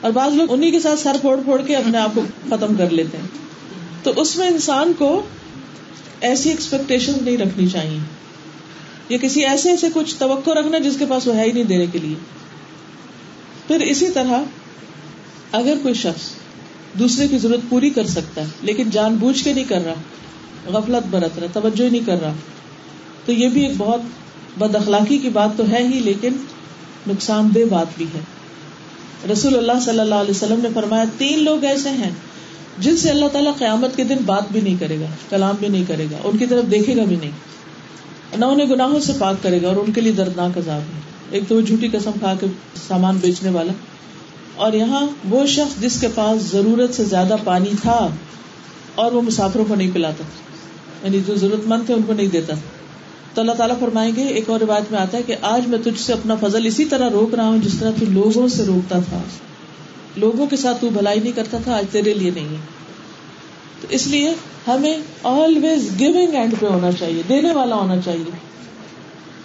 اور 0.00 0.10
بعض 0.10 0.34
لوگ 0.34 0.52
انہیں 0.52 0.70
کے 0.70 0.80
ساتھ 0.80 1.00
سر 1.00 1.16
پھوڑ 1.20 1.36
پھوڑ 1.44 1.62
کے 1.62 1.76
اپنے 1.76 1.98
آپ 1.98 2.10
کو 2.14 2.20
ختم 2.50 2.74
کر 2.74 2.90
لیتے 2.90 3.18
ہیں۔ 3.18 3.26
تو 4.02 4.12
اس 4.16 4.36
میں 4.36 4.46
انسان 4.46 4.92
کو 4.98 5.22
ایسی 6.20 6.50
ایکسپیکٹیشن 6.50 7.12
نہیں 7.22 7.36
رکھنی 7.36 7.68
چاہیے۔ 7.68 7.98
یا 9.08 9.18
کسی 9.18 9.44
ایسے 9.44 9.70
ایسے 9.70 9.86
کچھ 9.94 10.14
توقع 10.18 10.50
رکھنا 10.50 10.78
جس 10.78 10.96
کے 10.98 11.04
پاس 11.08 11.26
وہ 11.26 11.36
ہے 11.36 11.44
ہی 11.44 11.52
نہیں 11.52 11.64
دینے 11.64 11.86
کے 11.86 11.98
لیے۔ 11.98 12.14
پھر 13.66 13.80
اسی 13.80 14.06
طرح 14.14 14.42
اگر 15.52 15.74
کوئی 15.82 15.94
شخص 15.94 16.30
دوسرے 16.98 17.28
کی 17.28 17.38
ضرورت 17.38 17.60
پوری 17.68 17.90
کر 17.90 18.06
سکتا 18.06 18.40
ہے، 18.40 18.46
لیکن 18.62 18.90
جان 18.90 19.14
بوجھ 19.14 19.44
کے 19.44 19.52
نہیں 19.52 19.64
کر 19.64 19.84
رہا، 19.84 19.94
غفلت 20.66 21.06
برت 21.10 21.38
رہا، 21.38 21.46
توجہ 21.52 21.84
ہی 21.84 21.90
نہیں 21.90 22.06
کر 22.06 22.20
رہا، 22.20 22.32
تو 23.24 23.32
یہ 23.32 23.48
بھی 23.48 23.66
ایک 23.66 23.72
بہت 23.76 24.00
بد 24.58 24.74
اخلاقی 24.74 25.18
کی 25.18 25.28
بات 25.28 25.48
تو 25.56 25.70
ہے 25.70 25.82
ہی، 25.82 25.98
لیکن 25.98 26.36
نقصان 27.06 27.48
دہ 27.54 27.58
بات 27.70 27.86
بھی 27.96 28.06
ہے۔ 28.14 28.20
رسول 29.32 29.56
اللہ 29.56 29.80
صلی 29.84 30.00
اللہ 30.00 30.14
علیہ 30.14 30.30
وسلم 30.30 30.60
نے 30.62 30.68
فرمایا، 30.74 31.04
تین 31.18 31.44
لوگ 31.44 31.64
ایسے 31.64 31.88
ہیں 31.88 32.10
جن 32.78 32.96
سے 32.96 33.10
اللہ 33.10 33.28
تعالیٰ 33.32 33.56
قیامت 33.58 33.96
کے 33.96 34.04
دن 34.04 34.16
بات 34.26 34.52
بھی 34.52 34.60
نہیں 34.60 34.76
کرے 34.80 35.00
گا، 35.00 35.06
کلام 35.30 35.54
بھی 35.58 35.68
نہیں 35.68 35.84
کرے 35.88 36.06
گا، 36.12 36.16
ان 36.24 36.38
کی 36.38 36.46
طرف 36.46 36.70
دیکھے 36.70 36.96
گا 36.96 37.04
بھی 37.04 37.16
نہیں۔ 37.16 37.30
نہ 38.36 38.44
انہیں 38.44 38.66
گناہوں 38.66 39.00
سے 39.00 39.12
پاک 39.18 39.42
کرے 39.42 39.62
گا 39.62 39.68
اور 39.68 39.76
ان 39.76 39.92
کے 39.92 40.00
لیے 40.00 40.12
دردناک 40.12 40.58
عذاب 40.58 40.80
ہے۔ 40.80 41.00
ایک 41.30 41.42
تو 41.48 41.56
وہ 41.56 41.60
جھوٹی 41.60 41.88
قسم 41.92 42.10
کھا 42.20 42.34
کے 42.40 42.46
سامان 42.88 43.16
بیچنے 43.16 43.50
والا 43.50 43.72
اور 44.58 44.72
یہاں 44.72 45.06
وہ 45.30 45.46
شخص 45.46 45.80
جس 45.80 46.00
کے 46.00 46.08
پاس 46.14 46.42
ضرورت 46.42 46.94
سے 46.94 47.04
زیادہ 47.04 47.36
پانی 47.44 47.70
تھا 47.82 48.08
اور 48.94 49.12
وہ 49.12 49.22
مسافروں 49.22 49.64
کو 49.68 49.74
نہیں 49.74 49.90
پلاتا 49.92 50.24
یعنی 51.02 51.20
جو 51.26 51.34
ضرورت 51.34 51.66
مند 51.66 51.86
تھے 51.86 51.94
ان 51.94 52.02
کو 52.02 52.12
نہیں 52.12 52.26
دیتا 52.26 52.54
تو 53.34 53.40
اللہ 53.40 53.52
تعالیٰ 53.52 53.78
فرمائیں 53.78 54.12
گے، 54.16 54.22
ایک 54.22 54.50
اور 54.50 54.60
روایت 54.60 54.92
میں 54.92 55.00
آتا 55.00 55.18
ہے 55.18 55.22
کہ 55.22 55.36
آج 55.42 55.66
میں 55.66 55.78
تجھ 55.84 56.00
سے 56.00 56.12
اپنا 56.12 56.34
فضل 56.40 56.66
اسی 56.66 56.84
طرح 56.84 57.10
روک 57.10 57.34
رہا 57.34 57.48
ہوں 57.48 57.58
جس 57.58 57.74
طرح 57.80 57.90
تو 58.00 58.06
لوگوں 58.08 58.48
سے 58.48 58.64
روکتا 58.64 58.98
تھا۔ 58.98 59.22
لوگوں 60.16 60.46
کے 60.46 60.56
ساتھ 60.56 60.80
تو 60.80 60.88
بھلائی 60.88 61.20
نہیں 61.20 61.32
کرتا 61.32 61.58
تھا، 61.64 61.76
آج 61.76 61.84
تیرے 61.92 62.14
لیے 62.14 62.30
نہیں 62.30 62.48
ہے۔ 62.48 62.60
تو 63.80 63.86
اس 63.90 64.06
لیے 64.06 64.34
ہمیں 64.66 64.98
آلویز 65.22 65.98
گیونگ 65.98 66.34
اینڈ 66.34 66.54
پہ 66.60 66.66
ہونا 66.66 66.92
چاہیے، 66.92 67.22
دینے 67.28 67.52
والا 67.52 67.76
ہونا 67.76 67.94
چاہیے۔ 68.04 68.30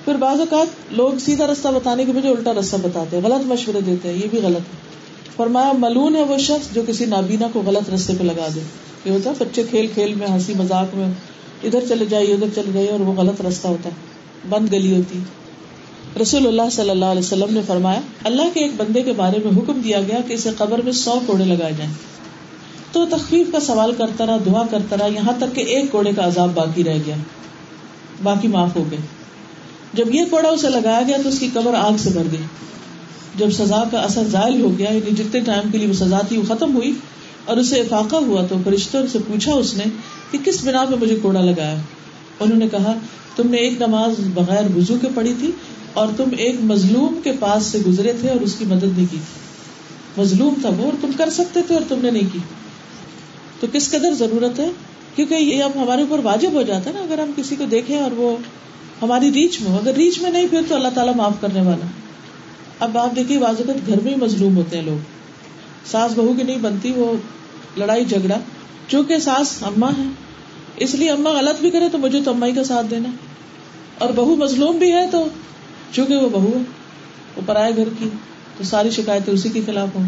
پھر 0.06 0.16
بعض 0.16 0.40
اوقات 0.40 0.94
لوگ 0.94 1.18
سیدھا 1.20 1.48
رستہ 1.48 1.68
بتانے 1.68 2.06
کے 2.06 2.12
بجائے 2.12 2.36
الٹا 2.36 2.54
رستہ 2.54 2.76
بتاتے 2.82 3.18
ہیں، 3.18 3.24
غلط 3.24 3.48
مشورے 3.48 3.82
دیتے 3.82 4.10
ہیں، 4.10 4.16
یہ 4.16 4.28
بھی 4.32 4.40
غلط 4.44 4.74
ہے۔ 4.74 4.94
فرمایا 5.36 5.72
ملون 5.72 6.16
ہے 6.16 6.24
وہ 6.24 6.38
شخص 6.38 6.74
جو 6.74 6.82
کسی 6.88 7.06
نابینا 7.06 7.48
کو 7.54 7.64
غلط 7.66 7.90
رستے 7.90 8.14
پہ 8.20 8.24
لگا 8.24 8.48
دے۔ 8.56 8.60
یہ 9.06 9.12
ہوتا 9.12 9.30
ہے 9.30 9.36
بچے 9.40 9.64
کھیل 9.70 9.88
کھیل 9.94 10.14
میں، 10.14 10.28
ہنسی 10.28 10.54
مذاق 10.58 10.96
میں، 10.96 11.08
ادھر 11.64 11.80
چلے 11.90 12.06
جائیے 12.06 12.34
ادھر 12.34 12.48
چلے 12.56 12.72
جائیے 12.74 12.90
اور 12.90 13.00
وہ 13.00 13.14
غلط 13.14 13.42
رستہ 13.42 13.68
ہوتا 13.68 13.90
ہے۔ 13.90 13.96
بند 14.50 14.74
گلی 14.74 14.96
ہوتی۔ 14.96 15.20
رسول 16.22 16.48
اللہ 16.48 16.70
صلی 16.72 16.90
اللہ 16.90 17.06
علیہ 17.06 17.22
وسلم 17.22 17.54
نے 17.54 17.60
فرمایا، 17.68 18.00
اللہ 18.24 18.42
کے 18.54 18.60
ایک 18.60 18.72
بندے 18.78 19.02
کے 19.02 19.14
بارے 19.14 19.38
میں 19.44 19.52
حکم 19.58 19.82
دیا 19.84 20.02
گیا 20.02 20.18
کہ 20.28 20.34
اسے 20.34 20.50
قبر 20.58 20.82
میں 20.82 20.92
سو 20.92 21.20
کوڑے 21.26 21.46
لگائے 21.46 21.74
جائیں۔ 21.78 21.94
تو 22.92 23.06
تخفیف 23.06 23.48
کا 23.52 23.60
سوال 23.60 23.94
کرتا 23.98 24.26
رہا، 24.26 24.38
دعا 24.46 24.64
کرتا 24.72 24.96
رہا، 25.00 25.06
یہاں 25.06 25.34
تک 25.38 25.56
کہ 25.56 25.62
ایک 25.62 25.92
کوڑے 25.92 26.12
کا 26.16 26.28
عذاب 26.28 26.50
باقی 26.54 26.84
رہ 26.84 26.98
گیا۔ 27.06 27.16
باقی 28.24 28.48
معاف 28.48 28.76
ہو 28.76 28.84
گئے۔ 28.92 29.00
جب 29.94 30.16
یہ 30.16 30.22
کوڑا 30.30 30.50
اسے 30.50 30.70
لگایا 30.70 31.02
گیا 31.08 31.18
تو 31.24 31.30
اس 31.30 31.40
کی 31.40 31.50
قبر 31.54 31.74
آگ 31.74 31.98
سے 31.98 32.10
بھر 32.10 32.24
گئی۔ 32.32 32.42
جب 33.36 33.52
سزا 33.52 33.84
کا 33.92 34.00
اثر 34.00 34.24
ظاہر 34.28 34.62
ہو 34.62 34.78
گیا 34.78 34.92
یعنی 34.92 35.24
جتنے 35.24 35.40
ٹائم 35.40 35.72
کے 35.72 35.78
لیے 35.78 35.88
وہ 35.88 35.94
سزا 35.94 36.20
تھی 36.28 36.38
وہ 36.38 36.44
ختم 36.48 36.76
ہوئی 36.76 36.94
اور 37.46 37.58
اسے 37.58 37.80
افاقہ 37.80 38.16
ہوا 38.16 38.46
تو 38.46 38.56
فرشتوں 38.64 39.08
سے 39.12 39.20
پوچھا 39.20 39.54
اس 39.54 39.74
نے 39.74 39.84
کہ 40.32 40.38
کس 40.46 40.64
بنا 40.64 40.86
پہ 40.86 40.96
مجھے 41.02 41.16
کوڑا 41.22 41.42
لگایا؟ 41.42 41.76
انہوں 42.40 42.58
نے 42.58 42.68
کہا، 42.68 42.94
تم 43.36 43.50
نے 43.50 43.58
ایک 43.58 43.82
نماز 43.82 44.12
بغیر 44.34 44.78
وزو 44.78 44.96
کے 45.02 45.08
پڑھی 45.16 45.34
تھی 45.40 45.52
اور 45.94 46.08
تم 46.18 46.24
ایک 46.38 46.56
مظلوم 46.62 47.20
کے 47.24 47.32
پاس 47.40 47.66
سے 47.66 47.80
گزرے 47.88 48.14
تھے 48.20 48.30
اور 48.30 48.42
اس 48.42 48.56
کی 48.56 48.66
مدد 48.66 48.84
نہیں 48.84 49.06
کی 49.12 49.18
تھی۔ 49.18 50.22
مظلوم 50.22 50.54
تھا 50.62 50.70
وہ 50.70 50.84
اور 50.84 50.94
تم 51.02 51.12
کر 51.18 51.30
سکتے 51.30 51.60
تھے 51.68 51.76
اور 51.76 51.84
تم 51.88 52.00
نے 52.02 52.12
نہیں 52.12 52.34
کی۔ 52.34 52.40
تو 53.60 53.68
کس 53.74 53.90
قدر 53.90 54.14
ضرورت 54.14 54.60
ہے؟ 54.60 54.70
کیونکہ 55.16 55.36
یہ 55.36 55.64
اب 55.64 55.72
ہمارے 55.76 56.02
اوپر 56.02 56.20
واجب 56.24 56.52
ہو 56.54 56.62
جاتا 56.62 56.90
ہے 56.90 56.96
نا، 56.96 57.02
اگر 57.02 57.20
ہم 57.20 57.32
کسی 57.36 57.56
کو 57.56 57.66
دیکھیں 57.66 57.98
اور 57.98 58.12
وہ 58.12 58.38
ہماری 59.02 59.32
ریچ 59.32 59.62
میں 59.62 59.72
ہو، 59.72 59.78
اگر 59.78 59.94
ریچ 59.94 60.22
میں 60.22 60.32
نہیں 60.32 60.48
پھر 60.48 60.62
تو 60.68 60.76
اللہ 60.76 60.88
تعالیٰ 60.96 61.16
معاف 61.16 61.34
کرنے 61.42 61.62
والا۔ 61.62 61.86
اب 62.84 62.98
آپ 62.98 63.16
دیکھیے 63.16 63.38
واضح 63.38 63.72
گھر 63.88 64.00
میں 64.00 64.12
ہی 64.12 64.18
مظلوم 64.18 64.58
ہوتے 64.58 64.78
ہیں 64.78 64.86
لوگ۔ 64.86 64.98
ساس 65.86 66.12
بہو 66.12 66.34
کی 66.38 66.44
نہیں 66.44 66.58
بنتی، 66.58 66.92
وہ 66.92 67.14
لڑائی 67.78 68.06
جھگڑا۔ 68.06 68.38
چونکہ 68.88 69.18
ساس 69.18 69.64
اما 69.64 69.90
ہے 69.98 70.04
اس 70.76 70.96
لیے 70.96 71.12
اما 71.12 71.30
غلط 71.30 71.62
بھی 71.62 71.70
کرے 71.70 71.90
تو 71.92 71.98
مجھے 71.98 72.22
تو 72.26 72.32
اما 72.32 72.46
ہی 72.46 72.52
کا 72.52 72.64
ساتھ 72.64 72.88
دینا۔ 72.92 73.10
اور 73.98 74.10
بہو 74.16 74.36
مظلوم 74.36 74.78
بھی 74.78 74.92
ہے 74.92 75.08
تو 75.12 75.28
چونکہ 75.92 76.16
وہ 76.16 76.30
بہو 76.30 76.48
ہے، 76.48 76.62
وہ 77.36 77.42
پرائے 77.46 77.76
گھر 77.76 77.84
کی، 78.00 78.10
تو 78.58 78.64
ساری 78.64 78.90
شکایتیں 78.90 79.34
اسی 79.34 79.50
کے 79.50 79.62
خلاف 79.66 79.88
ہوں۔ 79.96 80.08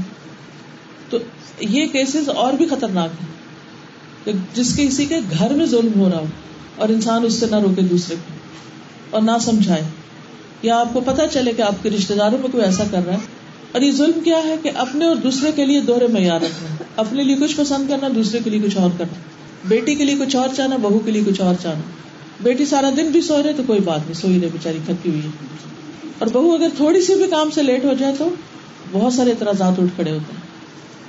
تو 1.09 1.17
یہ 1.59 1.87
کیسز 1.87 2.29
اور 2.29 2.53
بھی 2.53 2.65
خطرناک 2.65 3.09
ہیں۔ 3.21 3.35
کہ 4.25 4.31
جس 4.53 4.75
کے 4.75 4.87
کسی 4.87 5.05
کے 5.05 5.15
گھر 5.39 5.53
میں 5.53 5.65
ظلم 5.65 5.99
ہو 5.99 6.09
رہا 6.09 6.19
ہو 6.19 6.25
اور 6.75 6.89
انسان 6.89 7.25
اس 7.25 7.33
سے 7.33 7.45
نہ 7.51 7.55
روکے 7.55 7.81
دوسرے 7.81 8.15
کو 8.15 8.33
اور 9.09 9.21
نہ 9.21 9.31
سمجھائے۔ 9.41 9.83
یا 10.65 10.79
آپ 10.79 10.93
کو 10.93 10.99
پتا 10.99 11.27
چلے 11.27 11.51
کہ 11.57 11.61
آپ 11.61 11.83
کے 11.83 11.89
رشتے 11.89 12.15
داروں 12.15 12.37
میں 12.37 12.49
کوئی 12.51 12.63
ایسا 12.63 12.83
کر 12.91 12.99
رہا 13.05 13.13
ہے؟ 13.13 13.17
اور 13.71 13.81
یہ 13.81 13.91
ظلم 13.91 14.19
کیا 14.23 14.37
ہے 14.37 14.55
کہ 14.63 14.71
اپنے 14.75 15.05
اور 15.05 15.15
دوسرے 15.15 15.51
کے 15.51 15.65
لیے 15.65 15.81
دوہرے 15.81 16.07
معیار 16.07 16.41
رکھنا 16.41 16.75
اپنے 16.95 17.23
لیے 17.23 17.35
کچھ 17.35 17.55
پسند 17.55 17.89
کرنا، 17.89 18.07
دوسرے 18.15 18.39
کے 18.43 18.49
لیے 18.49 18.59
کچھ 18.59 18.77
اور 18.77 18.89
کرنا۔ 18.97 19.19
بیٹی 19.67 19.95
کے 19.95 20.03
لیے 20.03 20.15
کچھ 20.25 20.35
اور 20.35 20.49
چاہنا، 20.57 20.77
بہو 20.77 20.99
کے 20.99 21.11
لیے 21.11 21.21
کچھ 21.25 21.41
اور 21.41 21.55
چاہنا۔ 21.61 21.81
بیٹی 22.39 22.65
سارا 22.65 22.89
دن 22.97 23.07
بھی 23.07 23.21
سو 23.21 23.43
رہے 23.43 23.53
تو 23.53 23.63
کوئی 23.67 23.79
بات 23.79 23.99
نہیں، 23.99 24.13
سوئی 24.13 24.41
رہے 24.41 24.47
بےچاری 24.47 24.77
تھکی 24.85 25.09
ہوئی 25.09 25.21
ہے۔ 25.21 25.29
اور 26.19 26.27
بہو 26.33 26.53
اگر 26.53 26.67
تھوڑی 26.77 27.01
سی 27.01 27.15
بھی 27.15 27.25
کام 27.27 27.49
سے 27.51 27.63
لیٹ 27.63 27.85
ہو 27.85 27.93
جائے 27.99 28.13
تو 28.17 28.29
بہت 28.91 29.13
سارے 29.13 29.29
اعتراضات 29.29 29.79
اٹھ 29.79 29.95
کھڑے 29.95 30.11
ہوتے 30.11 30.33
ہیں۔ 30.33 30.41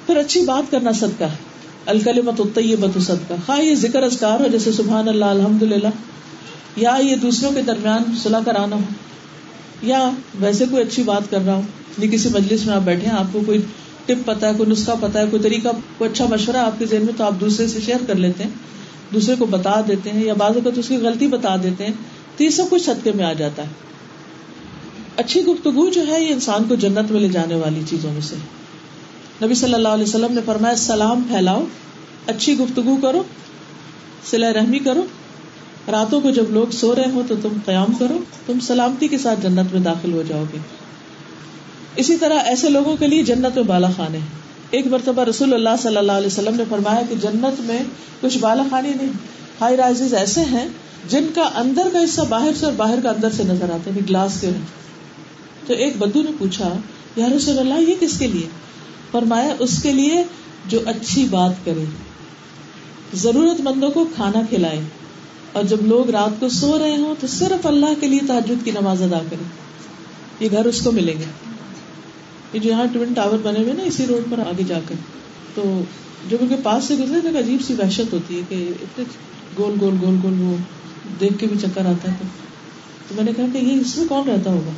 پھر 0.07 0.17
اچھی 0.17 0.41
بات 0.41 0.71
کرنا 0.71 0.93
صدقہ 0.93 1.25
ہے۔ 1.25 1.37
الکل 1.87 2.21
مت 2.21 2.41
بت 2.81 3.03
صدقہ۔ 3.03 3.35
ہاں 3.49 3.63
یہ 3.63 3.75
ذکر 3.75 4.03
ازکار 4.03 4.41
ہو 4.41 4.47
جیسے 4.47 4.73
سبحان 4.73 5.09
اللہ 5.09 5.25
الحمد 5.25 5.63
للہ 5.63 5.89
یا 6.77 6.97
یہ 7.03 7.17
دوسروں 7.17 7.53
کے 7.53 7.63
درمیان 7.63 8.03
صلاح 8.23 8.41
کرانا 8.47 8.77
ہو۔ 8.77 8.81
یا 9.83 10.11
ویسے 10.41 10.65
کوئی 10.71 10.83
اچھی 10.83 11.03
بات 11.03 11.31
کر 11.31 11.39
رہا 11.47 11.55
ہو 11.55 11.63
نہیں 11.99 12.11
جی 12.11 12.17
کسی 12.17 12.29
مجلس 12.29 12.67
میں 12.67 12.75
آپ 12.75 12.83
بیٹھے 12.83 13.07
ہیں، 13.07 13.15
آپ 13.15 13.25
کو 13.33 13.41
کوئی 13.47 13.61
ٹپ 14.07 14.27
پتا 14.27 14.49
ہے، 14.49 14.53
کوئی 14.57 14.71
نسخہ 14.71 14.91
پتا 15.01 15.21
ہے، 15.21 15.25
کوئی 15.31 15.43
طریقہ، 15.43 15.69
کوئی 15.99 16.11
اچھا 16.11 16.27
مشورہ 16.31 16.57
آپ 16.57 16.79
کے 16.79 16.87
ذہن 16.87 17.05
میں، 17.05 17.13
تو 17.17 17.25
آپ 17.25 17.33
دوسرے 17.41 17.69
سے 17.69 17.81
شیئر 17.81 17.97
کر 18.07 18.15
لیتے 18.15 18.45
ہیں، 18.45 18.51
دوسرے 19.15 19.35
کو 19.39 19.47
بتا 19.47 19.81
دیتے 19.89 20.11
ہیں، 20.11 20.25
یا 20.25 20.35
بعض 20.35 20.57
اوقات 20.57 20.79
اس 20.79 20.89
کی 20.89 20.97
غلطی 20.97 21.27
بتا 21.27 21.57
دیتے 21.63 21.85
ہیں، 21.85 21.93
تو 22.37 22.45
یہ 22.45 22.51
سب 22.51 22.65
کچھ 22.71 22.83
صدقے 22.83 23.13
میں 23.15 23.25
آ 23.25 23.33
جاتا 23.33 23.63
ہے۔ 23.63 23.69
اچھی 25.17 25.45
گفتگو 25.45 25.89
جو 25.89 26.07
ہے، 26.07 26.25
یہ 26.25 26.33
انسان 26.33 26.65
کو 26.69 26.75
جنت 26.75 27.11
میں 27.11 27.21
لے 27.21 27.29
جانے 27.29 27.55
والی 27.55 27.81
چیزوں 27.91 28.13
میں 28.13 28.21
سے 28.21 28.37
نبی 29.43 29.55
صلی 29.55 29.75
اللہ 29.75 29.89
علیہ 29.89 30.05
وسلم 30.05 30.33
نے 30.33 30.41
فرمایا، 30.45 30.77
سلام 30.77 31.23
پھیلاؤ، 31.29 31.65
اچھی 32.27 32.59
گفتگو 32.59 32.97
کرو 33.03 33.23
سلا 34.31 34.53
رحمی 34.53 34.79
کرو 34.79 35.07
راتوں 35.91 36.21
کو 36.21 36.31
جب 36.31 36.45
لوگ 36.51 36.71
سو 36.73 36.95
رہے 36.95 37.11
ہو 37.15 37.23
تو 37.29 37.35
تم 37.43 37.49
قیام 37.65 37.93
کرو، 37.99 38.19
تم 38.47 38.61
سلامتی 38.61 39.09
کے 39.09 39.19
ساتھ 39.19 39.41
جنت 39.43 39.73
میں 39.73 39.81
داخل 39.81 40.13
ہو 40.13 40.23
جاؤ 40.29 40.45
گے۔ 40.53 40.59
اسی 41.97 42.17
طرح 42.17 42.39
ایسے 42.45 42.69
لوگوں 42.69 42.97
کے 42.97 43.07
لیے 43.07 43.23
جنت 43.23 43.57
میں 43.57 43.65
بالا 43.65 43.89
خانے 43.97 44.19
ایک 44.71 44.87
مرتبہ 44.87 45.25
رسول 45.25 45.55
اللہ 45.55 45.77
صلی 45.83 45.97
اللہ 45.97 46.13
علیہ 46.13 46.27
وسلم 46.27 46.55
نے 46.55 46.65
فرمایا 46.69 47.03
کہ 47.09 47.15
جنت 47.15 47.61
میں 47.61 47.79
کچھ 48.21 48.39
بالا 48.39 48.63
خانے 48.71 48.93
نہیں، 49.01 49.13
ہائی 49.61 49.77
رائز 49.77 50.15
ایسے 50.15 50.41
ہیں 50.41 50.69
جن 51.09 51.27
کا 51.35 51.43
اندر 51.43 51.89
کا 51.93 52.05
حصہ 52.05 52.23
باہر 52.29 52.51
سے 52.61 52.65
اور 52.65 52.73
باہر 52.77 52.99
کا 53.03 53.11
اندر 53.11 53.31
سے 53.31 53.43
نظر 53.43 53.71
آتے 53.71 53.91
ہیں 53.91 53.97
یعنی 53.97 54.09
گلاس 54.09 54.41
کے 54.41 54.51
تو 55.67 55.73
ایک 55.73 55.97
بدو 55.97 56.23
نے 56.23 56.31
پوچھا، 56.39 56.77
یا 57.17 57.29
رسول 57.37 57.59
اللہ، 57.59 57.91
یہ 57.91 57.95
کس 58.01 58.19
کے 58.19 58.27
لیے؟ 58.27 58.49
فرمایا، 59.11 59.55
اس 59.59 59.83
کے 59.83 59.93
لیے 59.93 60.25
جو 60.67 60.81
اچھی 60.87 61.25
بات 61.25 61.53
کرے۔ 61.65 61.85
ضرورت 63.15 63.61
مندوں 63.61 63.91
کو 63.91 64.05
کھانا 64.15 64.41
کھلائے۔ 64.49 64.81
اور 65.53 65.65
جب 65.65 65.77
لوگ 65.83 66.11
رات 66.11 66.41
کو 66.41 66.49
سو 66.49 66.79
رہے 66.79 66.97
ہوں 66.97 67.15
تو 67.21 67.27
صرف 67.27 67.67
اللہ 67.67 68.01
کے 68.01 68.07
لیے 68.07 68.21
تعجد 68.29 68.65
کی 68.65 68.71
نماز 68.71 69.03
ادا 69.03 69.19
کرے 69.31 69.43
یہ 70.41 70.49
گھر 70.51 70.65
اس 70.65 70.81
کو 70.81 70.93
ملیں 70.93 71.19
گے۔ 71.19 71.25
یہ 72.53 72.61
جو 72.61 72.71
یہاں 72.71 72.85
ٹوین 72.93 73.13
ٹاور 73.13 73.39
بنے 73.43 73.59
ہوئے 73.59 73.73
نا 73.73 73.83
اسی 73.83 74.07
روڈ 74.07 74.31
پر 74.31 74.39
آگے 74.39 74.63
جا 74.67 74.79
کر۔ 74.89 74.95
تو 75.55 75.85
جب 76.29 76.37
ان 76.41 76.49
کے 76.49 76.57
پاس 76.63 76.85
سے 76.85 76.95
گزرے 76.95 77.21
تو 77.21 77.29
ایک 77.29 77.37
عجیب 77.37 77.61
سی 77.67 77.75
وحشت 77.75 78.13
ہوتی 78.13 78.37
ہے 78.37 78.43
کہ 78.49 78.71
اتنے 78.83 79.05
گول 79.59 79.75
گول 79.81 79.95
گول 80.03 80.17
گول 80.23 80.41
وہ 80.41 80.57
دیکھ 81.21 81.39
کے 81.39 81.47
بھی 81.47 81.57
چکر 81.59 81.87
آتا 81.87 82.11
ہے 82.11 82.17
تو 83.09 83.15
میں 83.15 83.25
نے 83.25 83.33
کہا 83.37 83.45
کہ 83.53 83.59
یہ 83.59 83.81
اس 83.81 83.97
میں 83.97 84.09
کون 84.09 84.29
رہتا 84.29 84.51
ہوگا؟ 84.51 84.71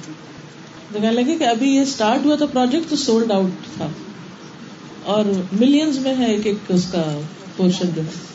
تو 0.92 1.00
کہنے 1.00 1.12
لگے 1.12 1.36
کہ 1.38 1.44
ابھی 1.44 1.74
یہ 1.74 1.80
اسٹارٹ 1.80 2.26
ہوا 2.26 2.36
تھا 2.36 2.46
پروجیکٹ 2.46 2.90
تو 2.90 2.96
سولڈ 2.96 3.32
آؤٹ 3.32 3.76
تھا۔ 3.76 3.88
اور 5.04 5.24
ملینز 5.60 5.98
میں 5.98 6.14
ہے 6.18 6.26
ایک 6.26 6.46
ایک 6.46 6.56
اس 6.68 6.86
کا 6.92 7.20
پورشن 7.56 7.88
جو 7.94 8.02
ہے۔ 8.02 8.28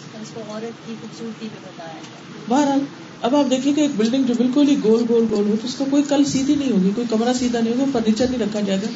بہرحال، 2.50 2.80
اب 3.22 3.36
آپ 3.36 3.50
دیکھیں 3.50 3.74
کہ 3.74 3.82
ایک 3.82 3.91
بلڈنگ 3.98 4.24
جو 4.24 4.34
بالکل 4.38 4.70
ہی 4.70 4.76
گول 4.84 5.04
گول 5.10 5.26
گول 5.32 5.46
ہو، 5.50 5.56
تو 5.62 5.68
اس 5.68 5.76
کا 5.76 5.86
کوئی 5.89 6.04
کل 6.10 6.24
سیدھی 6.24 6.56
نہیں 6.56 6.72
ہوگی، 6.72 6.89
کوئی 6.96 7.08
کمرہ 7.10 7.34
سیدھا 7.34 7.60
نہیں 7.60 7.74
ہوگا، 7.74 7.86
فرنیچر 7.91 8.26
نہیں 8.30 8.41
رکھا 8.41 8.60
جائے 8.60 8.80
گا 8.84 8.88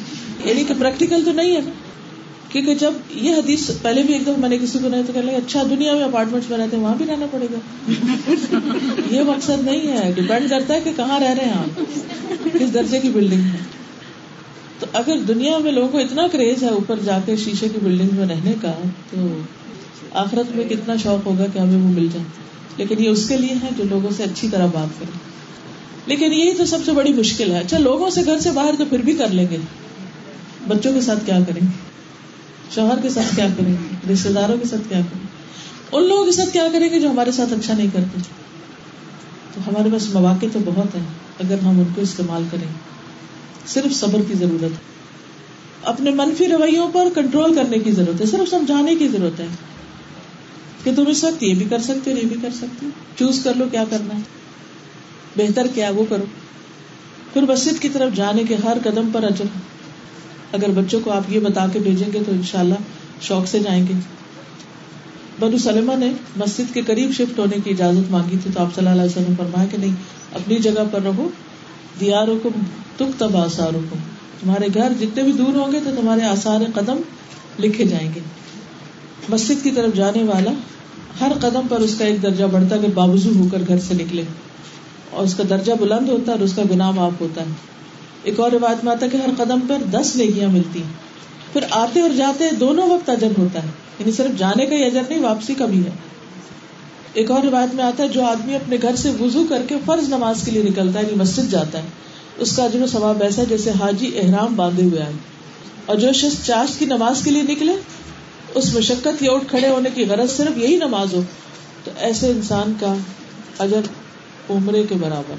یعنی 0.48 0.64
کہ 0.64 0.74
پریکٹیکل 0.78 1.24
تو 1.24 1.32
نہیں 1.32 1.56
ہے 1.56 1.60
نا 1.60 1.70
کیونکہ 2.48 2.74
جب 2.74 2.92
یہ 3.10 3.34
حدیث 3.34 3.70
پہلے 3.82 4.02
بھی 4.02 4.14
ایک 4.14 4.22
دفعہ 4.22 4.36
میں 4.36 4.48
نے 4.48 4.58
کسی 4.58 4.78
کو 4.82 4.88
نہیں 4.88 5.02
تو 5.06 5.12
کہ 5.12 5.18
اچھا 5.18 5.62
دنیا 5.70 5.94
میں 5.94 6.04
اپارٹمنٹ 6.04 6.50
میں 6.50 6.58
رہتے 6.58 6.76
ہیں، 6.76 6.82
وہاں 6.82 6.94
بھی 6.94 7.06
رہنا 7.06 7.26
پڑے 7.30 7.46
گا۔ 7.52 7.58
یہ 9.10 9.22
مقصد 9.22 9.64
نہیں 9.64 9.92
ہے 9.92 10.12
ڈپینڈ 10.12 10.50
کرتا 10.50 10.74
ہے 10.74 10.80
کہ 10.84 10.92
کہاں 10.96 11.20
رہ 11.20 11.34
رہے 11.38 11.44
ہیں 11.44 11.52
آپ، 11.52 11.80
کس 12.52 12.74
درجے 12.74 12.98
کی 13.00 13.08
بلڈنگ 13.08 13.40
ہے۔ 13.40 13.58
تو 14.78 14.86
اگر 14.92 15.16
دنیا 15.28 15.58
میں 15.58 15.72
لوگوں 15.72 15.88
کو 15.88 15.98
اتنا 15.98 16.26
کریز 16.32 16.62
ہے 16.62 16.68
اوپر 16.68 16.96
جا 17.04 17.18
کے 17.26 17.36
شیشے 17.36 17.68
کی 17.68 17.78
بلڈنگ 17.82 18.08
میں 18.12 18.26
رہنے 18.26 18.54
کا، 18.60 18.72
تو 19.10 19.16
آخرت 20.12 20.56
میں 20.56 20.64
کتنا 20.64 20.96
شوق 20.96 21.26
ہوگا 21.26 21.46
کہ 21.52 21.58
ہمیں 21.58 21.82
وہ 21.82 21.88
مل 21.88 22.06
جائے۔ 22.12 22.47
لیکن 22.78 23.04
یہ 23.04 23.08
اس 23.08 23.28
کے 23.28 23.36
لیے 23.36 23.54
ہے 23.62 23.68
جو 23.78 23.84
لوگوں 23.84 24.10
سے 24.16 24.22
اچھی 24.22 24.48
طرح 24.48 24.66
بات 24.66 25.00
کرے 25.00 25.18
لیکن 26.06 26.32
یہی 26.32 26.54
تو 26.54 26.66
سب 26.66 26.78
سے 26.84 26.92
بڑی 26.92 27.12
مشکل 27.12 27.50
ہے۔ 27.50 27.58
اچھا 27.58 27.78
لوگوں 27.78 28.10
سے 28.10 28.20
گھر 28.24 28.38
سے 28.38 28.50
باہر 28.50 28.74
تو 28.78 28.84
پھر 28.84 28.98
بھی 28.98 29.12
کر 29.12 29.28
لیں 29.28 29.46
گے۔ 29.50 29.56
بچوں 30.68 30.92
کے 30.92 31.00
ساتھ 31.00 31.26
کیا 31.26 31.38
کریں 31.48 31.62
گے؟ 31.62 31.72
شوہر 32.74 33.00
کے 33.02 33.08
ساتھ 33.08 33.36
کیا 33.36 33.48
کریں 33.56 33.72
گے؟ 33.72 34.12
رشتے 34.12 34.32
داروں 34.32 34.56
کے 34.58 34.68
ساتھ 34.68 34.88
کیا 34.88 35.00
کریں 35.00 35.20
گے؟ 35.22 35.26
ان 35.92 36.08
لوگوں 36.08 36.24
کے 36.24 36.32
ساتھ 36.32 36.52
کیا 36.52 36.68
کریں 36.72 36.90
گے 36.90 37.00
جو 37.00 37.10
ہمارے 37.10 37.32
ساتھ 37.32 37.52
اچھا 37.52 37.74
نہیں 37.74 37.86
کرتے؟ 37.92 38.20
تو 39.54 39.60
ہمارے 39.66 39.88
پاس 39.92 40.14
مواقع 40.14 40.46
تو 40.52 40.58
بہت 40.64 40.94
ہیں۔ 40.94 41.04
اگر 41.40 41.58
ہم 41.58 41.68
ان 41.68 41.84
کو 41.94 42.00
استعمال 42.00 42.42
کریں، 42.50 42.72
صرف 43.66 43.96
صبر 43.96 44.20
کی 44.28 44.34
ضرورت 44.34 44.62
ہے۔ 44.62 44.98
اپنے 45.82 46.10
منفی 46.10 46.48
رویوں 46.48 46.88
پر 46.92 47.08
کنٹرول 47.14 47.54
کرنے 47.54 47.78
کی 47.78 47.92
ضرورت 47.92 48.20
ہے، 48.20 48.26
صرف 48.26 48.50
سمجھانے 48.50 48.94
کی 48.94 49.08
ضرورت 49.08 49.40
ہے۔ 49.40 49.46
کہ 50.84 50.90
تم 50.96 51.04
اس 51.06 51.24
وقت 51.24 51.42
یہ 51.42 51.54
بھی 51.54 51.66
کر 51.70 51.78
سکتے 51.78 52.10
یہ 52.10 52.26
بھی 52.26 52.36
کر 52.42 52.50
سکتے 52.54 52.86
چوز 53.18 53.40
کر 53.44 53.54
لو 53.56 53.64
کیا 53.70 53.84
کرنا 53.90 54.14
ہے۔ 54.14 54.20
بہتر 55.36 55.66
کیا 55.74 55.90
وہ 55.90 56.04
کرو۔ 56.08 56.24
پھر 57.32 57.42
مسجد 57.42 57.82
کی 57.82 57.88
طرف 57.88 58.16
جانے 58.16 58.42
کے 58.48 58.56
ہر 58.64 58.76
قدم 58.84 59.10
پر 59.12 59.24
اجر۔ 59.24 59.44
اگر 60.52 60.68
بچوں 60.68 61.00
کو 61.04 61.10
آپ 61.10 61.22
یہ 61.28 61.40
بتا 61.40 61.66
کے 61.72 61.78
بھیجیں 61.78 62.12
گے 62.12 62.18
تو 62.26 62.32
انشاءاللہ 62.32 62.74
شوق 63.20 63.48
سے 63.48 63.58
جائیں 63.58 63.86
گے۔ 63.86 63.92
بنو 65.40 65.58
سلمہ 65.58 65.92
نے 65.96 66.12
مسجد 66.36 66.74
کے 66.74 66.82
قریب 66.82 67.10
شفٹ 67.12 67.38
ہونے 67.38 67.56
کی 67.64 67.70
اجازت 67.70 68.10
مانگی 68.10 68.36
تھی 68.42 68.50
تو 68.54 68.60
آپ 68.60 68.74
صلی 68.74 68.86
اللہ 68.86 69.02
علیہ 69.02 69.10
وسلم 69.10 69.34
فرمایا 69.36 69.66
کہ 69.70 69.78
نہیں، 69.78 69.94
اپنی 70.34 70.56
جگہ 70.56 70.82
پر 70.92 71.02
رہو۔ 71.02 71.28
دیار 72.00 72.28
حکم 72.28 72.60
تک 72.96 73.18
تب 73.18 73.36
آسار 73.36 73.68
حکم 73.68 73.96
تمہارے 74.40 74.66
گھر 74.74 74.92
جتنے 75.00 75.22
بھی 75.22 75.32
دور 75.32 75.54
ہوں 75.56 75.72
گے 75.72 75.80
تو 75.84 75.90
تمہارے 76.00 76.22
آسار 76.22 76.60
قدم 76.74 76.96
لکھے 77.58 77.84
جائیں 77.84 78.10
گے۔ 78.14 78.20
مسجد 79.28 79.62
کی 79.62 79.70
طرف 79.70 79.96
جانے 79.96 80.22
والا 80.22 80.50
ہر 81.20 81.32
قدم 81.40 81.60
پر 81.68 81.78
اس 81.78 81.94
کا 81.98 82.04
ایک 82.04 82.22
درجہ 82.22 82.44
بڑھتا 82.44 82.76
ہے 82.76 82.88
باوضو 82.94 83.30
ہو 83.38 83.46
کر 83.52 83.58
گھر 83.68 83.78
سے 83.78 83.94
نکلے۔ 83.94 84.22
اور 85.10 85.24
اس 85.24 85.34
کا 85.34 85.42
درجہ 85.50 85.72
بلند 85.80 86.08
ہوتا 86.08 86.32
ہے 86.32 86.36
اور 86.36 86.44
اس 86.44 86.52
کا 86.52 86.62
گناہ 86.70 86.90
معاف 86.90 87.20
ہوتا 87.20 87.40
ہے۔ 87.40 87.46
ایک 88.22 88.40
اور 88.40 88.52
روایت 88.52 88.84
میں 88.84 88.92
آتا 88.92 89.06
ہے 89.06 89.10
کہ 89.10 89.16
ہر 89.16 89.44
قدم 89.44 89.60
پر 89.60 89.78
دس 89.90 90.16
نیکیاں 90.16 90.48
ملتی 90.48 90.82
ہیں۔ 90.82 90.92
پھر 91.52 91.64
آتے 91.70 92.00
اور 92.00 92.10
جاتے 92.10 92.44
دونوں 92.60 92.90
وقت 92.90 93.10
اجر 93.10 93.28
ہوتا 93.38 93.62
ہے۔ 93.62 93.68
یعنی 93.98 94.12
صرف 94.12 94.38
جانے 94.38 94.66
کا 94.66 94.76
ہی 94.76 94.84
اجر 94.84 95.02
نہیں، 95.08 95.20
واپسی 95.20 95.54
کا 95.54 95.66
بھی 95.66 95.84
ہے۔ 95.84 95.90
ایک 97.12 97.30
اور 97.30 97.42
روایت 97.42 97.74
میں 97.74 97.84
آتا 97.84 98.02
ہے 98.02 98.08
جو 98.08 98.24
آدمی 98.24 98.54
اپنے 98.54 98.76
گھر 98.82 98.96
سے 98.96 99.10
وضو 99.20 99.44
کر 99.48 99.62
کے 99.68 99.74
فرض 99.84 100.08
نماز 100.08 100.42
کے 100.44 100.50
لیے 100.50 100.62
نکلتا 100.62 100.98
ہے 100.98 101.04
یعنی 101.04 101.16
مسجد 101.16 101.50
جاتا 101.50 101.78
ہے۔ 101.78 101.86
اس 102.38 102.56
کا 102.56 102.64
اجر 102.64 102.82
و 102.82 102.86
ثواب 102.86 103.22
ایسا 103.22 103.44
جیسے 103.44 103.70
حاجی 103.80 104.10
احرام 104.18 104.56
باندھے 104.56 104.84
ہوئے 104.84 105.02
آئے۔ 105.02 105.12
اور 105.86 105.96
جو 105.96 106.12
شخص 106.12 106.46
چاشت 106.46 106.78
کی 106.78 106.86
نماز 106.86 107.22
کے 107.22 107.30
لیے 107.30 107.42
نکلے 107.42 107.72
اس 108.54 108.74
مشقت 108.74 109.22
یا 109.22 109.32
اٹھ 109.32 109.44
کھڑے 109.48 109.68
ہونے 109.68 109.88
کی 109.94 110.04
غرض 110.04 110.36
صرف 110.36 110.58
یہی 110.58 110.76
نماز 110.76 111.14
ہو، 111.14 111.22
تو 111.84 111.90
ایسے 111.96 112.30
انسان 112.30 112.72
کا 112.80 112.94
اجر 113.58 113.80
عمرے 114.50 114.82
کے 114.82 114.94
برابر 115.00 115.34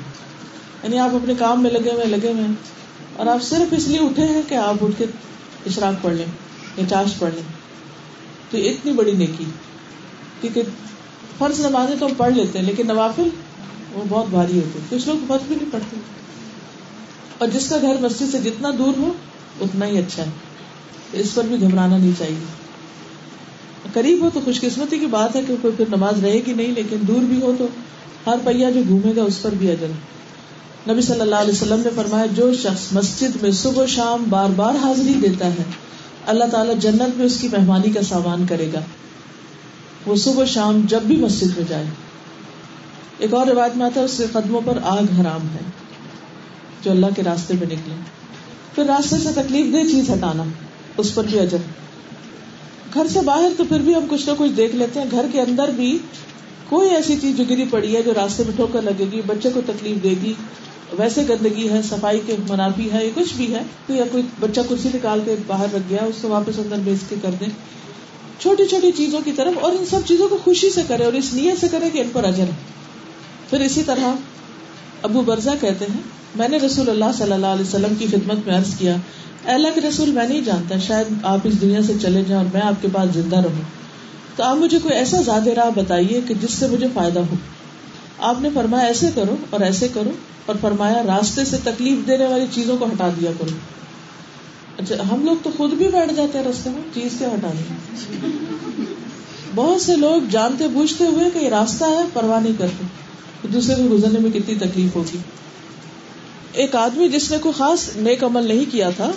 یعنی 0.83 0.99
آپ 0.99 1.15
اپنے 1.15 1.33
کام 1.39 1.63
میں 1.63 1.71
لگے 1.71 1.91
ہوئے 1.91 2.05
لگے 2.05 2.31
ہوئے 2.31 2.47
اور 3.15 3.27
آپ 3.27 3.43
صرف 3.43 3.73
اس 3.77 3.87
لیے 3.87 3.99
اٹھے 3.99 4.25
ہیں 4.25 4.41
کہ 4.49 4.55
آپ 4.55 4.75
اٹھ 4.81 4.93
کے 4.97 5.05
اشراق 5.65 6.03
پڑھ 6.03 6.13
لیں 6.13 6.25
یا 6.77 6.83
چاش 6.89 7.19
پڑھ 7.19 7.33
لیں۔ 7.33 7.43
تو 8.51 8.57
اتنی 8.57 8.91
بڑی 8.91 9.11
نیکی، 9.11 9.45
کیونکہ 10.41 10.61
فرض 11.37 11.59
نمازیں 11.59 11.95
تو 11.99 12.05
ہم 12.05 12.11
پڑھ 12.17 12.33
لیتے 12.33 12.59
ہیں، 12.59 12.65
لیکن 12.65 12.87
نوافل 12.87 13.29
وہ 13.93 14.03
بہت 14.09 14.25
بھاری 14.29 14.59
ہوتے 14.59 14.79
کچھ 14.89 15.07
لوگ 15.07 15.25
فرض 15.27 15.47
بھی 15.47 15.55
نہیں 15.55 15.71
پڑھتے۔ 15.71 15.97
اور 17.37 17.47
جس 17.47 17.69
کا 17.69 17.77
گھر 17.81 17.95
مسجد 18.01 18.31
سے 18.31 18.37
جتنا 18.37 18.69
دور 18.77 18.93
ہو، 18.97 19.13
اتنا 19.61 19.85
ہی 19.85 19.97
اچھا 19.97 20.23
ہے۔ 20.23 20.29
اس 21.13 21.35
پر 21.35 21.43
بھی 21.43 21.61
گھبرانا 21.61 21.97
نہیں 21.97 22.11
چاہیے۔ 22.17 22.58
قریب 23.93 24.21
ہو 24.21 24.29
تو 24.33 24.39
خوش 24.45 24.61
قسمتی 24.61 24.97
کی 24.97 25.05
بات 25.05 25.35
ہے 25.35 25.41
کہ 25.47 25.55
کوئی 25.61 25.73
پھر 25.77 25.85
نماز 25.89 26.23
رہے 26.23 26.39
گی 26.47 26.53
نہیں، 26.53 26.71
لیکن 26.71 26.97
دور 27.01 27.21
بھی 27.21 27.41
ہو 27.41 27.53
تو 27.57 27.67
ہر 28.27 28.37
پہیا 28.43 28.69
جو 28.69 28.81
گھومے 28.87 29.15
گا 29.15 29.23
اس 29.23 29.41
پر 29.41 29.49
بھی 29.57 29.71
اجر 29.71 29.87
نبی 30.89 31.01
صلی 31.01 31.21
اللہ 31.21 31.35
علیہ 31.35 31.51
وسلم 31.51 31.79
نے 31.79 31.89
فرمایا، 31.95 32.25
جو 32.25 32.53
شخص 32.53 32.91
مسجد 32.91 33.41
میں 33.41 33.51
صبح 33.51 33.85
شام 33.85 34.23
بار 34.29 34.49
بار 34.55 34.75
حاضری 34.75 35.13
دیتا 35.13 35.47
ہے، 35.47 35.63
اللہ 36.27 36.45
تعالیٰ 36.51 36.75
جنت 36.77 37.17
میں 37.17 37.25
اس 37.25 37.37
کی 37.41 37.47
مہمانی 37.47 37.89
کا 37.89 38.01
سامان 38.01 38.45
کرے 38.49 38.69
گا۔ 38.73 38.79
وہ 40.05 40.15
صبح 40.15 40.43
و 40.43 40.45
شام 40.45 40.81
جب 40.87 41.01
بھی 41.01 41.15
مسجد 41.15 41.57
میں 41.57 41.65
جائے۔ 41.67 41.85
ایک 43.17 43.33
اور 43.33 43.47
روایت 43.47 43.77
میں 43.77 43.85
آتا 43.85 43.99
ہے، 43.99 44.05
اس 44.05 44.17
کے 44.17 44.25
قدموں 44.31 44.61
پر 44.65 44.77
آگ 44.83 45.21
حرام 45.21 45.41
ہے، 45.41 45.61
جو 46.83 46.91
اللہ 46.91 47.05
کے 47.15 47.23
راستے 47.23 47.53
میں 47.53 47.67
نکلے۔ 47.67 47.95
پھر 48.75 48.85
راستے 48.85 49.15
سے 49.23 49.29
تکلیف 49.35 49.73
دہ 49.73 49.91
چیز 49.91 50.09
ہٹانا، 50.09 50.43
اس 50.97 51.15
پر 51.15 51.23
بھی 51.23 51.39
اجر۔ 51.39 51.57
گھر 52.93 53.07
سے 53.13 53.19
باہر 53.21 53.49
تو 53.57 53.63
پھر 53.69 53.79
بھی 53.79 53.95
ہم 53.95 54.05
کچھ 54.09 54.29
نہ 54.29 54.33
کچھ 54.37 54.51
دیکھ 54.51 54.75
لیتے 54.75 54.99
ہیں۔ 54.99 55.07
گھر 55.11 55.25
کے 55.31 55.41
اندر 55.41 55.69
بھی 55.75 55.97
کوئی 56.69 56.89
ایسی 56.89 57.15
چیز 57.21 57.37
جو 57.37 57.43
گری 57.49 57.65
پڑی 57.69 57.95
ہے 57.95 58.01
جو 58.03 58.13
راستے 58.13 58.43
میں 58.43 58.53
ٹھوکر 58.55 58.81
لگے 58.81 59.05
گی، 59.11 59.21
بچے 59.25 59.49
کو 59.53 59.61
تکلیف 59.65 60.03
دے 60.03 60.13
گی، 60.23 60.33
ویسے 60.97 61.21
گندگی 61.29 61.69
ہے، 61.69 61.81
صفائی 61.89 62.19
کے 62.25 62.35
منافی 62.49 62.91
ہے 62.91 63.05
یا 63.05 63.11
کچھ 63.15 63.33
بھی 63.35 63.53
ہے۔ 63.55 63.61
تو 63.87 63.93
یا 63.93 64.03
کوئی 64.11 64.23
بچہ 64.39 64.61
کرسی 64.69 64.89
نکال 64.93 65.19
کے 65.25 65.35
باہر 65.47 65.65
رکھ 65.73 65.89
گیا، 65.89 66.05
اس 66.05 66.15
کو 66.21 66.29
واپس 66.29 66.59
اندر 66.59 66.75
بیچ 66.83 67.09
کے 67.09 67.15
کر 67.21 67.29
دیں۔ 67.39 67.47
چھوٹی 68.39 68.65
چھوٹی 68.65 68.91
چیزوں 68.91 69.19
کی 69.25 69.31
طرف 69.31 69.53
اور 69.61 69.71
ان 69.71 69.85
سب 69.85 69.99
چیزوں 70.05 70.29
کو 70.29 70.37
خوشی 70.43 70.69
سے 70.69 70.81
کرے 70.87 71.03
اور 71.03 71.13
اس 71.13 71.33
نیت 71.33 71.59
سے 71.59 71.67
کرے 71.71 71.89
کہ 71.89 71.99
ان 71.99 72.09
پر 72.13 72.23
اجر 72.23 72.43
ہے۔ 72.43 72.79
پھر 73.49 73.59
اسی 73.59 73.83
طرح 73.85 74.15
ابو 75.01 75.21
برزا 75.21 75.53
کہتے 75.61 75.85
ہیں 75.85 76.18
میں 76.35 76.47
نے 76.47 76.57
رسول 76.57 76.89
اللہ 76.89 77.05
صلی 77.17 77.31
اللہ 77.31 77.45
علیہ 77.45 77.65
وسلم 77.65 77.95
کی 77.95 78.05
خدمت 78.07 78.47
میں 78.47 78.57
عرض 78.57 78.75
کیا 78.75 78.95
اللہ 79.45 79.67
کے 79.75 79.81
رسول، 79.81 80.09
میں 80.09 80.27
نہیں 80.27 80.41
جانتا، 80.41 80.77
شاید 80.77 81.07
آپ 81.23 81.39
اس 81.43 81.61
دنیا 81.61 81.81
سے 81.81 81.93
چلے 82.01 82.23
جائیں 82.27 82.45
اور 82.45 82.45
میں 82.53 82.61
آپ 82.61 82.81
کے 82.81 82.87
پاس 82.93 83.09
زندہ 83.13 83.35
رہوں۔ 83.35 83.61
تو 84.35 84.43
آپ 84.43 84.55
مجھے 84.55 84.79
کوئی 84.79 84.93
ایسا 84.93 85.21
زیادہ 85.21 85.49
راہ 85.49 85.69
بتائیے 85.75 86.21
کہ 86.27 86.33
جس 86.33 86.51
سے 86.51 86.67
مجھے 86.67 86.87
فائدہ 86.93 87.19
ہو۔ 87.19 87.35
آپ 88.17 88.41
نے 88.41 88.49
فرمایا، 88.53 88.87
ایسے 88.87 89.09
کرو 89.15 89.35
اور 89.49 89.59
ایسے 89.59 89.87
کرو 89.93 90.09
اور 90.45 90.55
فرمایا، 90.61 91.03
راستے 91.05 91.45
سے 91.45 91.57
تکلیف 91.63 92.07
دینے 92.07 92.25
والی 92.25 92.45
چیزوں 92.51 92.77
کو 92.77 92.85
ہٹا 92.85 93.09
دیا 93.21 93.31
کرو۔ 93.39 93.57
اچھا 94.77 94.95
ہم 95.11 95.25
لوگ 95.25 95.35
تو 95.43 95.49
خود 95.57 95.73
بھی 95.73 95.87
بیٹھ 95.87 96.13
جاتے 96.13 96.37
ہیں 96.37 96.45
راستے 96.45 96.69
میں، 96.69 96.81
چیز 96.93 97.15
کیا 97.19 97.27
ہٹانی 97.27 97.73
بہت 99.55 99.81
سے 99.81 99.95
لوگ 99.95 100.25
جانتے 100.31 100.67
بوجھتے 100.67 101.03
ہوئے 101.03 101.29
کہ 101.33 101.39
یہ 101.39 101.49
راستہ 101.49 101.83
ہے، 101.83 102.03
پرواہ 102.13 102.39
نہیں 102.39 102.53
کرتے۔ 102.57 102.85
دوسرے 103.47 103.75
کو 103.75 103.95
گزرنے 103.95 104.19
میں 104.19 104.31
کتنی 104.31 104.55
تکلیف 104.55 104.95
ہوگی۔ 104.95 105.17
ایک 106.53 106.75
آدمی 106.75 107.09
جس 107.09 107.31
نے 107.31 107.37
کوئی 107.37 107.53
خاص 107.57 107.89
نیک 107.95 108.23
عمل 108.23 108.43
نہیں 108.43 108.71
کیا 108.71 108.89
تھا، 108.89 109.11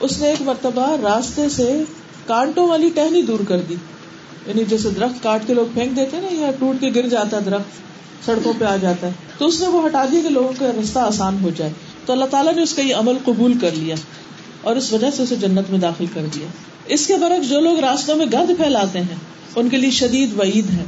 اس 0.00 0.18
نے 0.18 0.28
ایک 0.28 0.42
مرتبہ 0.42 0.96
راستے 1.02 1.48
سے 1.48 1.82
کانٹوں 2.26 2.68
والی 2.68 2.90
ٹہنی 2.94 3.22
دور 3.22 3.40
کر 3.48 3.58
دی۔ 3.58 3.74
یعنی 4.46 4.64
جیسے 4.68 4.90
درخت 4.90 5.22
کاٹ 5.22 5.42
کے 5.46 5.54
لوگ 5.54 5.66
پھینک 5.74 5.96
دیتے 5.96 6.16
نا، 6.20 6.28
یا 6.32 6.50
ٹوٹ 6.58 6.80
کے 6.80 6.90
گر 6.94 7.08
جاتا 7.08 7.36
ہے 7.36 7.42
درخت، 7.42 7.84
سڑکوں 8.26 8.52
پہ 8.58 8.64
آ 8.64 8.76
جاتا 8.76 9.06
ہے۔ 9.06 9.12
تو 9.38 9.46
اس 9.46 9.60
نے 9.60 9.66
وہ 9.66 9.86
ہٹا 9.86 10.04
دیا 10.12 10.20
کہ 10.22 10.28
لوگوں 10.28 10.52
کا 10.58 10.70
رستہ 10.82 10.98
آسان 10.98 11.36
ہو 11.42 11.50
جائے۔ 11.56 11.72
تو 12.06 12.12
اللہ 12.12 12.24
تعالیٰ 12.24 12.54
نے 12.54 12.62
اس 12.62 12.74
کا 12.74 12.82
یہ 12.82 12.94
عمل 12.94 13.12
قبول 13.24 13.58
کر 13.60 13.70
لیا 13.74 13.94
اور 14.62 14.76
اس 14.76 14.92
وجہ 14.92 15.06
سے 15.16 15.22
اسے 15.22 15.36
جنت 15.36 15.70
میں 15.70 15.78
داخل 15.78 16.04
کر 16.14 16.26
دیا۔ 16.34 16.46
اس 16.86 17.06
کے 17.06 17.16
برعکس 17.16 17.48
جو 17.48 17.60
لوگ 17.60 17.78
راستوں 17.78 18.16
میں 18.16 18.26
گند 18.32 18.56
پھیلاتے 18.56 19.00
ہیں، 19.00 19.16
ان 19.56 19.68
کے 19.68 19.76
لیے 19.76 19.90
شدید 19.90 20.40
وعید 20.40 20.70
ہے۔ 20.70 20.84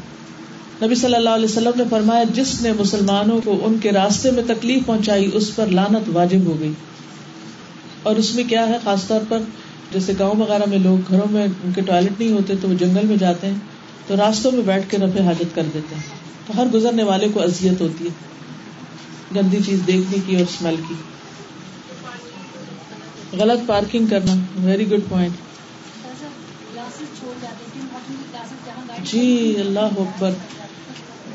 نبی 0.83 0.95
صلی 0.95 1.15
اللہ 1.15 1.31
علیہ 1.31 1.45
وسلم 1.45 1.71
نے 1.77 1.85
فرمایا، 1.91 2.23
جس 2.35 2.63
نے 2.63 2.73
مسلمانوں 2.73 3.41
کو 3.45 3.59
ان 3.63 3.79
کے 3.83 3.93
راستے 3.93 4.31
میں 4.31 4.43
تکلیف 4.47 4.87
پہنچائی، 4.87 5.31
اس 5.33 5.57
پر 5.57 5.67
لانت 5.67 6.09
واجب 6.13 6.39
ہو 6.47 6.61
گئی۔ 6.61 6.73
اور 8.03 8.17
اس 8.17 8.35
میں 8.35 8.45
کیا 8.45 8.69
ہے؟ 8.69 8.79
خاص 8.85 9.07
طور 9.07 9.21
پر 9.29 9.39
جیسے 9.93 10.13
گاؤں 10.19 10.35
وغیرہ 10.41 10.63
میں 10.69 10.79
لوگ 10.79 10.99
گھروں 11.09 11.33
میں 11.33 11.47
ان 11.65 11.73
کے 11.73 11.81
ٹوائلٹ 11.81 12.21
نہیں 12.21 12.33
ہوتے، 12.33 12.55
تو 12.63 12.69
وہ 12.69 12.75
جنگل 12.75 13.07
میں 13.07 13.17
جاتے 13.17 13.47
ہیں، 13.47 13.55
تو 14.07 14.17
راستوں 14.17 14.53
میں 14.53 14.63
بیٹھ 14.63 14.91
کے 14.91 14.97
رفع 14.97 15.23
حاجت 15.23 15.55
کر 15.55 15.63
دیتے 15.75 15.95
ہیں۔ 15.95 16.03
تو 16.47 16.53
ہر 16.57 16.67
گزرنے 16.67 17.03
والے 17.03 17.29
کو 17.35 17.43
اذیت 17.43 17.81
ہوتی 17.81 18.05
ہے۔ 18.05 18.11
گندی 19.37 19.57
چیز 19.67 19.81
دیکھنے 19.87 20.17
کی 20.27 20.35
اور 20.35 20.43
اسمیل 20.43 20.77
کی۔ 20.89 20.95
غلط 23.33 23.67
پارکنگ 23.67 24.07
کرنا 24.07 24.35
ویری 24.57 24.91
گڈ 24.91 25.01
پوائنٹ 25.09 25.33
صرف 25.33 25.41
چھوڑ 25.41 26.11
جاتے 26.11 26.11
ہیں 26.11 26.11
ٹیم 26.11 26.15
ہارٹن 26.15 26.35
کی 26.37 26.73
کلاسز 26.73 26.75
جہاں 26.75 26.86
گاڑی 26.86 26.86
جی 29.05 29.57
اللہ 29.61 29.81
اکبر۔ 29.81 30.31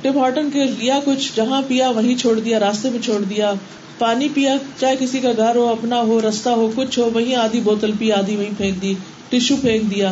ٹم 0.02 0.18
ہارٹن 0.18 0.50
کے 0.54 0.64
لیا 0.64 1.00
کچھ، 1.06 1.32
جہاں 1.36 1.62
پیا 1.68 1.90
وہیں 1.90 2.16
چھوڑ 2.16 2.40
دیا، 2.40 2.60
راستے 2.60 2.90
میں 2.90 3.00
چھوڑ 3.00 3.22
دیا۔ 3.22 3.54
پانی 3.98 4.28
پیا، 4.34 4.56
چاہے 4.80 4.96
کسی 5.00 5.20
کا 5.20 5.32
گھر 5.38 5.56
ہو، 5.56 5.68
اپنا 5.68 6.02
ہو، 6.02 6.22
رستہ 6.30 6.50
ہو، 6.50 6.72
کچھ 6.76 7.00
ہو، 7.00 7.10
وہیں 7.14 7.36
آدھی 7.36 7.60
بوتل 7.60 7.92
پی، 8.00 8.12
آدھی 8.12 8.36
وہیں 8.36 8.50
پھینک 8.58 8.82
دی، 8.82 8.94
ٹشو 9.30 9.56
پھینک 9.62 9.96
دیا۔ 9.96 10.12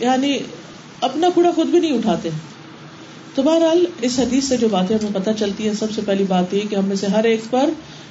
یعنی 0.00 0.38
اپنا 1.00 1.28
کوڑا 1.34 1.50
خود 1.54 1.66
بھی 1.66 1.80
نہیں 1.80 1.98
اٹھاتے۔ 1.98 2.28
تو 3.34 3.42
بہرحال، 3.42 3.84
اس 4.02 4.18
حدیث 4.18 4.44
سے 4.44 4.56
جو 4.56 4.68
باتیں 4.68 4.96
ہمیں 4.96 5.20
پتہ 5.20 5.30
چلتی 5.38 5.68
ہے 5.68 5.74
سب 5.74 5.86
سے 5.94 6.00
پہلی 6.06 6.24
بات 6.28 6.54
یہ 6.54 6.60
کہ 6.70 6.76
ہم 6.76 6.84
میں 6.84 6.96
سے 6.96 7.06
ہر 7.06 7.24
ایک 7.24 7.40
پر 7.50 7.70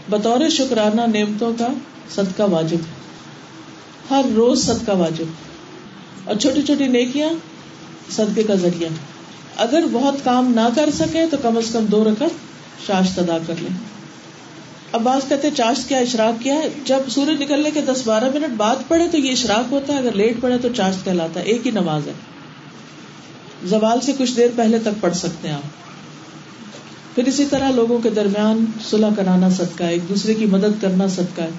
بطور 0.09 0.49
شکرانہ 0.49 1.01
نعمتوں 1.01 1.53
کا 1.59 1.67
صدقہ 2.15 2.43
واجب 2.43 2.77
ہے۔ 2.77 2.93
ہر 4.09 4.25
روز 4.35 4.65
صدقہ 4.65 4.91
واجب۔ 4.91 5.46
اور 6.27 6.35
چھوٹی 6.35 6.61
چھوٹی 6.61 6.87
نیکیاں 6.87 7.29
صدقے 8.11 8.43
کا 8.43 8.55
ذریعہ 8.55 8.89
اگر 9.55 9.83
بہت 9.91 10.15
کام 10.23 10.51
نہ 10.51 10.69
کر 10.75 10.89
سکے 10.93 11.25
تو 11.31 11.37
کم 11.41 11.57
از 11.57 11.63
کم 11.73 11.85
دو 11.85 12.03
رکعت 12.03 12.29
شاشت 12.87 13.19
ادا 13.19 13.37
کر 13.47 13.53
لیں۔ 13.59 13.77
اب 14.91 15.01
بعض 15.01 15.29
کہتے 15.29 15.49
چاشت 15.57 15.89
کیا 15.89 15.97
اشراق 15.97 16.43
کیا 16.43 16.55
ہے؟ 16.55 16.69
جب 16.85 16.99
سورج 17.09 17.41
نکلنے 17.41 17.71
کے 17.71 17.81
دس 17.81 18.01
بارہ 18.05 18.23
منٹ 18.33 18.53
بعد 18.57 18.75
پڑے 18.87 19.07
تو 19.11 19.17
یہ 19.17 19.31
اشراق 19.31 19.71
ہوتا 19.71 19.93
ہے، 19.93 19.97
اگر 19.97 20.11
لیٹ 20.11 20.41
پڑے 20.41 20.57
تو 20.57 20.67
چاشت 20.75 21.05
کہلاتا 21.05 21.39
ہے۔ 21.39 21.45
ایک 21.45 21.65
ہی 21.65 21.71
نماز 21.71 22.07
ہے۔ 22.07 22.13
زوال 23.65 24.01
سے 24.01 24.13
کچھ 24.17 24.37
دیر 24.37 24.47
پہلے 24.55 24.79
تک 24.79 25.01
پڑھ 25.01 25.15
سکتے 25.15 25.47
ہیں 25.47 25.55
آپ۔ 25.55 25.87
پھر 27.15 27.27
اسی 27.27 27.45
طرح 27.45 27.71
لوگوں 27.71 27.99
کے 27.99 28.09
درمیان 28.09 28.65
صلح 28.89 29.09
کرانا 29.15 29.49
صدقہ 29.49 29.83
ہے، 29.83 29.91
ایک 29.91 30.09
دوسرے 30.09 30.33
کی 30.33 30.45
مدد 30.45 30.81
کرنا 30.81 31.07
صدقہ 31.07 31.41
ہے۔ 31.41 31.49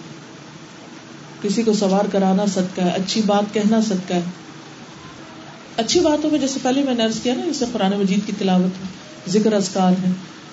کسی 1.43 1.63
کو 1.63 1.73
سوار 1.73 2.05
کرانا 2.13 2.47
صدقہ 2.47 2.81
ہے، 2.81 2.91
اچھی 2.91 3.23
بات 3.27 3.55
کہنا 3.55 3.81
صدقہ 3.81 4.15
ہے۔ 4.15 4.21
اچھی 5.79 6.01
باتوں 6.01 6.31
میں، 6.31 6.39
جیسے 6.39 6.59
پہلے 6.63 6.83
میں 6.83 6.95
نے 6.95 7.05
عرض 7.05 7.21
کیا 7.23 7.35
نا، 7.35 7.45
جیسے 7.45 7.65
قرآن 7.73 7.93
مجید 7.99 8.21
کی 8.27 8.33
تلاوت 8.39 8.79
ہے، 8.79 8.87
ذکر 9.29 9.53
اذکار 9.53 9.93
ہے، 10.07 10.11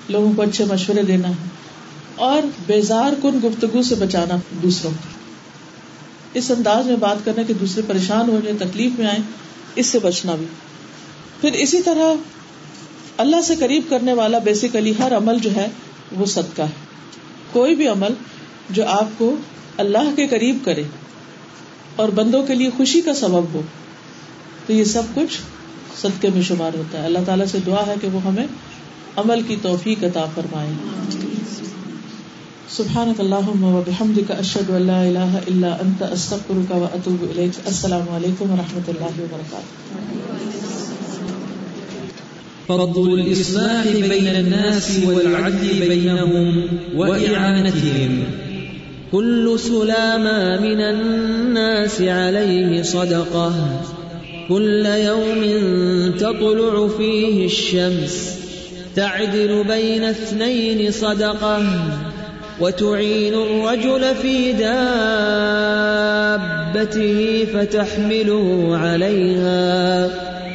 لوگوں 0.10 0.32
کو 0.36 0.42
اچھے 0.42 0.66
مشورے 0.66 1.04
دینا 1.04 1.30
ہے، 1.30 1.34
اور 2.16 2.42
بیزار 2.66 3.14
کن 3.22 3.40
گفتگو 3.44 3.82
سے 3.82 3.96
بچانا 3.96 4.36
دوسروں 4.64 4.92
کو۔ 4.92 5.08
اس 6.34 6.52
انداز 6.52 6.86
میں 6.86 6.96
بات 6.96 7.26
کرنا 7.26 7.44
کہ 7.44 7.54
دوسرے 7.54 7.82
پریشان 7.88 8.30
ہو 8.30 8.40
جائے 8.44 8.58
تکلیف 8.60 9.00
میں 9.00 9.08
آئے 9.08 9.18
اس 9.76 9.88
سے 9.88 10.00
بچنا 10.00 10.36
بھی۔ 10.36 10.46
پھر 11.42 11.52
اسی 11.52 11.82
طرح 11.82 12.14
اللہ 13.18 13.42
سے 13.42 13.56
قریب 13.56 13.84
کرنے 13.90 14.14
والا 14.14 14.38
بیسیکلی 14.38 14.94
ہر 15.00 15.18
عمل 15.18 15.40
جو 15.40 15.56
ہے، 15.56 15.68
وہ 16.12 16.26
صدقہ 16.26 16.62
ہے۔ 16.62 16.84
کوئی 17.52 17.76
بھی 17.76 17.88
عمل 17.88 18.14
جو 18.70 18.88
آپ 18.88 19.18
کو 19.18 19.36
اللہ 19.78 20.16
کے 20.16 20.28
قریب 20.28 20.58
کرے 20.64 20.84
اور 21.96 22.10
بندوں 22.10 22.44
کے 22.44 22.56
لیے 22.56 22.70
خوشی 22.78 23.02
کا 23.02 23.14
سبب 23.14 23.54
ہو 23.54 23.62
تو 24.68 24.74
یہ 24.74 24.84
سب 24.84 25.04
کچھ 25.14 25.42
صدقے 26.02 26.30
میں 26.34 26.42
شمار 26.42 26.78
ہوتا 26.78 27.02
ہے۔ 27.02 27.06
اللہ 27.06 27.20
تعالیٰ 27.26 27.46
سے 27.46 27.58
دعا 27.66 27.84
ہے 27.88 27.94
کہ 28.02 28.08
وہ 28.14 28.20
ہمیں 28.24 28.48
عمل 29.18 29.42
کی 29.48 29.56
توفیق 29.62 30.04
عطا 30.04 30.26
فرمائے۔ 30.36 30.70
سبحانك 32.70 33.20
اللهم 33.20 33.64
وبحمدك 33.64 34.32
اشهد 34.32 34.70
ان 34.70 34.82
لا 34.82 35.02
اله 35.02 35.42
الا 35.48 35.76
انت 35.82 36.04
استغفرك 36.04 36.72
واتوب 36.72 37.22
اليك 37.22 37.60
السلام 37.66 38.10
علیکم 38.10 38.52
ورحمۃ 38.52 38.88
اللہ 38.88 39.20
وبرکاتہ۔ 39.20 39.96
فضل 42.68 43.10
الإصلاح 43.14 43.88
بين 44.10 44.28
الناس 44.28 44.90
والعدل 45.04 45.84
بينهم 45.90 46.48
وإعانتهم 47.00 48.24
كل 49.12 49.58
سلامة 49.66 50.40
من 50.62 50.82
الناس 50.88 52.02
عليه 52.02 52.82
صدقة 52.84 53.54
كل 54.50 54.86
يوم 54.86 55.42
تطلع 56.18 56.88
فيه 56.98 57.46
الشمس، 57.46 58.40
تعدل 58.96 59.64
بين 59.68 60.04
اثنين 60.04 60.92
صدقة، 60.92 61.64
وتعين 62.60 63.34
الرجل 63.34 64.16
في 64.22 64.52
دابته 66.74 67.46
فتحمله 67.54 68.78
عليها، 68.78 70.10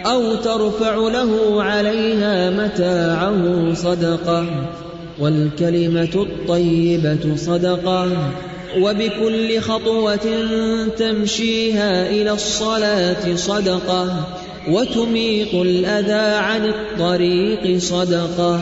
أو 0.06 0.34
ترفع 0.34 0.94
له 0.96 1.62
عليها 1.62 2.50
متاعه 2.50 3.74
صدقة، 3.74 4.46
والكلمة 5.20 6.14
الطيبة 6.14 7.36
صدقة. 7.36 8.32
وبكل 8.78 9.60
خطوة 9.60 10.28
تمشيها 10.98 12.10
إلى 12.10 12.30
الصلاة 12.30 13.36
صدقة 13.36 14.28
وتميط 14.68 15.54
الأذى 15.54 16.36
عن 16.36 16.68
الطريق 16.68 17.78
صدقة. 17.78 18.60